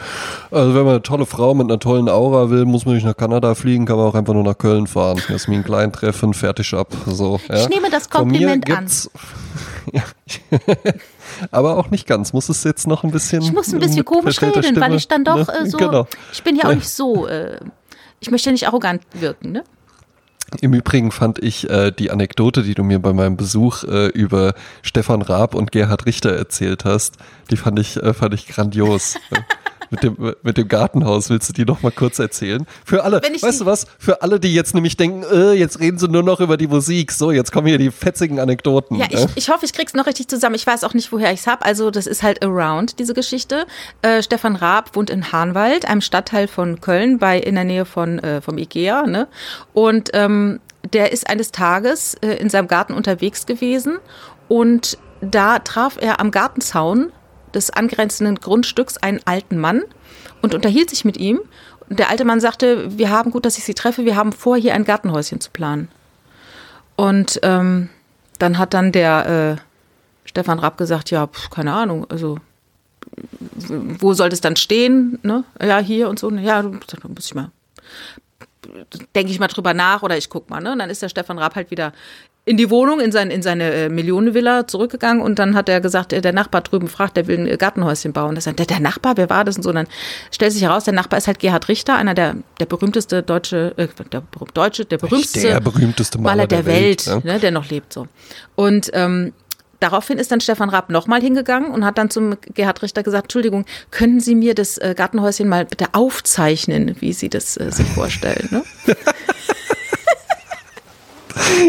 [0.52, 3.18] Also wenn man eine tolle Frau mit einer tollen Aura will, muss man nicht nach
[3.18, 5.20] Kanada fliegen, kann man auch einfach nur nach Köln fahren.
[5.28, 6.94] Jasmin Klein treffen, fertig ab.
[7.08, 7.56] So, ja.
[7.56, 8.88] Ich nehme das Kompliment an.
[9.94, 10.02] Ja.
[11.52, 12.34] Aber auch nicht ganz.
[12.34, 13.44] Muss es jetzt noch ein bisschen.
[13.44, 15.60] Ich muss ein bisschen komisch reden, weil Stimme, ich dann doch ne?
[15.62, 15.78] äh, so.
[15.78, 16.08] Genau.
[16.34, 17.28] Ich bin ja auch nicht so.
[17.28, 17.60] Äh,
[18.20, 19.64] ich möchte nicht arrogant wirken, ne?
[20.62, 24.54] Im Übrigen fand ich äh, die Anekdote, die du mir bei meinem Besuch äh, über
[24.84, 27.18] Stefan Raab und Gerhard Richter erzählt hast,
[27.52, 29.16] die fand ich, äh, fand ich grandios.
[29.90, 31.30] mit dem, mit dem Gartenhaus.
[31.30, 32.66] Willst du die noch mal kurz erzählen?
[32.86, 33.88] Für alle, weißt du was?
[34.00, 37.12] Für alle, die jetzt nämlich denken, äh, jetzt reden sie nur noch über die Musik.
[37.12, 38.98] So, jetzt kommen hier die fetzigen Anekdoten.
[38.98, 39.28] Ja, ich, äh.
[39.36, 40.56] ich hoffe, ich krieg's noch richtig zusammen.
[40.56, 41.66] Ich weiß auch nicht, woher ich's hab.
[41.66, 43.66] Also, das ist halt Around, diese Geschichte.
[44.02, 48.20] Äh, Stefan Raab wohnt in Hahnwald, einem Stadtteil von Köln, bei, in der Nähe von,
[48.20, 49.28] äh, vom Ikea, ne?
[49.74, 50.60] Und, ähm,
[50.94, 53.98] der ist eines Tages äh, in seinem Garten unterwegs gewesen
[54.48, 57.12] und da traf er am Gartenzaun
[57.56, 59.84] des angrenzenden Grundstücks einen alten Mann
[60.42, 61.40] und unterhielt sich mit ihm.
[61.90, 64.74] Der alte Mann sagte, wir haben, gut, dass ich Sie treffe, wir haben vor, hier
[64.74, 65.90] ein Gartenhäuschen zu planen.
[66.96, 67.90] Und ähm,
[68.40, 72.40] dann hat dann der äh, Stefan Rapp gesagt, ja, pf, keine Ahnung, also
[73.58, 75.20] wo soll das dann stehen?
[75.24, 75.44] Ne?
[75.62, 76.30] Ja, hier und so.
[76.32, 77.52] Ja, da muss ich mal
[79.16, 80.62] denke ich mal drüber nach oder ich guck mal.
[80.62, 80.72] Ne?
[80.74, 81.94] Und dann ist der Stefan Raab halt wieder
[82.48, 86.14] in die Wohnung, in, sein, in seine äh, Millionenvilla zurückgegangen und dann hat er gesagt,
[86.14, 88.36] äh, der Nachbar drüben fragt, der will ein Gartenhäuschen bauen.
[88.36, 89.70] Das sagt, der, der Nachbar, wer war das und so?
[89.70, 89.88] Und dann
[90.32, 93.88] stellt sich heraus, der Nachbar ist halt Gerhard Richter, einer der, der berühmteste deutsche, äh,
[94.12, 94.22] der
[94.54, 97.92] deutsche, der berühmteste, der berühmteste Maler, Maler der, der, Welt, Welt ne, der noch lebt
[97.92, 98.08] so.
[98.56, 99.34] Und ähm,
[99.82, 103.66] Daraufhin ist dann Stefan Raab nochmal hingegangen und hat dann zum Gerhard Richter gesagt, Entschuldigung,
[103.92, 108.48] können Sie mir das äh, Gartenhäuschen mal bitte aufzeichnen, wie Sie das äh, sich vorstellen?
[108.52, 108.64] Ne?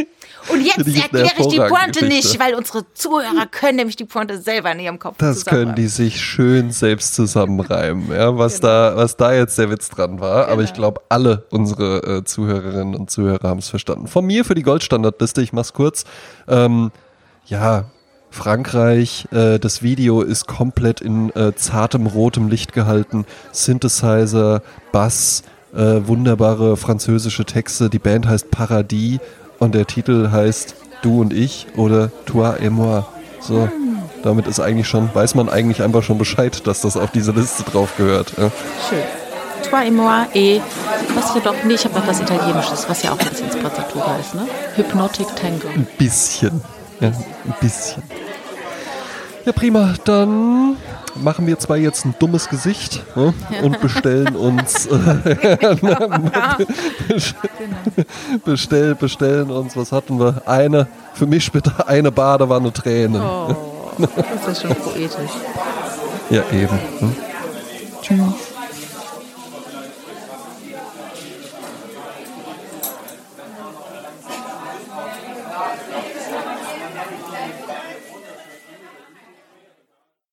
[0.48, 2.06] Und jetzt erkläre ich die Pointe Geschichte.
[2.06, 5.88] nicht, weil unsere Zuhörer können nämlich die Pointe selber in ihrem Kopf Das können die
[5.88, 8.68] sich schön selbst zusammenreimen, ja, was, genau.
[8.68, 10.42] da, was da jetzt der Witz dran war.
[10.42, 10.52] Genau.
[10.52, 14.06] Aber ich glaube, alle unsere äh, Zuhörerinnen und Zuhörer haben es verstanden.
[14.06, 16.04] Von mir für die Goldstandardliste, ich mach's kurz.
[16.48, 16.90] Ähm,
[17.46, 17.86] ja,
[18.30, 23.24] Frankreich, äh, das Video ist komplett in äh, zartem rotem Licht gehalten.
[23.52, 25.42] Synthesizer, Bass,
[25.74, 27.88] äh, wunderbare französische Texte.
[27.88, 29.20] Die Band heißt Paradis
[29.58, 33.04] und der Titel heißt Du und ich oder Toi et moi.
[33.40, 33.68] So,
[34.22, 37.62] damit ist eigentlich schon, weiß man eigentlich einfach schon Bescheid, dass das auf diese Liste
[37.62, 38.32] drauf gehört.
[38.38, 38.50] Ja.
[38.88, 39.02] Schön.
[39.70, 40.62] Toi et moi et
[41.14, 44.16] was hier doch, nee, ich habe noch was Italienisches, was ja auch ein bisschen Sprezzatura
[44.18, 44.46] ist, ne?
[44.76, 45.68] Hypnotic Tango.
[45.74, 46.60] Ein bisschen.
[47.00, 48.02] Ja, ein bisschen.
[49.44, 49.94] Ja, prima.
[50.04, 50.76] Dann
[51.22, 54.88] machen wir zwar jetzt ein dummes Gesicht ne, und bestellen uns
[58.44, 60.42] bestell, bestellen uns, was hatten wir?
[60.46, 63.20] Eine, für mich bitte eine Badewanne Tränen.
[63.20, 63.56] Oh,
[63.98, 65.30] das ist schon poetisch.
[66.30, 66.78] Ja, eben.
[66.98, 67.16] Hm?
[68.02, 68.45] Tschüss.